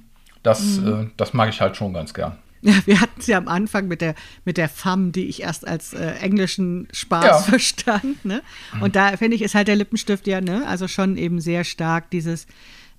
[0.44, 0.88] das, mhm.
[0.88, 2.38] äh, das mag ich halt schon ganz gern.
[2.62, 5.68] Ja, wir hatten es ja am Anfang mit der, mit der Femme, die ich erst
[5.68, 7.38] als äh, englischen Spaß ja.
[7.40, 8.26] verstand.
[8.26, 8.42] Ne?
[8.74, 8.82] Mhm.
[8.82, 12.10] Und da finde ich, ist halt der Lippenstift ja, ne, also schon eben sehr stark
[12.12, 12.48] dieses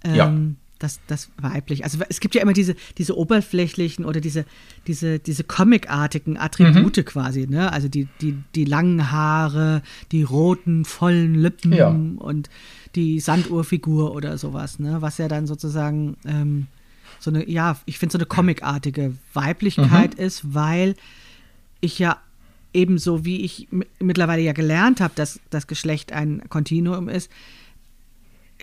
[0.02, 0.34] ähm, ja.
[0.78, 1.84] das, das weiblich.
[1.84, 4.46] Also es gibt ja immer diese, diese oberflächlichen oder diese,
[4.86, 7.04] diese, diese comicartigen Attribute mhm.
[7.04, 7.72] quasi, ne?
[7.72, 11.88] Also die, die, die langen Haare, die roten, vollen Lippen ja.
[11.88, 12.48] und
[12.94, 15.02] die Sanduhrfigur oder sowas, ne?
[15.02, 16.66] Was ja dann sozusagen ähm,
[17.20, 20.24] so eine, ja, ich finde so eine comicartige Weiblichkeit mhm.
[20.24, 20.96] ist, weil
[21.80, 22.18] ich ja
[22.72, 23.68] ebenso wie ich
[23.98, 27.30] mittlerweile ja gelernt habe, dass das Geschlecht ein Kontinuum ist,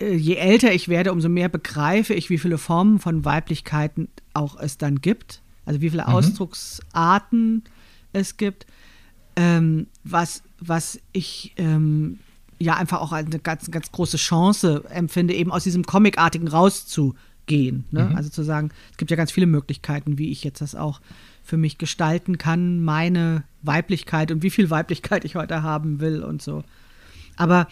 [0.00, 4.58] äh, je älter ich werde, umso mehr begreife ich, wie viele Formen von Weiblichkeiten auch
[4.58, 6.14] es dann gibt, also wie viele mhm.
[6.14, 7.64] Ausdrucksarten
[8.12, 8.66] es gibt,
[9.36, 12.18] ähm, was, was ich ähm,
[12.58, 17.14] ja einfach auch als eine ganz, ganz große Chance empfinde, eben aus diesem Comicartigen rauszu
[17.48, 17.84] gehen.
[17.90, 18.04] Ne?
[18.04, 18.16] Mhm.
[18.16, 21.00] Also zu sagen, es gibt ja ganz viele Möglichkeiten, wie ich jetzt das auch
[21.42, 26.40] für mich gestalten kann, meine Weiblichkeit und wie viel Weiblichkeit ich heute haben will und
[26.40, 26.62] so.
[27.36, 27.66] Aber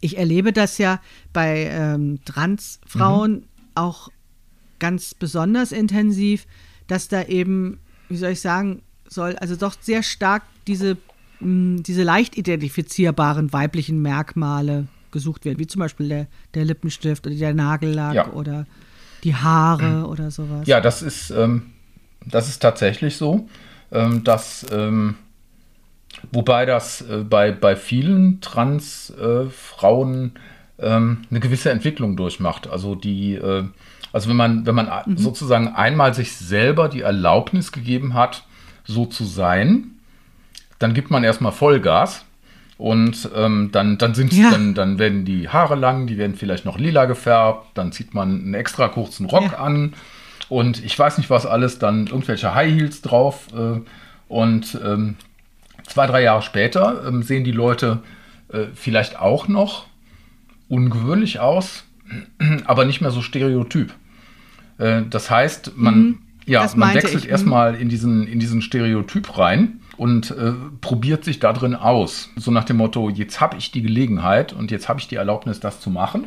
[0.00, 1.00] ich erlebe das ja
[1.32, 3.44] bei ähm, Transfrauen mhm.
[3.74, 4.10] auch
[4.78, 6.46] ganz besonders intensiv,
[6.86, 7.78] dass da eben,
[8.08, 10.96] wie soll ich sagen, soll also doch sehr stark diese,
[11.40, 17.34] mh, diese leicht identifizierbaren weiblichen Merkmale gesucht werden, wie zum Beispiel der, der Lippenstift oder
[17.36, 18.32] der Nagellack ja.
[18.32, 18.66] oder
[19.24, 20.04] die Haare mhm.
[20.06, 20.66] oder sowas.
[20.66, 21.72] Ja, das ist, ähm,
[22.24, 23.48] das ist tatsächlich so,
[23.92, 25.16] ähm, dass, ähm,
[26.32, 30.32] wobei das äh, bei, bei vielen Transfrauen
[30.78, 32.68] äh, eine gewisse Entwicklung durchmacht.
[32.68, 33.64] Also die, äh,
[34.12, 35.18] also wenn man, wenn man mhm.
[35.18, 38.44] sozusagen einmal sich selber die Erlaubnis gegeben hat,
[38.84, 39.92] so zu sein,
[40.78, 42.24] dann gibt man erstmal Vollgas
[42.80, 44.50] und ähm, dann, dann, sind, ja.
[44.50, 48.40] dann, dann werden die Haare lang, die werden vielleicht noch lila gefärbt, dann zieht man
[48.40, 49.58] einen extra kurzen Rock ja.
[49.58, 49.92] an
[50.48, 53.48] und ich weiß nicht was alles, dann irgendwelche High Heels drauf.
[53.54, 53.80] Äh,
[54.28, 55.16] und ähm,
[55.86, 57.98] zwei, drei Jahre später ähm, sehen die Leute
[58.50, 59.84] äh, vielleicht auch noch
[60.70, 61.84] ungewöhnlich aus,
[62.64, 63.92] aber nicht mehr so stereotyp.
[64.78, 67.30] Äh, das heißt, man, mhm, ja, man wechselt mhm.
[67.30, 72.30] erstmal in diesen, in diesen Stereotyp rein und äh, probiert sich da drin aus.
[72.36, 75.60] So nach dem Motto, jetzt habe ich die Gelegenheit und jetzt habe ich die Erlaubnis,
[75.60, 76.24] das zu machen.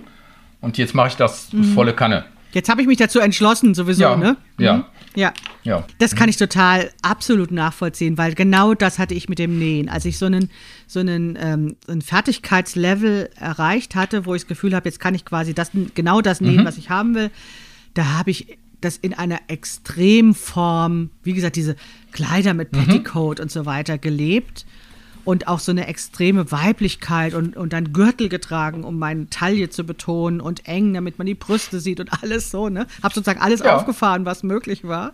[0.61, 1.63] Und jetzt mache ich das mhm.
[1.63, 2.26] volle Kanne.
[2.51, 4.38] Jetzt habe ich mich dazu entschlossen, sowieso, ja, ne?
[4.59, 4.78] Ja.
[4.78, 4.84] Mhm.
[5.15, 5.34] Ja.
[5.63, 5.84] ja.
[5.97, 9.89] Das kann ich total absolut nachvollziehen, weil genau das hatte ich mit dem Nähen.
[9.89, 10.51] Als ich so einen,
[10.86, 15.26] so einen, ähm, ein Fertigkeitslevel erreicht hatte, wo ich das Gefühl habe, jetzt kann ich
[15.26, 16.65] quasi das, genau das nähen, mhm.
[16.65, 17.32] was ich haben will,
[17.95, 21.76] da habe ich das in einer Extremform, wie gesagt, diese
[22.12, 22.78] Kleider mit mhm.
[22.78, 23.44] Petticoat mhm.
[23.44, 24.66] und so weiter gelebt
[25.26, 29.84] und auch so eine extreme Weiblichkeit und, und dann Gürtel getragen, um meine Taille zu
[29.86, 32.88] betonen und eng, damit man die Brüste sieht und alles so, ne?
[33.02, 33.76] Hab sozusagen alles ja.
[33.76, 35.14] aufgefahren, was möglich war.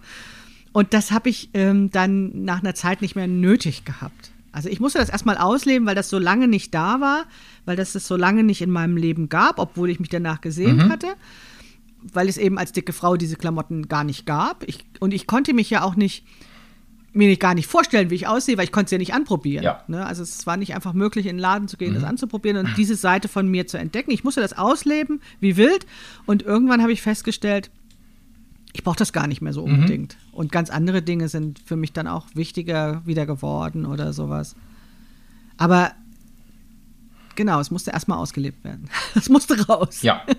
[0.72, 4.32] Und das habe ich ähm, dann nach einer Zeit nicht mehr nötig gehabt.
[4.52, 7.26] Also ich musste das erstmal ausleben, weil das so lange nicht da war,
[7.66, 10.86] weil das es so lange nicht in meinem Leben gab, obwohl ich mich danach gesehnt
[10.86, 10.90] mhm.
[10.90, 11.08] hatte
[12.02, 14.64] weil es eben als dicke Frau diese Klamotten gar nicht gab.
[14.68, 16.26] Ich, und ich konnte mich ja auch nicht,
[17.14, 19.64] mir nicht, gar nicht vorstellen, wie ich aussehe, weil ich konnte es ja nicht anprobieren.
[19.64, 19.84] Ja.
[19.88, 20.06] Ne?
[20.06, 21.95] Also es war nicht einfach möglich, in den Laden zu gehen, mhm.
[21.95, 24.12] das anzuprobieren und diese Seite von mir zu entdecken.
[24.12, 25.86] Ich musste das ausleben, wie wild.
[26.26, 27.70] Und irgendwann habe ich festgestellt,
[28.72, 29.74] ich brauche das gar nicht mehr so mhm.
[29.74, 30.15] unbedingt.
[30.15, 30.34] Mhm.
[30.34, 34.56] Und ganz andere Dinge sind für mich dann auch wichtiger wieder geworden oder sowas.
[35.57, 35.91] Aber
[37.36, 38.90] genau, es musste erstmal ausgelebt werden.
[39.15, 40.02] Es musste raus.
[40.02, 40.36] Ja, ja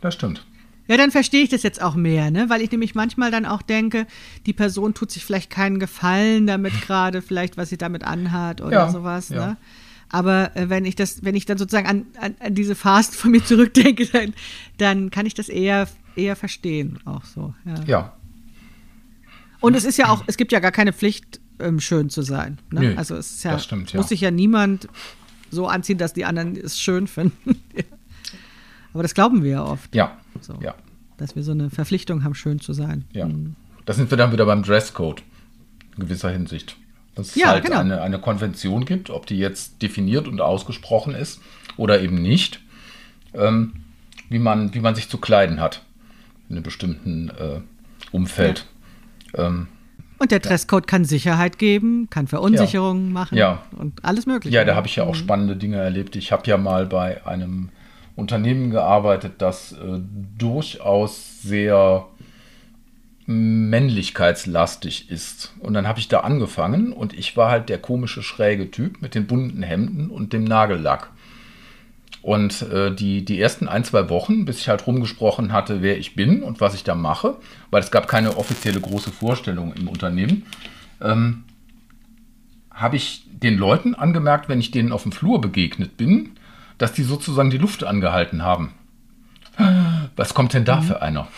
[0.00, 0.44] das stimmt.
[0.90, 2.48] Ja, dann verstehe ich das jetzt auch mehr, ne?
[2.48, 4.08] Weil ich nämlich manchmal dann auch denke,
[4.46, 8.72] die Person tut sich vielleicht keinen Gefallen damit gerade, vielleicht was sie damit anhat oder
[8.72, 9.46] ja, sowas, ja.
[9.46, 9.56] ne?
[10.08, 13.30] Aber äh, wenn ich das, wenn ich dann sozusagen an, an, an diese Fast von
[13.30, 14.34] mir zurückdenke, dann,
[14.78, 15.86] dann kann ich das eher,
[16.16, 17.54] eher verstehen, auch so.
[17.64, 17.84] Ja.
[17.86, 18.16] ja.
[19.60, 22.58] Und es ist ja auch, es gibt ja gar keine Pflicht, ähm, schön zu sein.
[22.72, 22.80] Ne?
[22.80, 24.88] Nö, also es ist ja, stimmt, muss sich ja niemand
[25.50, 27.62] so anziehen, dass die anderen es schön finden.
[28.92, 29.94] Aber das glauben wir ja oft.
[29.94, 30.16] Ja.
[30.40, 30.74] So, ja.
[31.16, 33.04] Dass wir so eine Verpflichtung haben, schön zu sein.
[33.12, 33.26] Ja.
[33.26, 33.56] Mhm.
[33.86, 35.22] Da sind wir dann wieder beim Dresscode
[35.96, 36.76] in gewisser Hinsicht.
[37.14, 37.80] Dass es ja, halt genau.
[37.80, 41.40] eine, eine Konvention gibt, ob die jetzt definiert und ausgesprochen ist
[41.76, 42.60] oder eben nicht,
[43.34, 43.72] ähm,
[44.28, 45.82] wie, man, wie man sich zu kleiden hat
[46.48, 47.60] in einem bestimmten äh,
[48.12, 48.66] Umfeld.
[49.36, 49.46] Ja.
[49.46, 49.68] Ähm,
[50.18, 53.12] und der Dresscode kann Sicherheit geben, kann Verunsicherungen ja.
[53.12, 53.62] machen ja.
[53.72, 54.54] und alles Mögliche.
[54.54, 55.18] Ja, da habe ich ja auch mhm.
[55.18, 56.14] spannende Dinge erlebt.
[56.14, 57.70] Ich habe ja mal bei einem
[58.20, 60.00] Unternehmen gearbeitet, das äh,
[60.38, 62.06] durchaus sehr
[63.26, 65.54] männlichkeitslastig ist.
[65.60, 69.14] Und dann habe ich da angefangen und ich war halt der komische, schräge Typ mit
[69.14, 71.10] den bunten Hemden und dem Nagellack.
[72.22, 76.14] Und äh, die, die ersten ein, zwei Wochen, bis ich halt rumgesprochen hatte, wer ich
[76.14, 77.36] bin und was ich da mache,
[77.70, 80.44] weil es gab keine offizielle große Vorstellung im Unternehmen,
[81.00, 81.44] ähm,
[82.70, 86.32] habe ich den Leuten angemerkt, wenn ich denen auf dem Flur begegnet bin,
[86.80, 88.72] dass die sozusagen die Luft angehalten haben.
[90.16, 90.82] Was kommt denn da mhm.
[90.82, 91.28] für einer?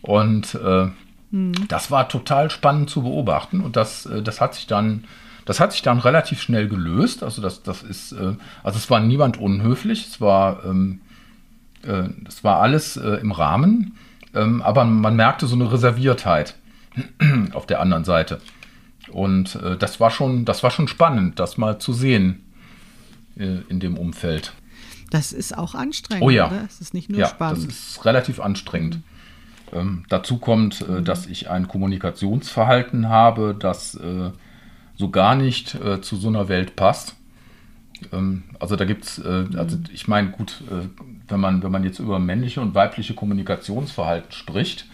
[0.00, 0.88] Und äh,
[1.30, 1.68] mhm.
[1.68, 5.04] das war total spannend zu beobachten und das, äh, das hat sich dann
[5.44, 7.22] das hat sich dann relativ schnell gelöst.
[7.22, 8.32] Also das, das ist, äh,
[8.62, 11.00] also es war niemand unhöflich, es war, ähm,
[11.82, 13.98] äh, es war alles äh, im Rahmen,
[14.34, 16.54] ähm, aber man merkte so eine Reserviertheit
[17.52, 18.40] auf der anderen Seite.
[19.12, 22.43] Und äh, das war schon, das war schon spannend, das mal zu sehen
[23.36, 24.52] in dem Umfeld.
[25.10, 26.48] Das ist auch anstrengend, oh ja.
[26.48, 26.64] oder?
[26.66, 27.68] Es ist nicht nur ja, spannend.
[27.68, 28.96] Das ist relativ anstrengend.
[28.96, 29.78] Mhm.
[29.78, 34.30] Ähm, dazu kommt, äh, dass ich ein Kommunikationsverhalten habe, das äh,
[34.96, 37.16] so gar nicht äh, zu so einer Welt passt.
[38.12, 39.84] Ähm, also da gibt es, äh, also mhm.
[39.92, 40.86] ich meine, gut, äh,
[41.28, 44.86] wenn, man, wenn man jetzt über männliche und weibliche Kommunikationsverhalten spricht,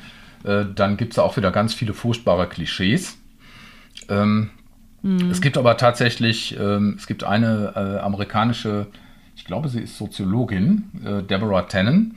[0.45, 3.19] äh, dann gibt es auch wieder ganz viele furchtbare Klischees.
[4.09, 4.51] Ähm,
[5.02, 5.31] mhm.
[5.31, 8.86] Es gibt aber tatsächlich, ähm, es gibt eine äh, amerikanische,
[9.36, 12.16] ich glaube, sie ist Soziologin, äh, Deborah Tannen,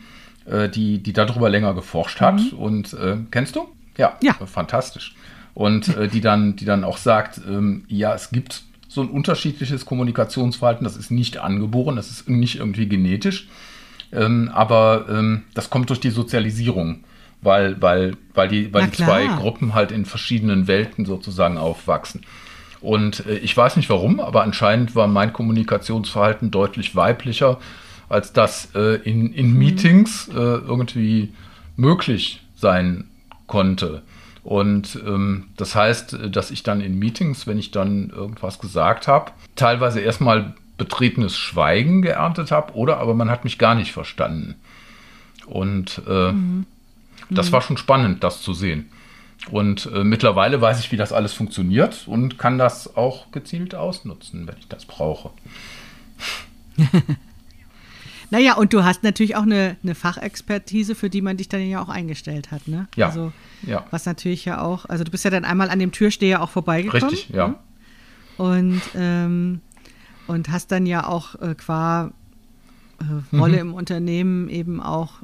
[0.76, 2.36] die, die darüber länger geforscht hat.
[2.36, 2.58] Mhm.
[2.58, 2.98] Und
[3.32, 3.70] kennst du?
[3.96, 4.34] Ja, ja.
[4.46, 5.16] fantastisch
[5.54, 9.86] und äh, die, dann, die dann auch sagt, ähm, ja, es gibt so ein unterschiedliches
[9.86, 13.48] Kommunikationsverhalten, das ist nicht angeboren, das ist nicht irgendwie genetisch,
[14.12, 17.04] ähm, aber ähm, das kommt durch die Sozialisierung,
[17.42, 22.22] weil, weil, weil die, weil die zwei Gruppen halt in verschiedenen Welten sozusagen aufwachsen.
[22.84, 27.58] Und äh, ich weiß nicht warum, aber anscheinend war mein Kommunikationsverhalten deutlich weiblicher,
[28.10, 29.58] als das äh, in, in mhm.
[29.58, 31.34] Meetings äh, irgendwie
[31.78, 33.06] möglich sein
[33.48, 34.04] konnte.
[34.44, 39.32] Und ähm, das heißt, dass ich dann in Meetings, wenn ich dann irgendwas gesagt habe,
[39.56, 44.56] teilweise erstmal betretenes Schweigen geerntet habe oder aber man hat mich gar nicht verstanden.
[45.46, 46.66] Und äh, mhm.
[47.30, 48.90] das war schon spannend, das zu sehen.
[49.52, 54.48] Und äh, mittlerweile weiß ich, wie das alles funktioniert und kann das auch gezielt ausnutzen,
[54.48, 55.32] wenn ich das brauche.
[58.30, 61.82] naja, und du hast natürlich auch eine, eine, Fachexpertise, für die man dich dann ja
[61.82, 62.88] auch eingestellt hat, ne?
[62.96, 63.08] Ja.
[63.08, 63.34] Also,
[63.64, 63.86] ja.
[63.92, 67.10] Was natürlich ja auch, also du bist ja dann einmal an dem Türsteher auch vorbeigekommen.
[67.10, 67.50] Richtig, ja.
[67.50, 67.56] Ne?
[68.38, 69.62] Und, ähm,
[70.28, 72.12] und hast dann ja auch äh, qua
[73.00, 73.70] äh, Rolle mhm.
[73.70, 75.16] im Unternehmen eben auch,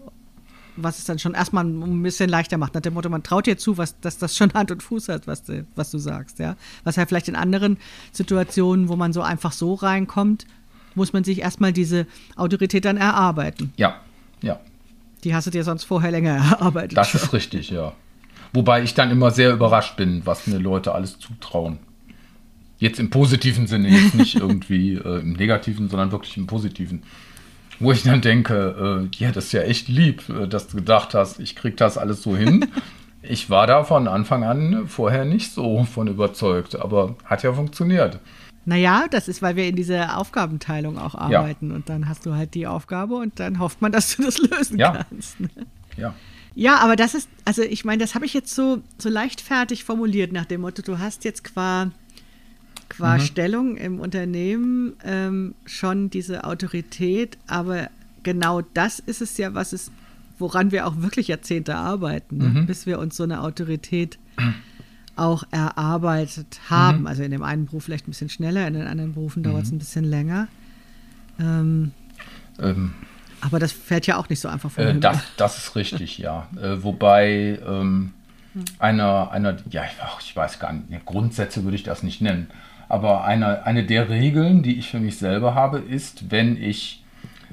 [0.83, 3.57] was es dann schon erstmal ein bisschen leichter macht, nach dem Motto, man traut dir
[3.57, 6.55] zu, was, dass das schon Hand und Fuß hat, was du, was du sagst, ja.
[6.83, 7.77] Was halt vielleicht in anderen
[8.11, 10.45] Situationen, wo man so einfach so reinkommt,
[10.95, 13.73] muss man sich erstmal diese Autorität dann erarbeiten.
[13.77, 13.99] Ja,
[14.41, 14.59] ja.
[15.23, 16.97] Die hast du dir sonst vorher länger erarbeitet.
[16.97, 17.93] Das ist richtig, ja.
[18.53, 21.77] Wobei ich dann immer sehr überrascht bin, was mir Leute alles zutrauen.
[22.79, 27.03] Jetzt im positiven Sinne, jetzt nicht irgendwie äh, im negativen, sondern wirklich im positiven.
[27.79, 31.13] Wo ich dann denke, äh, ja, das ist ja echt lieb, äh, dass du gedacht
[31.13, 32.67] hast, ich krieg das alles so hin.
[33.21, 38.19] ich war da von Anfang an vorher nicht so von überzeugt, aber hat ja funktioniert.
[38.65, 41.69] Naja, das ist, weil wir in dieser Aufgabenteilung auch arbeiten.
[41.69, 41.75] Ja.
[41.75, 44.77] Und dann hast du halt die Aufgabe und dann hofft man, dass du das lösen
[44.77, 45.05] ja.
[45.09, 45.39] kannst.
[45.39, 45.49] Ne?
[45.97, 46.13] Ja.
[46.55, 50.33] Ja, aber das ist, also ich meine, das habe ich jetzt so, so leichtfertig formuliert
[50.33, 51.91] nach dem Motto, du hast jetzt qua,
[52.89, 53.21] qua mhm.
[53.21, 57.89] Stellung im Unternehmen ähm, schon diese Autorität, aber
[58.23, 59.91] genau das ist es ja, was es,
[60.37, 62.49] woran wir auch wirklich Jahrzehnte arbeiten, ne?
[62.49, 62.65] mhm.
[62.65, 64.17] bis wir uns so eine Autorität
[65.15, 67.01] auch erarbeitet haben.
[67.01, 67.07] Mhm.
[67.07, 69.71] Also in dem einen Beruf vielleicht ein bisschen schneller, in den anderen Berufen dauert es
[69.71, 69.75] mhm.
[69.75, 70.47] ein bisschen länger.
[71.39, 71.91] Ähm,
[72.59, 72.93] ähm
[73.41, 74.83] aber das fällt ja auch nicht so einfach vor.
[74.83, 76.49] Äh, das, das, ist richtig, ja.
[76.61, 78.11] Äh, wobei ähm,
[78.79, 79.83] einer, einer, ja,
[80.19, 82.49] ich weiß gar nicht, Grundsätze würde ich das nicht nennen.
[82.89, 87.03] Aber eine, eine der Regeln, die ich für mich selber habe, ist, wenn ich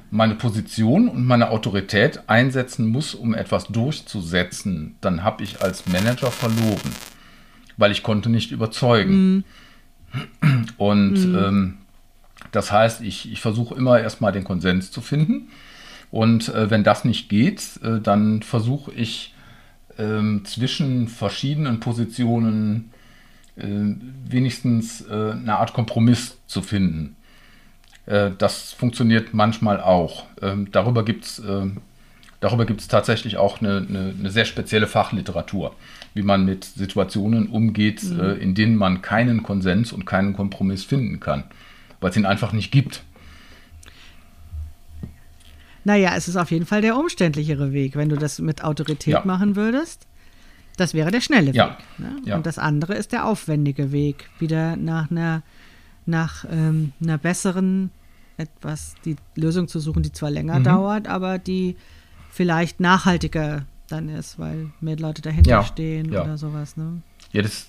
[0.09, 6.31] meine Position und meine Autorität einsetzen muss, um etwas durchzusetzen, dann habe ich als Manager
[6.31, 6.91] verloren,
[7.77, 9.43] weil ich konnte nicht überzeugen.
[10.41, 10.65] Mhm.
[10.77, 11.35] Und mhm.
[11.37, 11.77] Ähm,
[12.51, 15.49] das heißt, ich, ich versuche immer erstmal den Konsens zu finden
[16.09, 19.35] und äh, wenn das nicht geht, äh, dann versuche ich
[19.97, 22.91] äh, zwischen verschiedenen Positionen
[23.57, 27.15] wenigstens äh, eine Art Kompromiss zu finden.
[28.05, 30.25] Äh, das funktioniert manchmal auch.
[30.41, 31.41] Ähm, darüber gibt es
[32.39, 35.75] Darüber gibt es tatsächlich auch eine, eine, eine, sehr spezielle Fachliteratur,
[36.13, 38.19] wie man mit Situationen umgeht, mhm.
[38.19, 41.45] äh, in denen man keinen Konsens und keinen Kompromiss finden kann,
[41.99, 43.01] weil es ihn einfach nicht gibt.
[45.83, 49.25] Naja, es ist auf jeden Fall der umständlichere Weg, wenn du das mit Autorität ja.
[49.25, 50.05] machen würdest.
[50.77, 51.71] Das wäre der schnelle ja.
[51.71, 51.77] Weg.
[51.97, 52.15] Ne?
[52.25, 52.35] Ja.
[52.37, 55.43] Und das andere ist der aufwendige Weg, wieder nach einer,
[56.05, 57.91] nach ähm, einer besseren,
[58.37, 60.63] etwas, die Lösung zu suchen, die zwar länger mhm.
[60.63, 61.75] dauert, aber die
[62.29, 65.63] vielleicht nachhaltiger dann ist, weil mehr Leute dahinter ja.
[65.63, 66.77] stehen oder sowas.
[66.77, 67.01] Ne?
[67.31, 67.67] Ja, das,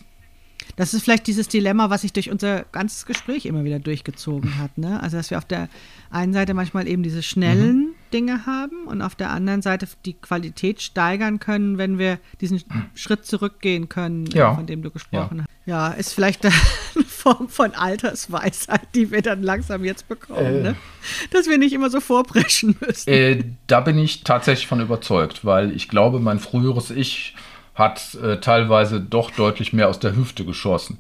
[0.76, 4.76] das ist vielleicht dieses Dilemma, was sich durch unser ganzes Gespräch immer wieder durchgezogen hat.
[4.76, 5.02] Ne?
[5.02, 5.68] Also, dass wir auf der
[6.10, 7.87] einen Seite manchmal eben diese schnellen mhm.
[8.12, 12.62] Dinge haben und auf der anderen Seite die Qualität steigern können, wenn wir diesen
[12.94, 14.54] Schritt zurückgehen können, ja.
[14.54, 15.42] von dem du gesprochen ja.
[15.44, 15.48] hast.
[15.66, 16.54] Ja, ist vielleicht eine
[17.06, 20.76] Form von Altersweisheit, die wir dann langsam jetzt bekommen, äh, ne?
[21.30, 23.10] dass wir nicht immer so vorpreschen müssen.
[23.10, 27.34] Äh, da bin ich tatsächlich von überzeugt, weil ich glaube, mein früheres Ich
[27.74, 30.98] hat äh, teilweise doch deutlich mehr aus der Hüfte geschossen.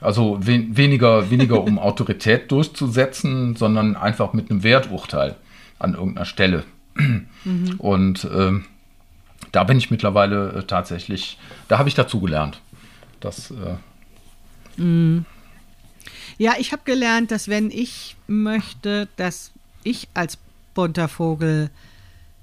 [0.00, 5.36] Also we weniger, weniger um Autorität durchzusetzen, sondern einfach mit einem Werturteil
[5.78, 6.64] an irgendeiner Stelle.
[6.94, 7.74] Mhm.
[7.78, 8.52] Und äh,
[9.52, 11.38] da bin ich mittlerweile äh, tatsächlich,
[11.68, 12.60] da habe ich dazu gelernt.
[13.20, 15.24] Das, äh mhm.
[16.38, 19.52] Ja, ich habe gelernt, dass wenn ich möchte, dass
[19.84, 20.38] ich als
[20.74, 21.70] bunter Vogel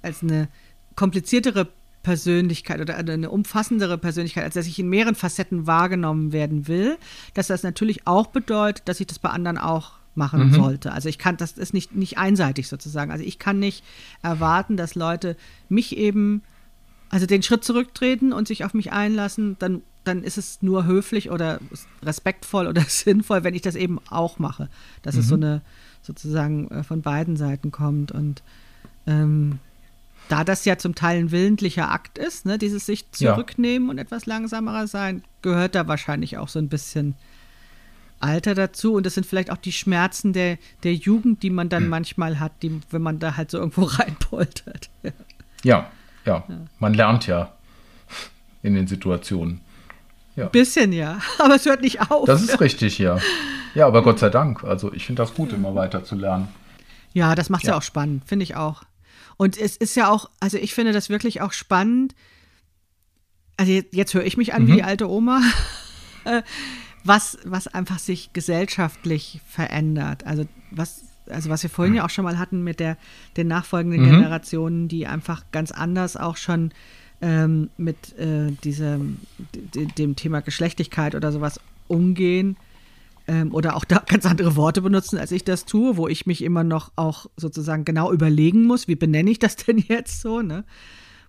[0.02, 0.48] als eine
[0.96, 1.68] kompliziertere
[2.02, 6.98] Persönlichkeit oder eine umfassendere Persönlichkeit, als dass ich in mehreren Facetten wahrgenommen werden will,
[7.34, 10.54] dass das natürlich auch bedeutet, dass ich das bei anderen auch machen mhm.
[10.54, 10.92] sollte.
[10.92, 13.12] Also ich kann, das ist nicht, nicht einseitig sozusagen.
[13.12, 13.84] Also ich kann nicht
[14.22, 15.36] erwarten, dass Leute
[15.70, 16.44] mich eben,
[17.10, 21.32] also den Schritt zurücktreten und sich auf mich einlassen, dann, dann ist es nur höflich
[21.32, 21.60] oder
[22.04, 24.70] respektvoll oder sinnvoll, wenn ich das eben auch mache.
[25.02, 25.22] Dass mhm.
[25.22, 25.62] es so eine
[26.02, 28.44] sozusagen äh, von beiden Seiten kommt und
[29.08, 29.60] ähm,
[30.30, 33.92] da das ja zum Teil ein willentlicher Akt ist, ne, dieses sich zurücknehmen ja.
[33.92, 37.16] und etwas langsamerer sein, gehört da wahrscheinlich auch so ein bisschen
[38.24, 38.94] Alter dazu.
[38.94, 41.90] Und das sind vielleicht auch die Schmerzen der, der Jugend, die man dann hm.
[41.90, 44.90] manchmal hat, die, wenn man da halt so irgendwo reinpoltert.
[45.64, 45.90] Ja.
[46.26, 46.58] ja, ja.
[46.80, 47.54] Man lernt ja
[48.62, 49.62] in den Situationen.
[50.36, 50.46] Ja.
[50.46, 52.26] Ein bisschen ja, aber es hört nicht auf.
[52.26, 53.20] Das ist richtig, ja.
[53.76, 54.64] Ja, aber Gott sei Dank.
[54.64, 56.48] Also ich finde das gut, immer weiter zu lernen.
[57.14, 57.74] Ja, das macht es ja.
[57.74, 58.84] ja auch spannend, finde ich auch.
[59.38, 62.16] Und es ist ja auch, also ich finde das wirklich auch spannend.
[63.58, 64.68] Also jetzt, jetzt höre ich mich an mhm.
[64.68, 65.42] wie die alte Oma.
[67.04, 70.26] Was, was einfach sich gesellschaftlich verändert.
[70.26, 72.98] Also was, also was wir vorhin ja auch schon mal hatten mit der,
[73.38, 74.10] den nachfolgenden mhm.
[74.12, 76.72] Generationen, die einfach ganz anders auch schon
[77.22, 79.20] ähm, mit äh, diesem,
[79.54, 82.58] dem Thema Geschlechtlichkeit oder sowas umgehen
[83.28, 86.42] ähm, oder auch da ganz andere Worte benutzen, als ich das tue, wo ich mich
[86.44, 90.66] immer noch auch sozusagen genau überlegen muss, wie benenne ich das denn jetzt so, ne?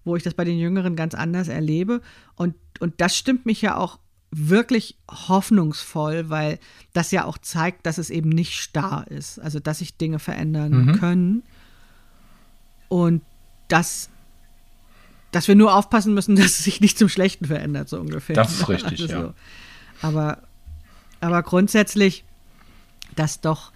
[0.06, 2.02] Wo ich das bei den Jüngeren ganz anders erlebe.
[2.36, 3.98] Und, und das stimmt mich ja auch
[4.36, 6.59] wirklich hoffnungsvoll, weil
[6.93, 10.86] das ja auch zeigt, dass es eben nicht starr ist, also dass sich Dinge verändern
[10.86, 10.93] mhm.
[10.98, 11.43] können
[12.89, 13.23] und
[13.69, 14.11] dass,
[15.31, 18.36] dass wir nur aufpassen müssen, dass es sich nicht zum Schlechten verändert, so ungefähr.
[18.36, 19.35] Das ist richtig, also ja.
[20.02, 20.43] Aber
[21.24, 22.24] aber grundsätzlich,
[23.16, 23.73] dass doch,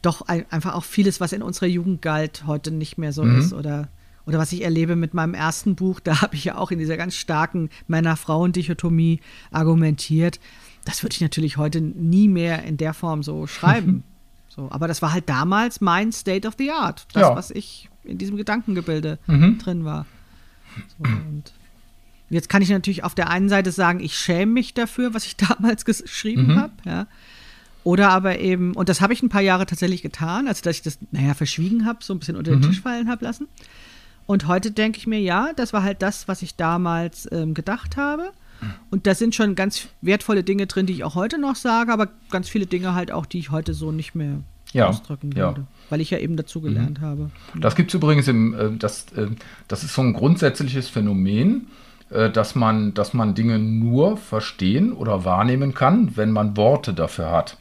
[0.00, 3.38] doch einfach auch vieles, was in unserer Jugend galt, heute nicht mehr so mhm.
[3.38, 3.52] ist.
[3.52, 3.88] Oder,
[4.26, 6.96] oder was ich erlebe mit meinem ersten Buch, da habe ich ja auch in dieser
[6.96, 9.20] ganz starken Männer-Frauen-Dichotomie
[9.50, 10.40] argumentiert.
[10.84, 14.04] Das würde ich natürlich heute nie mehr in der Form so schreiben.
[14.48, 17.06] so, aber das war halt damals mein State of the Art.
[17.12, 17.36] Das, ja.
[17.36, 19.58] was ich in diesem Gedankengebilde mhm.
[19.58, 20.06] drin war.
[20.98, 21.52] So, und
[22.30, 25.36] Jetzt kann ich natürlich auf der einen Seite sagen, ich schäme mich dafür, was ich
[25.36, 26.60] damals geschrieben mhm.
[26.60, 27.06] habe, ja.
[27.82, 30.82] Oder aber eben, und das habe ich ein paar Jahre tatsächlich getan, also dass ich
[30.82, 32.64] das, naja, verschwiegen habe, so ein bisschen unter den mhm.
[32.64, 33.48] Tisch fallen habe lassen.
[34.30, 37.96] Und heute denke ich mir, ja, das war halt das, was ich damals ähm, gedacht
[37.96, 38.30] habe.
[38.88, 42.06] Und da sind schon ganz wertvolle Dinge drin, die ich auch heute noch sage, aber
[42.30, 44.36] ganz viele Dinge halt auch, die ich heute so nicht mehr
[44.72, 45.66] ja, ausdrücken würde, ja.
[45.88, 47.04] weil ich ja eben dazugelernt mhm.
[47.04, 47.30] habe.
[47.58, 49.26] Das gibt es übrigens im, äh, das, äh,
[49.66, 51.66] das ist so ein grundsätzliches Phänomen
[52.10, 57.32] äh, dass man, dass man Dinge nur verstehen oder wahrnehmen kann, wenn man Worte dafür
[57.32, 57.56] hat.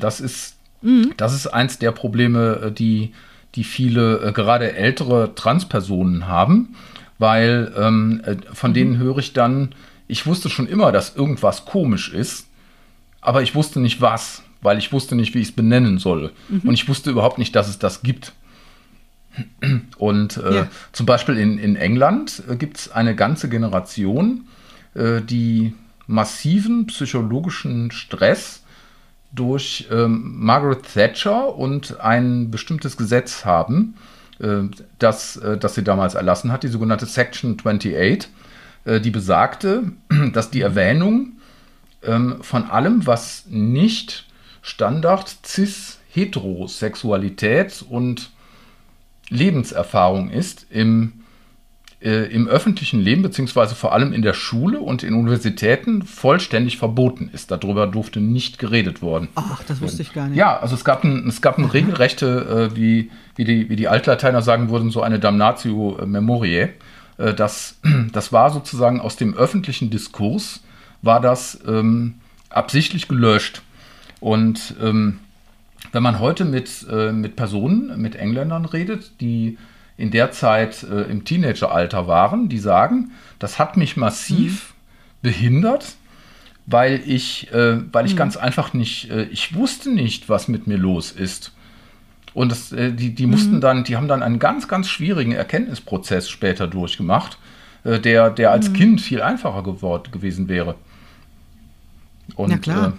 [0.00, 1.12] Das ist, mhm.
[1.18, 3.12] das ist eins der Probleme, äh, die,
[3.54, 6.74] die viele, äh, gerade ältere Transpersonen haben,
[7.18, 8.22] weil ähm,
[8.52, 8.74] von mhm.
[8.74, 9.74] denen höre ich dann,
[10.08, 12.46] ich wusste schon immer, dass irgendwas komisch ist,
[13.20, 16.32] aber ich wusste nicht was, weil ich wusste nicht, wie ich es benennen soll.
[16.48, 16.68] Mhm.
[16.68, 18.32] Und ich wusste überhaupt nicht, dass es das gibt.
[19.98, 20.68] Und äh, ja.
[20.92, 24.46] zum Beispiel in, in England äh, gibt es eine ganze Generation,
[24.94, 25.74] äh, die
[26.06, 28.63] massiven psychologischen Stress
[29.34, 33.94] durch ähm, Margaret Thatcher und ein bestimmtes Gesetz haben,
[34.38, 34.62] äh,
[34.98, 38.28] das, äh, das sie damals erlassen hat, die sogenannte Section 28,
[38.84, 39.92] äh, die besagte,
[40.32, 41.32] dass die Erwähnung
[42.02, 44.26] ähm, von allem, was nicht
[44.62, 48.30] Standard cis Heterosexualität und
[49.28, 51.23] Lebenserfahrung ist im,
[52.04, 57.30] äh, im öffentlichen Leben, beziehungsweise vor allem in der Schule und in Universitäten vollständig verboten
[57.32, 57.50] ist.
[57.50, 59.28] Darüber durfte nicht geredet worden.
[59.34, 60.36] Ach, das wusste ich gar nicht.
[60.36, 63.88] Ja, also es gab ein, es gab ein regelrechte, äh, wie, wie, die, wie die
[63.88, 66.74] Altlateiner sagen würden, so eine Damnatio Memoriae.
[67.16, 67.78] Äh, das,
[68.12, 70.60] das war sozusagen aus dem öffentlichen Diskurs,
[71.00, 72.16] war das ähm,
[72.50, 73.62] absichtlich gelöscht.
[74.20, 75.20] Und ähm,
[75.92, 79.56] wenn man heute mit, äh, mit Personen, mit Engländern redet, die
[79.96, 85.28] in der Zeit äh, im Teenageralter waren, die sagen, das hat mich massiv mhm.
[85.28, 85.94] behindert,
[86.66, 88.18] weil ich, äh, weil ich mhm.
[88.18, 91.52] ganz einfach nicht, äh, ich wusste nicht, was mit mir los ist.
[92.32, 93.60] Und das, äh, die, die mussten mhm.
[93.60, 97.38] dann, die haben dann einen ganz, ganz schwierigen Erkenntnisprozess später durchgemacht,
[97.84, 98.74] äh, der, der als mhm.
[98.74, 100.74] Kind viel einfacher geworden, gewesen wäre.
[102.34, 102.88] Und, Na klar.
[102.88, 102.92] Äh,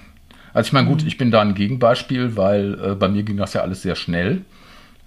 [0.53, 1.07] also ich meine, gut, mhm.
[1.09, 4.45] ich bin da ein Gegenbeispiel, weil bei mir ging das ja alles sehr schnell.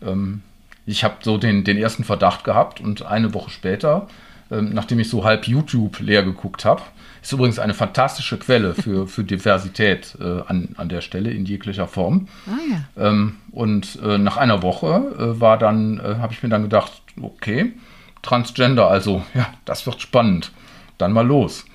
[0.05, 0.43] Ähm,
[0.89, 4.09] ich habe so den, den ersten Verdacht gehabt und eine Woche später,
[4.51, 6.81] ähm, nachdem ich so halb YouTube leer geguckt habe,
[7.20, 11.86] ist übrigens eine fantastische Quelle für, für Diversität äh, an, an der Stelle in jeglicher
[11.86, 12.28] Form.
[12.47, 12.56] Ah,
[12.97, 13.09] ja.
[13.09, 17.02] ähm, und äh, nach einer Woche äh, war dann, äh, habe ich mir dann gedacht,
[17.20, 17.74] okay,
[18.23, 20.52] Transgender, also ja, das wird spannend.
[20.97, 21.66] Dann mal los.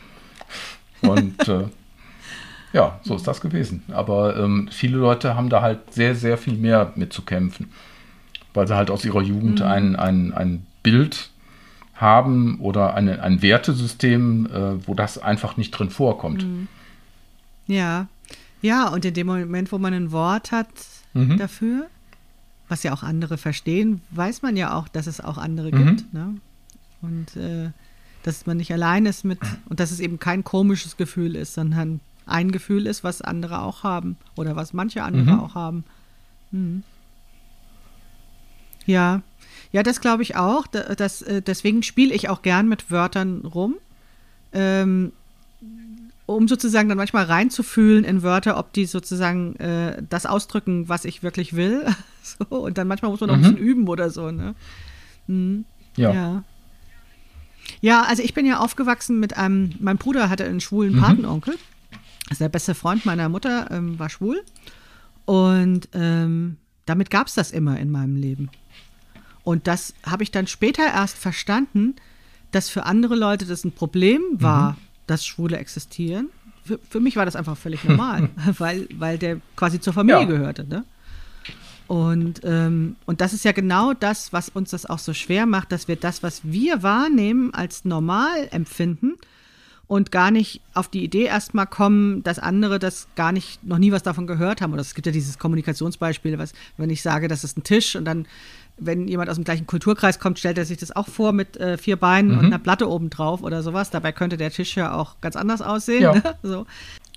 [1.02, 1.66] Und äh,
[2.74, 3.84] ja, so ist das gewesen.
[3.94, 7.70] Aber ähm, viele Leute haben da halt sehr, sehr viel mehr mit zu kämpfen,
[8.54, 9.66] weil sie halt aus ihrer Jugend mhm.
[9.66, 11.30] ein, ein, ein Bild
[11.96, 16.44] haben oder eine, ein Wertesystem, äh, wo das einfach nicht drin vorkommt.
[16.44, 16.68] Mhm.
[17.68, 18.08] Ja,
[18.62, 20.68] ja, und in dem Moment, wo man ein Wort hat
[21.14, 21.38] mhm.
[21.38, 21.88] dafür,
[22.70, 25.86] was ja auch andere verstehen, weiß man ja auch, dass es auch andere mhm.
[25.86, 26.14] gibt.
[26.14, 26.36] Ne?
[27.02, 27.72] Und äh,
[28.24, 32.00] dass man nicht allein ist mit, und dass es eben kein komisches Gefühl ist, sondern
[32.26, 35.40] ein Gefühl ist, was andere auch haben oder was manche andere mhm.
[35.40, 35.84] auch haben.
[36.52, 36.84] Mhm.
[38.86, 39.22] Ja,
[39.74, 40.68] ja, das glaube ich auch.
[40.68, 43.76] Das, äh, deswegen spiele ich auch gern mit Wörtern rum,
[44.54, 45.12] ähm,
[46.28, 51.24] um sozusagen dann manchmal reinzufühlen in Wörter, ob die sozusagen äh, das ausdrücken, was ich
[51.24, 51.86] wirklich will.
[52.24, 53.44] so, und dann manchmal muss man noch mhm.
[53.44, 54.30] ein bisschen üben oder so.
[54.30, 54.54] Ne?
[55.28, 55.66] Mhm.
[55.98, 56.14] Ja.
[56.14, 56.44] ja.
[57.82, 61.02] Ja, also ich bin ja aufgewachsen mit einem, mein Bruder hatte einen schwulen mhm.
[61.02, 61.56] Patenonkel.
[62.30, 64.44] Also der beste Freund meiner Mutter ähm, war schwul.
[65.26, 68.50] Und ähm, damit gab es das immer in meinem Leben.
[69.44, 71.96] Und das habe ich dann später erst verstanden,
[72.52, 74.78] dass für andere Leute das ein Problem war, mhm.
[75.08, 76.30] dass Schwule existieren.
[76.64, 80.28] Für, für, mich war das einfach völlig normal, weil, weil der quasi zur Familie ja.
[80.28, 80.66] gehörte.
[80.66, 80.86] Ne?
[81.88, 85.72] Und, ähm, und das ist ja genau das, was uns das auch so schwer macht,
[85.72, 89.16] dass wir das, was wir wahrnehmen, als normal empfinden
[89.88, 93.92] und gar nicht auf die Idee erstmal kommen, dass andere das gar nicht, noch nie
[93.92, 94.74] was davon gehört haben.
[94.74, 98.06] Oder es gibt ja dieses Kommunikationsbeispiel, was, wenn ich sage, das ist ein Tisch und
[98.06, 98.26] dann,
[98.78, 101.78] wenn jemand aus dem gleichen Kulturkreis kommt, stellt er sich das auch vor mit äh,
[101.78, 102.40] vier Beinen mhm.
[102.40, 103.90] und einer Platte oben drauf oder sowas.
[103.90, 106.02] Dabei könnte der Tisch ja auch ganz anders aussehen.
[106.02, 106.14] Ja.
[106.14, 106.24] Ne?
[106.42, 106.66] So.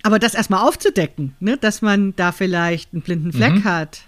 [0.03, 1.57] Aber das erstmal aufzudecken, ne?
[1.57, 3.65] dass man da vielleicht einen blinden Fleck mhm.
[3.65, 4.03] hat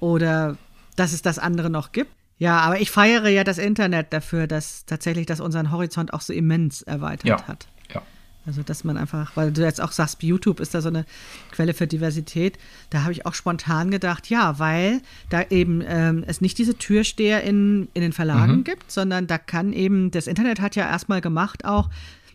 [0.00, 0.56] oder
[0.96, 2.12] dass es das andere noch gibt.
[2.40, 6.32] Ja, aber ich feiere ja das Internet dafür, dass tatsächlich das unseren Horizont auch so
[6.32, 7.68] immens erweitert ja, hat.
[7.92, 8.00] Ja.
[8.46, 11.04] Also, dass man einfach, weil du jetzt auch sagst, YouTube ist da so eine
[11.52, 12.58] Quelle für Diversität,
[12.88, 17.44] da habe ich auch spontan gedacht, ja, weil da eben ähm, es nicht diese Türsteher
[17.44, 18.64] in, in den Verlagen mhm.
[18.64, 21.90] gibt, sondern da kann eben, das Internet hat ja erstmal gemacht auch,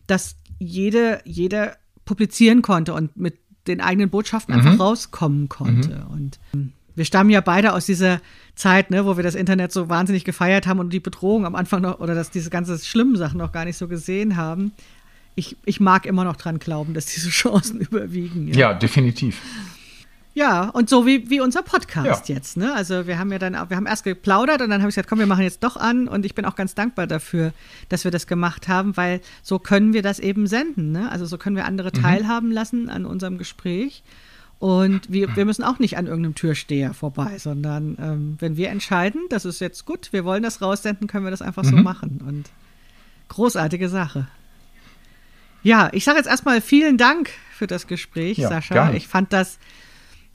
[0.05, 4.61] dass jede, jeder publizieren konnte und mit den eigenen Botschaften mhm.
[4.61, 6.05] einfach rauskommen konnte.
[6.07, 6.13] Mhm.
[6.13, 8.21] Und ähm, wir stammen ja beide aus dieser
[8.55, 11.81] Zeit, ne, wo wir das Internet so wahnsinnig gefeiert haben und die Bedrohung am Anfang
[11.81, 14.71] noch oder dass diese ganzen schlimmen Sachen noch gar nicht so gesehen haben.
[15.35, 18.47] Ich, ich mag immer noch dran glauben, dass diese Chancen überwiegen.
[18.47, 19.41] Ja, ja definitiv.
[20.35, 22.35] Ja, und so wie, wie unser Podcast ja.
[22.35, 22.73] jetzt, ne?
[22.73, 25.19] Also wir haben ja dann, wir haben erst geplaudert und dann habe ich gesagt, komm,
[25.19, 27.53] wir machen jetzt doch an und ich bin auch ganz dankbar dafür,
[27.87, 31.09] dass wir das gemacht haben, weil so können wir das eben senden, ne?
[31.09, 32.01] Also so können wir andere mhm.
[32.01, 34.03] teilhaben lassen an unserem Gespräch.
[34.65, 39.21] Und wir, wir müssen auch nicht an irgendeinem Türsteher vorbei, sondern ähm, wenn wir entscheiden,
[39.29, 41.69] das ist jetzt gut, wir wollen das raussenden, können wir das einfach mhm.
[41.69, 42.23] so machen.
[42.27, 42.49] Und
[43.27, 44.27] großartige Sache.
[45.61, 48.73] Ja, ich sage jetzt erstmal vielen Dank für das Gespräch, ja, Sascha.
[48.73, 48.97] Gerne.
[48.97, 49.59] Ich fand das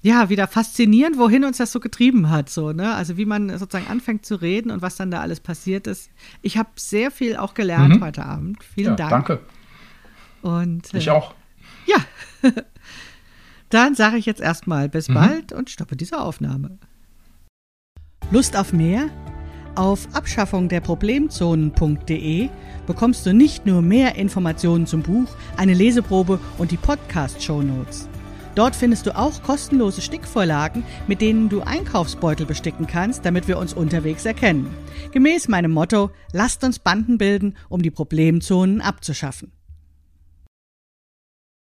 [0.00, 2.94] ja wieder faszinierend, wohin uns das so getrieben hat, so, ne?
[2.94, 6.08] Also wie man sozusagen anfängt zu reden und was dann da alles passiert ist.
[6.40, 8.04] Ich habe sehr viel auch gelernt mhm.
[8.04, 8.62] heute Abend.
[8.62, 9.10] Vielen ja, Dank.
[9.10, 9.40] Danke.
[10.42, 11.34] Und äh, ich auch.
[11.84, 11.96] Ja.
[13.70, 15.14] Dann sage ich jetzt erstmal bis mhm.
[15.14, 16.78] bald und stoppe diese Aufnahme.
[18.30, 19.08] Lust auf mehr?
[19.76, 22.48] Auf abschaffungderproblemzonen.de
[22.86, 28.08] bekommst du nicht nur mehr Informationen zum Buch, eine Leseprobe und die Podcast-Shownotes.
[28.56, 33.72] Dort findest du auch kostenlose Stickvorlagen, mit denen du Einkaufsbeutel besticken kannst, damit wir uns
[33.72, 34.74] unterwegs erkennen.
[35.12, 39.52] Gemäß meinem Motto, lasst uns Banden bilden, um die Problemzonen abzuschaffen.